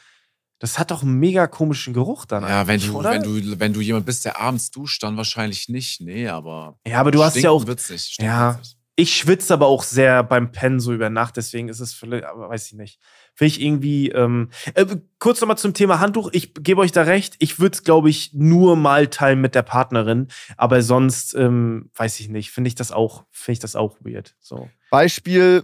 [0.59, 2.43] das hat doch einen mega komischen Geruch dann.
[2.43, 3.11] Ja, wenn du, oder?
[3.11, 6.01] wenn, du, wenn du jemand bist, der abends duscht, dann wahrscheinlich nicht.
[6.01, 6.77] Nee, aber.
[6.85, 7.61] Ja, aber du hast ja auch.
[7.63, 8.57] Stinken Ja.
[8.59, 8.77] nicht.
[8.95, 12.49] Ich schwitze aber auch sehr beim Pennen so über Nacht, deswegen ist es vielleicht, aber
[12.49, 12.99] weiß ich nicht.
[13.33, 14.09] Finde ich irgendwie.
[14.09, 14.85] Ähm, äh,
[15.19, 16.29] kurz nochmal zum Thema Handtuch.
[16.33, 17.35] Ich gebe euch da recht.
[17.39, 20.27] Ich würde es, glaube ich, nur mal teilen mit der Partnerin.
[20.57, 22.51] Aber sonst, ähm, weiß ich nicht.
[22.51, 24.35] Finde ich das auch, finde ich das auch weird.
[24.39, 24.69] So.
[24.91, 25.63] Beispiel,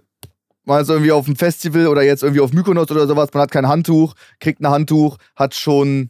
[0.63, 3.51] mal so irgendwie auf dem Festival oder jetzt irgendwie auf Mykonos oder sowas, man hat
[3.51, 6.09] kein Handtuch, kriegt ein Handtuch, hat schon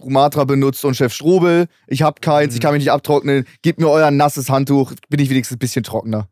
[0.00, 2.56] Rumatra benutzt und Chef Strobel, ich hab keins, Mhm.
[2.56, 5.82] ich kann mich nicht abtrocknen, gebt mir euer nasses Handtuch, bin ich wenigstens ein bisschen
[5.82, 6.28] trockener.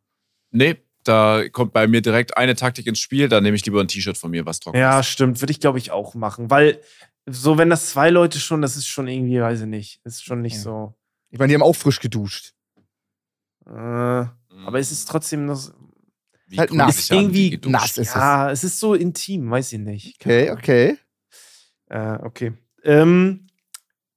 [0.51, 3.29] Nee, da kommt bei mir direkt eine Taktik ins Spiel.
[3.29, 5.07] Da nehme ich lieber ein T-Shirt von mir, was trocken Ja, ist.
[5.07, 5.41] stimmt.
[5.41, 6.51] Würde ich, glaube ich, auch machen.
[6.51, 6.81] Weil,
[7.27, 10.01] so, wenn das zwei Leute schon, das ist schon irgendwie, weiß ich nicht.
[10.05, 10.61] Ist schon nicht Ja.
[10.63, 10.95] so.
[11.31, 12.53] Ich meine, die haben auch frisch geduscht.
[13.67, 15.61] Äh, aber es ist trotzdem noch.
[16.47, 17.11] Wie halt nass.
[17.11, 20.17] Irgendwie nass ist Ja, es ist so intim, weiß ich nicht.
[20.21, 20.99] Okay, okay.
[21.89, 22.53] Äh, okay.
[22.85, 23.47] Ähm,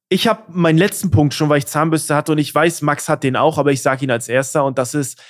[0.09, 3.23] ich habe meinen letzten Punkt schon, weil ich Zahnbürste hatte und ich weiß, Max hat
[3.23, 5.21] den auch, aber ich sage ihn als erster und das ist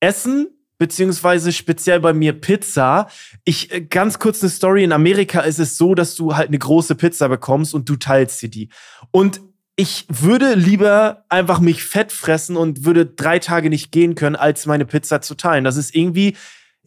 [0.00, 0.48] Essen
[0.82, 3.06] beziehungsweise speziell bei mir Pizza.
[3.44, 4.82] Ich äh, ganz kurz eine Story.
[4.82, 8.42] In Amerika ist es so, dass du halt eine große Pizza bekommst und du teilst
[8.42, 8.68] dir die.
[9.12, 9.42] Und
[9.76, 14.66] ich würde lieber einfach mich fett fressen und würde drei Tage nicht gehen können, als
[14.66, 15.62] meine Pizza zu teilen.
[15.62, 16.36] Das ist irgendwie,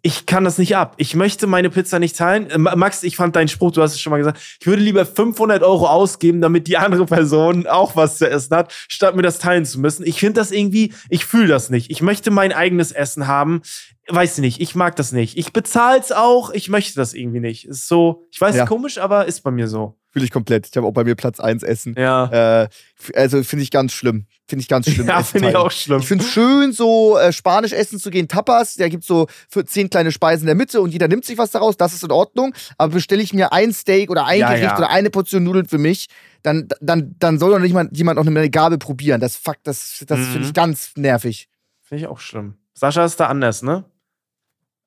[0.06, 0.94] ich kann das nicht ab.
[0.98, 2.48] Ich möchte meine Pizza nicht teilen.
[2.52, 4.40] Äh, Ma- Max, ich fand deinen Spruch, du hast es schon mal gesagt.
[4.60, 8.72] Ich würde lieber 500 Euro ausgeben, damit die andere Person auch was zu essen hat,
[8.88, 10.06] statt mir das teilen zu müssen.
[10.06, 11.90] Ich finde das irgendwie, ich fühle das nicht.
[11.90, 13.64] Ich möchte mein eigenes Essen haben.
[14.08, 15.40] Weiß nicht, ich mag das nicht.
[15.40, 17.66] Ich bezahle es auch, ich möchte das irgendwie nicht.
[17.68, 18.66] Ist so, ich weiß, Ja.
[18.68, 19.98] komisch, aber ist bei mir so.
[20.16, 20.66] Fühle ich komplett.
[20.72, 21.94] Ich habe auch bei mir Platz 1 Essen.
[21.98, 22.70] Ja, Äh,
[23.16, 24.28] also finde ich ganz schlimm.
[24.48, 25.08] Finde ich ganz schlimm.
[25.08, 26.00] ja finde ich auch schlimm.
[26.00, 28.76] Ich finde es schön, so äh, spanisch essen zu gehen, Tapas.
[28.76, 31.38] Da gibt es so für zehn kleine Speisen in der Mitte und jeder nimmt sich
[31.38, 31.76] was daraus.
[31.76, 32.54] Das ist in Ordnung.
[32.78, 34.78] Aber bestelle ich mir ein Steak oder ein Ja, Gericht ja.
[34.78, 36.08] oder eine Portion Nudeln für mich,
[36.44, 39.20] dann, dann, dann soll doch nicht mal jemand noch eine Gabel probieren.
[39.20, 40.24] Das fuck, das, das Mhm.
[40.24, 41.50] finde ich ganz nervig.
[41.82, 42.56] Finde ich auch schlimm.
[42.74, 43.84] Sascha ist da anders, ne?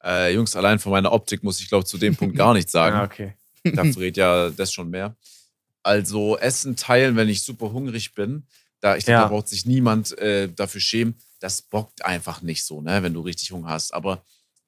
[0.02, 2.96] Äh, Jungs, allein von meiner Optik muss ich, glaube zu dem Punkt gar nichts sagen.
[2.96, 3.34] Ja, okay.
[3.64, 5.16] Da verrät ja das schon mehr.
[5.82, 8.46] Also Essen teilen, wenn ich super hungrig bin,
[8.80, 9.22] da ich glaube, Ja.
[9.22, 11.14] da braucht sich niemand äh, dafür schämen.
[11.40, 13.94] Das bockt einfach nicht so, ne, wenn du richtig Hunger hast.
[13.94, 14.24] Aber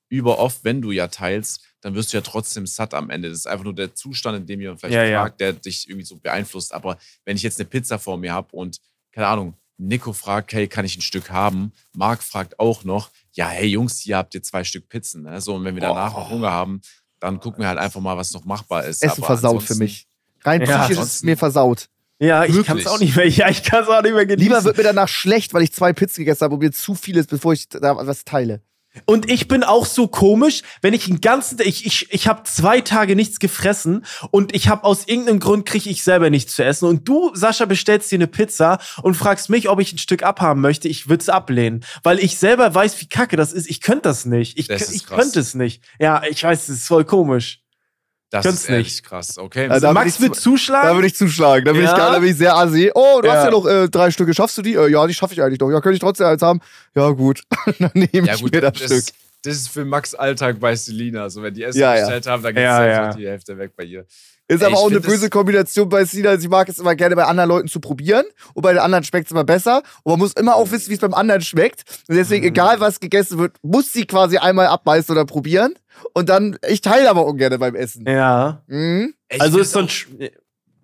[0.08, 3.28] über oft, wenn du ja teilst, dann wirst du ja trotzdem satt am Ende.
[3.28, 5.20] Das ist einfach nur der Zustand, in dem jemand vielleicht Ja, ja.
[5.22, 6.72] fragt, der dich irgendwie so beeinflusst.
[6.74, 8.78] Aber wenn ich jetzt eine Pizza vor mir habe und,
[9.12, 11.72] keine Ahnung, Nico fragt, hey, kann ich ein Stück haben?
[11.92, 15.22] Marc fragt auch noch, ja, hey Jungs, hier habt ihr zwei Stück Pizzen.
[15.22, 15.40] Ne?
[15.40, 16.20] So, und wenn wir danach Oh.
[16.20, 16.80] noch Hunger haben,
[17.20, 19.02] dann gucken wir halt einfach mal, was noch machbar ist.
[19.02, 20.06] Essen Aber versaut für mich.
[20.44, 21.88] Rein Ja, psychisch ist es mir versaut.
[22.18, 23.28] Ja, ich kann es auch nicht mehr.
[23.28, 24.50] Ja, ich kann es auch nicht mehr genießen.
[24.50, 27.16] Lieber wird mir danach schlecht, weil ich zwei Pizzen gegessen habe und mir zu viel
[27.16, 28.62] ist, bevor ich da was teile.
[29.04, 32.80] Und ich bin auch so komisch, wenn ich den ganzen, ich ich ich habe zwei
[32.80, 36.88] Tage nichts gefressen und ich habe aus irgendeinem Grund kriege ich selber nichts zu essen
[36.88, 40.60] und du Sascha bestellst dir eine Pizza und fragst mich, ob ich ein Stück abhaben
[40.60, 40.88] möchte.
[40.88, 43.70] Ich würde es ablehnen, weil ich selber weiß, wie kacke das ist.
[43.70, 44.58] Ich könnte das nicht.
[44.58, 45.82] Ich, ich könnte es nicht.
[46.00, 47.60] Ja, ich weiß, es ist voll komisch.
[48.30, 49.04] Das Kannst ist nicht.
[49.04, 49.66] krass, okay.
[49.68, 50.88] Also da Max würde wird ich, zuschlagen.
[50.88, 51.64] da würd ich zuschlagen.
[51.64, 51.90] Da bin, Ja.
[51.90, 52.90] ich, gar- da bin ich sehr assi.
[52.94, 53.44] Oh, du hast Ja.
[53.46, 54.32] ja noch äh, drei Stücke.
[54.34, 54.74] Schaffst du die?
[54.74, 55.68] Äh, ja, die schaffe ich eigentlich noch.
[55.70, 56.60] Ja, könnte ich trotzdem eins haben?
[56.94, 57.42] Ja, gut.
[57.80, 59.04] Dann nehme ja, ich gut, mir das, das, Stück.
[59.42, 61.24] das ist für Max Alltag bei Selina.
[61.24, 62.02] Also, wenn die Essen Ja, ja.
[62.02, 63.12] bestellt haben, dann geht Ja, ja, ja.
[63.14, 64.06] die Hälfte weg bei ihr.
[64.50, 66.36] Ist Ey, aber auch eine böse Kombination bei Sina.
[66.36, 68.24] Sie mag es immer gerne bei anderen Leuten zu probieren.
[68.54, 69.82] Und bei den anderen schmeckt es immer besser.
[70.02, 71.84] Und man muss immer auch wissen, wie es beim anderen schmeckt.
[72.08, 72.48] Und deswegen, Mhm.
[72.50, 75.74] egal was gegessen wird, muss sie quasi einmal abbeißen oder probieren.
[76.14, 78.04] Und dann, ich teile aber ungern beim Essen.
[78.08, 78.62] ja.
[78.66, 79.14] Mhm.
[79.38, 79.88] Also ist so ein.
[79.88, 80.06] Sch-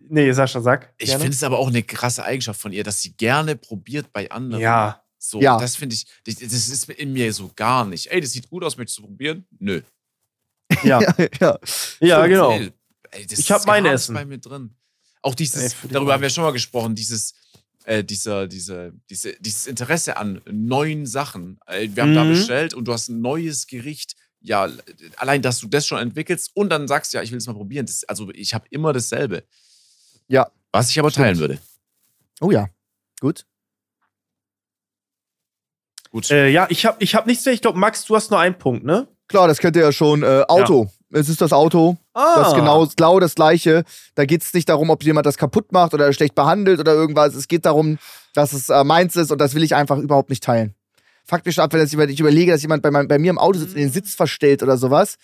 [0.09, 0.93] Nee, Sascha, sag.
[0.99, 4.31] Ich finde es aber auch eine krasse Eigenschaft von ihr, dass sie gerne probiert bei
[4.31, 4.63] anderen.
[4.63, 5.03] Ja.
[5.19, 5.59] So, Ja.
[5.59, 8.07] das finde ich, das ist in mir so gar nicht.
[8.13, 9.45] Ey, das sieht gut aus, möchtest du probieren?
[9.59, 9.81] Nö.
[10.85, 11.01] Ja.
[11.19, 11.59] Ja, ja.
[12.01, 12.57] ja, genau.
[13.17, 14.15] Ey, Ich hab ist mein Essen.
[14.15, 14.75] bei mir drin.
[15.23, 17.35] Auch dieses, Ey, darüber haben wir schon mal gesprochen, dieses,
[17.85, 21.59] äh, dieser, diese, diese, dieses Interesse an neuen Sachen.
[21.67, 22.31] Äh, wir haben da Mhm.
[22.31, 24.15] bestellt und du hast ein neues Gericht.
[24.41, 24.69] Ja,
[25.17, 27.87] allein, dass du das schon entwickelst und dann sagst, ja, ich will es mal probieren.
[27.87, 29.43] Das, also ich habe immer dasselbe.
[30.29, 30.51] Ja.
[30.73, 31.25] Was ich aber Stimmt.
[31.25, 31.59] teilen würde.
[32.41, 32.69] Oh ja.
[33.21, 33.47] Gut.
[36.11, 36.31] Gut.
[36.31, 37.55] Äh, ja, ich habe ich hab nichts mehr.
[37.55, 39.09] Ich glaube, Max, du hast nur einen Punkt, ne?
[39.29, 40.23] Klar, das kennt ihr ja schon.
[40.23, 40.91] Äh, Auto.
[41.13, 41.97] Es ist das Auto.
[42.15, 42.35] Ah.
[42.37, 43.85] Das ist genau, genau das Gleiche.
[44.17, 47.35] Da geht es nicht darum, ob jemand das kaputt macht oder schlecht behandelt oder irgendwas.
[47.35, 47.99] Es geht darum,
[48.35, 50.75] dass es äh, meins ist und das will ich einfach überhaupt nicht teilen.
[51.25, 53.81] Faktisch ab, wenn ich überlege, dass jemand bei, meinem- bei mir im Auto sitzt und
[53.81, 55.17] den Sitz verstellt oder sowas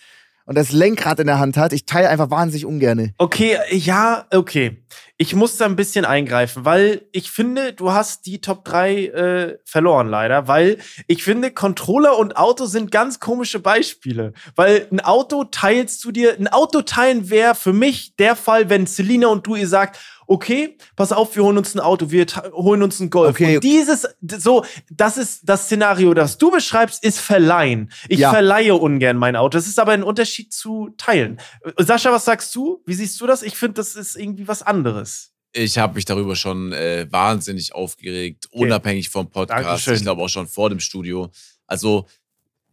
[0.45, 3.13] und das Lenkrad in der Hand hat, ich teile einfach wahnsinnig ungern.
[3.17, 4.83] Okay, ja, okay.
[5.23, 9.57] Ich muss da ein bisschen eingreifen, weil ich finde, du hast die Top 3 äh,
[9.63, 14.33] verloren leider, weil ich finde, Controller und Auto sind ganz komische Beispiele.
[14.57, 18.85] Weil ein Auto teilst du dir, ein Auto teilen wäre für mich der Fall, wenn
[18.85, 19.97] Selina und du ihr sagt,
[20.27, 23.31] okay, pass auf, wir holen uns ein Auto, wir holen uns ein Golf.
[23.31, 23.55] Okay.
[23.55, 27.91] Und dieses, so, das ist das Szenario, das du beschreibst, ist verleihen.
[28.09, 28.31] Ich Ja.
[28.31, 29.57] verleihe ungern mein Auto.
[29.57, 31.39] Das ist aber ein Unterschied zu teilen.
[31.77, 32.81] Äh, Sascha, was sagst du?
[32.85, 33.43] Wie siehst du das?
[33.43, 35.31] Ich finde, das ist irgendwie was anderes.
[35.55, 39.65] Ich habe mich darüber schon äh, wahnsinnig aufgeregt, unabhängig vom Podcast.
[39.65, 39.95] Dankeschön.
[39.95, 41.29] Ich glaube auch schon vor dem Studio.
[41.67, 42.07] Also,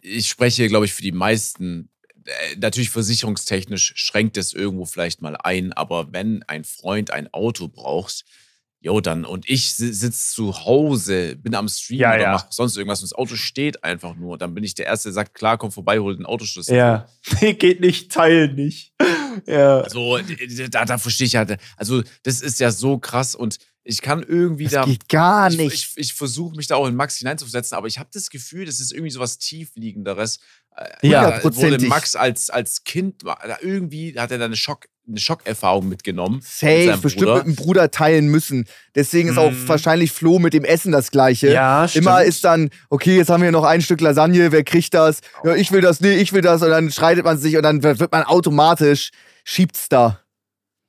[0.01, 1.90] ich spreche, glaube ich, für die meisten.
[2.24, 7.68] Äh, natürlich versicherungstechnisch schränkt es irgendwo vielleicht mal ein, aber wenn ein Freund ein Auto
[7.68, 8.24] braucht,
[8.82, 12.32] jo, dann und ich si- sitze zu Hause, bin am Stream Ja, oder ja.
[12.32, 15.14] mach sonst irgendwas und das Auto steht einfach nur, dann bin ich der Erste, der
[15.14, 16.76] sagt, klar, komm vorbei, hol den Autoschlüssel.
[16.76, 17.06] Ja.
[17.40, 18.92] Geht nicht, teilen nicht.
[19.47, 19.80] ja.
[19.80, 20.18] Also,
[20.70, 24.64] da, da verstehe ich ja, also das ist ja so krass und ich kann irgendwie
[24.64, 24.84] Das da.
[24.84, 25.72] geht gar ich, nicht.
[25.74, 28.78] Ich, ich versuche mich da auch in Max hineinzusetzen, aber ich habe das Gefühl, das
[28.78, 30.38] ist irgendwie so was Tiefliegenderes.
[30.76, 31.86] Äh, Ja, wurde.
[31.86, 33.22] Max als, als Kind,
[33.60, 36.36] irgendwie hat er da eine, Schock, eine Schockerfahrung mitgenommen.
[36.36, 37.36] mit Safe, seinem bestimmt Bruder.
[37.38, 38.66] mit dem Bruder teilen müssen.
[38.94, 39.68] Deswegen ist auch Mhm.
[39.68, 41.51] wahrscheinlich Flo mit dem Essen das Gleiche.
[41.52, 42.06] Ja, stimmt.
[42.06, 45.20] Immer ist dann, okay, jetzt haben wir noch ein Stück Lasagne, wer kriegt das?
[45.44, 46.62] Ja, ich will das, nee, ich will das.
[46.62, 49.10] Und dann streitet man sich und dann wird man automatisch,
[49.44, 50.20] schiebt's da.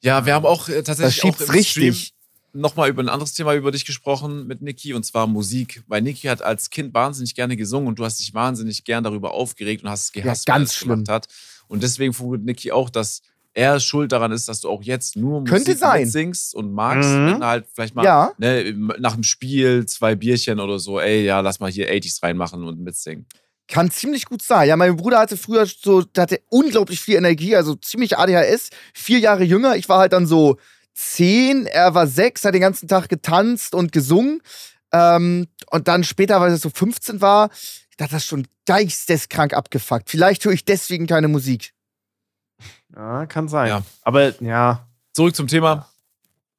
[0.04, 2.14] Ja, wir haben auch äh, Das tatsächlich auch schiebt's im Stream richtig.
[2.54, 5.84] Nochmal über ein anderes Thema über dich gesprochen mit Niki und zwar Musik.
[5.88, 9.34] Weil Niki hat als Kind wahnsinnig gerne gesungen und du hast dich wahnsinnig gern darüber
[9.34, 11.28] aufgeregt und hast es gehasst, Ja, ganz es gemacht hat.
[11.68, 13.22] Und deswegen vermutet Niki auch, dass
[13.54, 17.26] er schuld daran ist, dass du auch jetzt nur Musik singst und magst, Mhm.
[17.28, 18.32] wenn halt vielleicht mal Ja.
[18.38, 22.64] ne, nach dem Spiel zwei Bierchen oder so, ey, ja, lass mal hier 80s reinmachen
[22.64, 23.26] und mitsingen.
[23.68, 24.68] Kann ziemlich gut sein.
[24.70, 28.70] Ja, mein Bruder hatte früher so, hatte unglaublich viel Energie, also ziemlich ADHS.
[28.94, 29.76] Vier Jahre jünger.
[29.78, 30.58] Ich war halt dann so
[31.02, 34.42] zehn, er war sechs, hat den ganzen Tag getanzt und gesungen.
[34.94, 37.50] Ähm, und dann später, weil er so 15 war,
[37.98, 40.10] da hat das schon geisteskrank abgefuckt.
[40.10, 41.74] Vielleicht höre ich deswegen keine Musik.
[42.96, 43.68] Ja, kann sein.
[43.70, 43.84] Ja.
[44.04, 44.88] Aber ja.
[45.14, 45.88] Zurück zum Thema.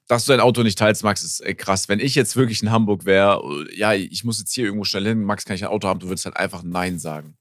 [0.08, 1.88] Dass du dein Auto nicht teilst, Max, ist krass.
[1.88, 3.40] Wenn ich jetzt wirklich in Hamburg wäre,
[3.74, 6.08] ja, ich muss jetzt hier irgendwo schnell hin, Max, kann ich ein Auto haben, du
[6.08, 7.36] würdest halt einfach Nein sagen.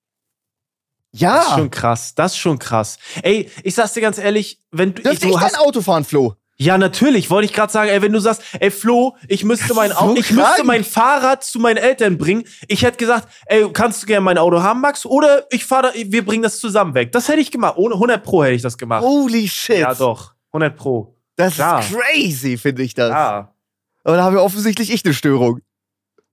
[1.11, 1.55] Das ist Ja.
[1.57, 2.15] schon krass.
[2.15, 2.97] Das ist schon krass.
[3.23, 5.01] Ey, ich sag's dir ganz ehrlich, wenn du.
[5.01, 6.35] Dürfte du ich hast, dein Auto fahren, Flo?
[6.57, 9.89] Ja, natürlich, wollte ich gerade sagen, ey, wenn du sagst, ey, Flo, ich müsste mein
[9.89, 12.43] so Auto, ich müsste mein Fahrrad zu meinen Eltern bringen.
[12.67, 15.05] Ich hätte gesagt, ey, kannst du gerne mein Auto haben, Max?
[15.05, 17.11] Oder ich fahre, wir bringen das zusammen weg.
[17.13, 17.77] Das hätte ich gemacht.
[17.77, 19.01] Ohne 100 Pro hätte ich das gemacht.
[19.03, 19.79] Holy shit.
[19.79, 20.35] Ja, doch.
[20.51, 21.17] 100 Pro.
[21.35, 21.79] Das Klar.
[21.79, 23.09] ist crazy, finde ich das.
[23.09, 23.55] Ja.
[24.03, 25.61] Aber da haben wir offensichtlich ich eine Störung.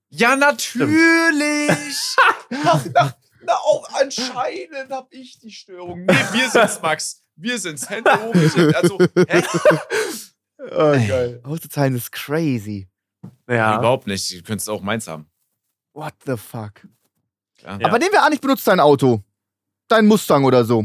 [0.09, 1.69] Ja, natürlich!
[2.49, 3.13] na,
[3.53, 6.05] auch anscheinend habe ich die Störung.
[6.05, 7.23] Nee, wir sind's, Max.
[7.41, 7.89] Wir sind's.
[7.89, 8.75] Hände oben.
[8.75, 8.97] Also,
[9.27, 9.43] hä?
[10.71, 11.39] Oh, geil.
[11.43, 12.89] Autoteilen ist crazy.
[13.49, 13.79] Ja.
[13.79, 14.29] Überhaupt nicht.
[14.29, 15.25] Du könntest auch meins haben.
[15.93, 16.85] What the fuck?
[17.63, 17.79] Ja.
[17.81, 19.23] Aber nehmen wir an, ich benutze dein Auto.
[19.87, 20.81] Dein Mustang oder so.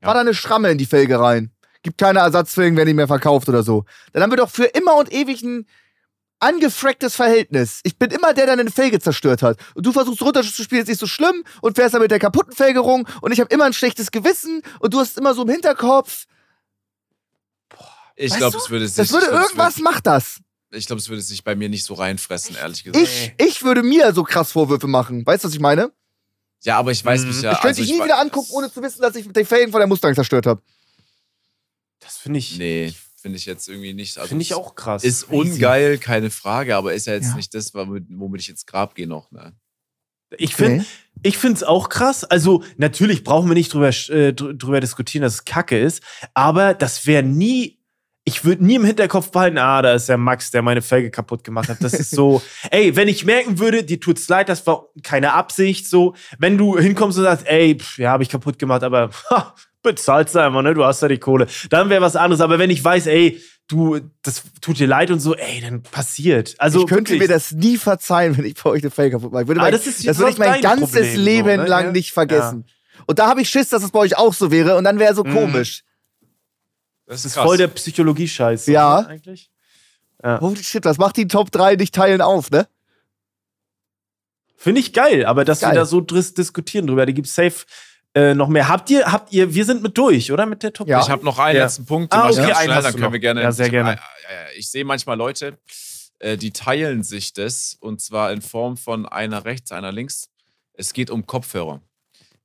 [0.00, 0.06] Ja.
[0.06, 1.50] War da eine Schramme in die Felge rein.
[1.82, 3.84] Gibt keine Ersatzfelgen, werden nicht mehr verkauft oder so.
[4.12, 5.66] Dann haben wir doch für immer und ewig ein
[6.42, 7.80] angefracktes Verhältnis.
[7.84, 9.58] Ich bin immer der, der eine Felge zerstört hat.
[9.74, 12.80] Und du versuchst runterzuspielen, ist nicht so schlimm und fährst dann mit der kaputten Felge
[12.80, 16.26] rum und ich habe immer ein schlechtes Gewissen und du hast immer so im Hinterkopf,
[18.16, 18.96] Ich Weißt glaube, es würde sich.
[18.96, 20.40] Das würde ich glaub, es irgendwas, macht das.
[20.70, 23.02] Ich glaube, es würde sich bei mir nicht so reinfressen, ehrlich gesagt.
[23.04, 25.24] Ich, ich würde mir so krass Vorwürfe machen.
[25.26, 25.92] Weißt du, was ich meine?
[26.62, 27.28] Ja, aber ich weiß Mhm.
[27.28, 27.52] mich ja.
[27.52, 29.80] ich könnte also dich nie wieder angucken, ohne zu wissen, dass ich die Felgen von
[29.80, 30.62] der Mustang zerstört habe.
[32.00, 34.18] Das finde ich, Nee, finde ich jetzt irgendwie nicht.
[34.18, 35.04] Also finde ich auch krass.
[35.04, 37.36] Ist ungeil, keine Frage, aber ist ja jetzt Ja.
[37.36, 39.30] nicht das, womit, womit ich ins Grab gehe noch.
[39.30, 39.54] Ne?
[40.36, 40.84] Ich finde
[41.22, 42.24] ich finde es auch krass.
[42.24, 46.02] Also, natürlich brauchen wir nicht drüber, äh, dr- drüber diskutieren, dass es kacke ist.
[46.34, 47.78] Aber das wäre nie.
[48.24, 51.42] Ich würde nie im Hinterkopf behalten, ah, da ist der Max, der meine Felge kaputt
[51.42, 51.82] gemacht hat.
[51.82, 52.40] Das ist so,
[52.70, 56.78] ey, wenn ich merken würde, dir tut's leid, das war keine Absicht, so, wenn du
[56.78, 60.62] hinkommst und sagst, ey, pff, ja, habe ich kaputt gemacht, aber ha, bezahlst du einfach,
[60.62, 62.40] ne, du hast ja die Kohle, dann wäre was anderes.
[62.40, 66.54] Aber wenn ich weiß, ey, du, das tut dir leid und so, ey, dann passiert.
[66.58, 67.28] Also, ich könnte wirklich.
[67.28, 69.42] mir das nie verzeihen, wenn ich bei euch eine Felge kaputt mache.
[69.42, 71.66] Ich würde Aber mein, das ist das würde ich mein ganzes Problem, so, Leben ne?
[71.66, 71.92] lang Ja.
[71.92, 72.64] nicht vergessen.
[73.06, 75.14] Und da habe ich Schiss, dass es bei euch auch so wäre und dann wäre
[75.14, 75.34] so Mhm.
[75.34, 75.82] komisch.
[77.06, 78.66] Das Das ist voll der Psychologie-Scheiß.
[78.68, 79.00] Ja.
[79.00, 79.50] Eigentlich.
[80.22, 80.40] Ja.
[80.40, 82.68] Holy shit, das macht die Top 3 nicht teilen auf, ne?
[84.56, 85.72] Finde ich geil, aber dass Geil.
[85.72, 87.64] wir da so dris diskutieren drüber, die gibt's safe
[88.14, 88.68] äh, noch mehr.
[88.68, 90.46] Habt ihr, habt ihr, wir sind mit durch, oder?
[90.46, 91.00] Mit der Top Ja.
[91.00, 91.64] Ich habe noch einen Ja.
[91.64, 93.12] letzten Punkt, Ah, ich okay, einen dann können noch.
[93.12, 93.42] wir gerne.
[93.42, 93.92] Ja, sehr ich, gerne.
[93.94, 95.58] äh, Ich sehe manchmal Leute,
[96.18, 100.28] äh, die teilen sich das und zwar in Form von einer rechts, einer links.
[100.74, 101.80] Es geht um Kopfhörer.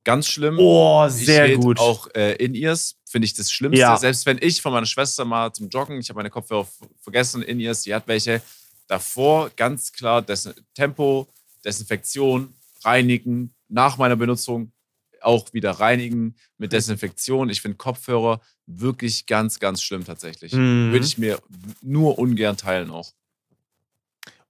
[0.04, 0.56] Ganz schlimm.
[0.58, 1.78] Oh, Ich sehr gut.
[1.78, 3.80] Auch äh, In-Ears finde ich das Schlimmste.
[3.80, 3.96] Ja.
[3.98, 6.66] Selbst wenn ich von meiner Schwester mal zum Joggen, ich habe meine Kopfhörer
[7.00, 8.40] vergessen, In-Ears, die hat welche.
[8.86, 11.28] Davor ganz klar Des Tempo,
[11.62, 12.54] Desinfektion,
[12.84, 13.54] reinigen.
[13.68, 14.72] Nach meiner Benutzung
[15.22, 17.50] auch wieder reinigen mit Desinfektion.
[17.50, 20.52] Ich finde Kopfhörer wirklich ganz, ganz schlimm tatsächlich.
[20.52, 20.92] Mhm.
[20.92, 21.40] Würde ich mir
[21.82, 23.12] nur ungern teilen auch.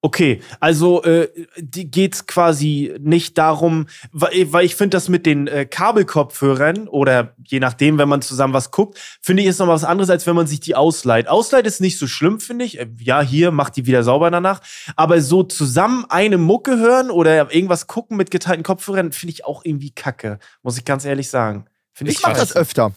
[0.00, 5.48] Okay, also äh, die geht's quasi nicht darum, weil, weil ich finde das mit den
[5.48, 9.82] äh, Kabelkopfhörern oder je nachdem, wenn man zusammen was guckt, finde ich ist noch was
[9.82, 11.26] anderes, als wenn man sich die ausleiht.
[11.26, 12.78] Ausleiht ist nicht so schlimm, finde ich.
[12.78, 14.60] Äh, Ja, hier macht die wieder sauber danach.
[14.94, 19.64] Aber so zusammen eine Mucke hören oder irgendwas gucken mit geteilten Kopfhörern, finde ich auch
[19.64, 21.64] irgendwie kacke, muss ich ganz ehrlich sagen.
[21.92, 22.92] Finde Ich mache das öfter.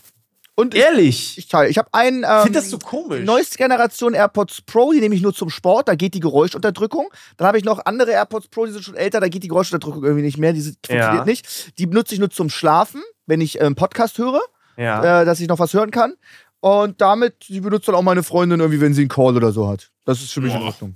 [0.62, 1.38] Und ich, Ehrlich?
[1.38, 1.70] ich teile.
[1.70, 2.24] Ich habe einen.
[2.24, 3.26] Ich Ähm, finde das so komisch.
[3.26, 7.10] Neueste Generation AirPods Pro, die nehme ich nur zum Sport, da geht die Geräuschunterdrückung.
[7.38, 10.04] Dann habe ich noch andere AirPods Pro, die sind schon älter, da geht die Geräuschunterdrückung
[10.04, 11.26] irgendwie nicht mehr, die sind- funktioniert Ja.
[11.26, 11.78] nicht.
[11.80, 14.42] Die benutze ich nur zum Schlafen, wenn ich ähm, Podcast höre,
[14.78, 15.22] ja.
[15.22, 16.14] äh, dass ich noch was hören kann.
[16.60, 19.68] Und damit, die benutzt dann auch meine Freundin irgendwie, wenn sie einen Call oder so
[19.68, 19.90] hat.
[20.06, 20.68] Das ist für mich in Boah.
[20.68, 20.96] Ordnung.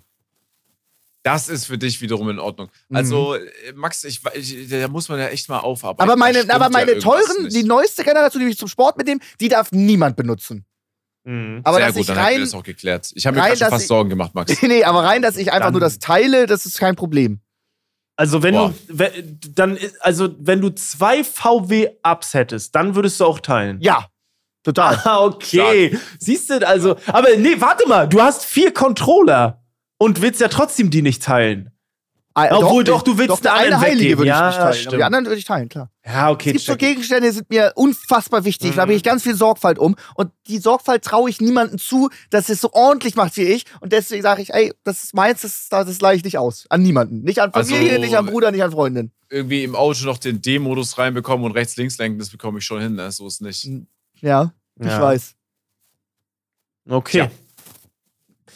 [1.25, 2.69] Das ist für dich wiederum in Ordnung.
[2.89, 2.97] Mhm.
[2.97, 6.07] Also, äh, Max, ich, ich, da muss man ja echt mal aufarbeiten.
[6.07, 7.55] Aber meine, aber ja meine irgendwas teuren, nicht.
[7.55, 10.65] die neueste Generation, die ich zum Sport mitnehme, die darf niemand benutzen.
[11.23, 11.61] Mhm.
[11.63, 13.11] Aber Sehr dass gut, ich dann rein, das auch geklärt.
[13.15, 14.61] Ich habe mir rein, gerade schon dass fast ich- Sorgen gemacht, Max.
[14.61, 17.39] nee, aber rein, dass ich einfach Dann- nur das teile, das ist kein Problem.
[18.17, 18.73] Also wenn Boah.
[18.87, 23.79] du wenn, dann also wenn du zwei VW Ups hättest, dann würdest du auch teilen.
[23.81, 24.07] Ja,
[24.63, 25.01] total.
[25.05, 25.97] Ah, okay.
[26.19, 29.64] Siehst du, also, aber nee, warte mal, du hast vier Controller
[29.97, 31.71] und willst ja trotzdem die nicht teilen.
[32.37, 34.67] Ah, Obwohl, doch, du willst doch, eine heilige würde ich Ja, nicht teilen.
[34.67, 34.93] Aber stimmt.
[34.97, 35.89] die anderen würde ich teilen, klar.
[36.05, 36.49] Ja, okay.
[36.49, 36.75] es gibt so.
[36.75, 38.71] Gegenstände, die sind mir unfassbar wichtig.
[38.71, 38.81] Da Mhm.
[38.81, 39.95] habe ich ganz viel Sorgfalt um.
[40.15, 43.63] Und die Sorgfalt traue ich niemandem zu, dass es so ordentlich macht wie ich.
[43.79, 46.65] Und deswegen sage ich, ey, das ist meins, das, das, das leih ich nicht aus.
[46.69, 47.21] An niemanden.
[47.23, 49.11] Nicht an Familie, Also- nicht an Bruder, nicht an Freundin.
[49.29, 52.81] Irgendwie im Auto noch den D-Modus reinbekommen und rechts, links lenken, das bekomme ich schon
[52.81, 52.95] hin.
[52.95, 53.09] Ne?
[53.13, 53.65] So ist nicht.
[54.19, 55.01] Ja, ich Ja.
[55.01, 55.35] weiß.
[56.89, 57.17] Okay.
[57.19, 57.31] Ja.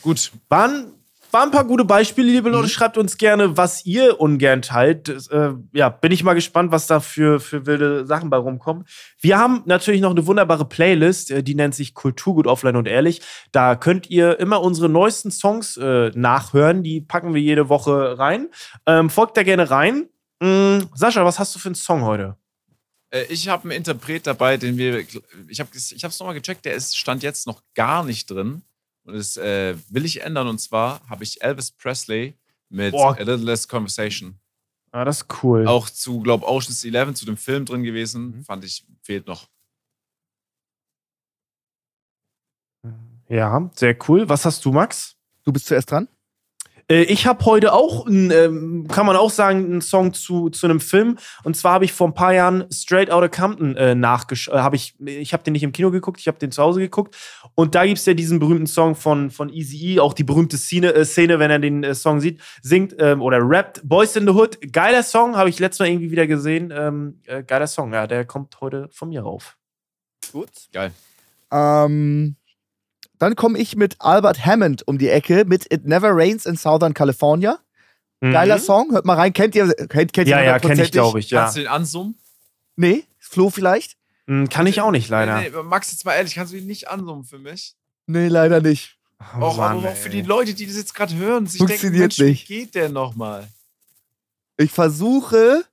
[0.02, 0.32] Gut.
[0.50, 0.92] Waren,
[1.34, 2.56] waren ein paar gute Beispiele, liebe Mhm.
[2.56, 2.70] Leute.
[2.70, 5.08] Schreibt uns gerne, was ihr ungern teilt.
[5.08, 8.86] Das, äh, ja, bin ich mal gespannt, was da für, für wilde Sachen bei rumkommen.
[9.20, 13.22] Wir haben natürlich noch eine wunderbare Playlist, äh, die nennt sich Kulturgut offline und ehrlich.
[13.52, 16.84] Da könnt ihr immer unsere neuesten Songs äh, nachhören.
[16.84, 18.50] Die packen wir jede Woche rein.
[18.86, 20.10] Ähm, folgt da gerne rein.
[20.42, 22.38] Mm, Sascha, was hast du für einen Song heute?
[23.12, 25.00] Äh, ich habe einen Interpret dabei, den wir.
[25.48, 28.64] Ich habe es ich nochmal gecheckt, der ist Stand jetzt noch gar nicht drin.
[29.10, 30.48] Und das äh, will ich ändern.
[30.48, 32.38] Und zwar habe ich Elvis Presley
[32.70, 33.16] mit Boah.
[33.16, 34.40] A Little Less Conversation.
[34.92, 35.68] Ah, das ist cool.
[35.68, 38.38] Auch zu, glaube Ocean's 11, zu dem Film drin gewesen.
[38.38, 38.44] Mhm.
[38.44, 39.48] Fand ich, fehlt noch.
[43.28, 44.28] Ja, sehr cool.
[44.28, 45.16] Was hast du, Max?
[45.44, 46.08] Du bist zuerst dran.
[46.90, 50.68] Äh, Ich habe heute auch, einen, ähm, kann man auch sagen, einen Song zu, zu
[50.68, 51.18] einem Film.
[51.44, 54.56] Und zwar habe ich vor ein paar Jahren Straight Outta Compton äh, nachgeschaut.
[54.56, 56.80] Äh, hab ich ich habe den nicht im Kino geguckt, ich habe den zu Hause
[56.80, 57.16] geguckt.
[57.56, 60.94] Und da gibt es ja diesen berühmten Song von, von Easy auch die berühmte Szene,
[60.94, 63.82] äh, Szene wenn er den äh, Song sieht, singt ähm, oder rappt.
[63.84, 64.58] Boys in the Hood.
[64.72, 66.74] Geiler Song, habe ich letztes Mal irgendwie wieder gesehen.
[66.76, 69.58] Ähm, äh, geiler Song, ja, der kommt heute von mir rauf.
[70.32, 70.50] Gut.
[70.74, 70.92] Geil.
[71.52, 72.36] Ähm,
[73.20, 76.94] dann komme ich mit Albert Hammond um die Ecke mit It Never Rains in Southern
[76.94, 77.60] California.
[78.22, 78.62] Geiler Mhm.
[78.62, 79.32] Song, hört mal rein.
[79.32, 79.74] Kennt ihr?
[79.88, 81.42] Kennt, kennt Ja, ihr ja, kenne ich, glaube ich, ja.
[81.44, 82.16] Kannst du den ansummen?
[82.76, 83.96] Nee, Flo vielleicht?
[84.26, 85.40] Mhm, Kann ich auch nicht, leider.
[85.40, 87.76] Nee, nee, Max, jetzt mal ehrlich, kannst du ihn nicht ansummen für mich?
[88.08, 88.98] Nee, leider nicht.
[89.40, 91.72] Oh, auch, Mann, aber auch für die Leute, die das jetzt gerade hören, sich denken,
[91.72, 92.50] Funktioniert Mensch, nicht.
[92.50, 93.48] wie geht der nochmal?
[94.58, 95.64] Ich versuche,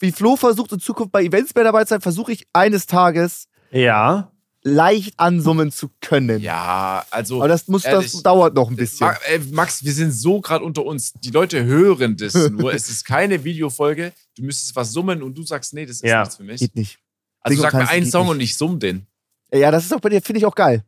[0.00, 3.46] wie Flo versucht in Zukunft bei Events mehr dabei zu sein, versuche ich eines Tages
[3.70, 4.30] Ja.
[4.62, 6.40] Leicht ansummen zu können.
[6.40, 7.36] Ja, also.
[7.36, 9.06] Aber das, muss, das ehrlich, dauert noch ein bisschen.
[9.06, 11.12] Ma äh, Max, wir sind so gerade unter uns.
[11.14, 12.72] Die Leute hören das nur.
[12.74, 14.12] es ist keine Videofolge.
[14.36, 16.20] Du müsstest was summen und du sagst, nee, das ist Ja.
[16.20, 16.60] nichts für mich.
[16.60, 16.98] Geht nicht.
[17.40, 18.30] Also und sag mir einen Song nicht.
[18.34, 19.06] und ich summ den.
[19.52, 20.84] Ja, das ist auch bei dir, finde ich auch geil.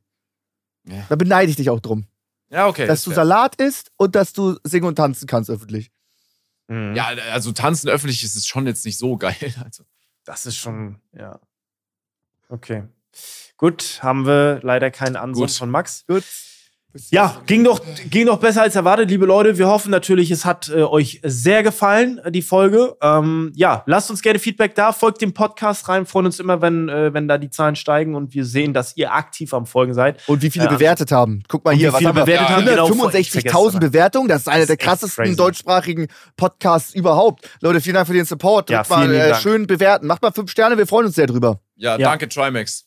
[0.86, 1.06] Ja.
[1.08, 2.06] Da beneide ich dich auch drum.
[2.50, 2.86] Ja, okay.
[2.86, 3.16] dass du fair.
[3.16, 5.90] Salat isst und dass du singen und tanzen kannst öffentlich.
[6.66, 6.94] Mhm.
[6.96, 9.36] Ja, also tanzen öffentlich ist es schon jetzt nicht so geil.
[9.64, 9.84] Also,
[10.24, 11.38] Das ist schon, ja.
[12.48, 12.82] Okay.
[13.56, 15.58] Gut, haben wir leider keinen Ansatz Gut.
[15.58, 16.04] von Max.
[16.06, 16.24] Gut.
[17.12, 17.78] Ja, ging doch,
[18.10, 19.56] ging doch besser als erwartet, liebe Leute.
[19.58, 22.96] Wir hoffen natürlich, es hat äh, euch sehr gefallen, äh, die Folge.
[23.00, 26.88] Ähm, ja, lasst uns gerne Feedback da, folgt dem Podcast rein, freuen uns immer, wenn,
[26.88, 30.20] äh, wenn da die Zahlen steigen und wir sehen, dass ihr aktiv am Folgen seid.
[30.26, 30.72] Und wie viele Ja.
[30.72, 31.44] bewertet haben.
[31.46, 32.24] Guck mal hier, wie viele haben wir?
[32.24, 32.96] bewertet haben, genau, ich
[33.30, 33.80] vergesse 165.000 immer.
[33.80, 34.28] Bewertungen.
[34.28, 35.36] Das ist einer Das der krassesten crazy.
[35.36, 37.48] deutschsprachigen Podcasts überhaupt.
[37.60, 38.68] Leute, vielen Dank für den Support.
[38.68, 39.42] Ja, Drückt mal vielen lieben äh, Dank.
[39.42, 40.08] schön bewerten.
[40.08, 41.60] Macht mal fünf Sterne, wir freuen uns sehr drüber.
[41.76, 42.08] ja, Ja.
[42.08, 42.86] danke, Trimax.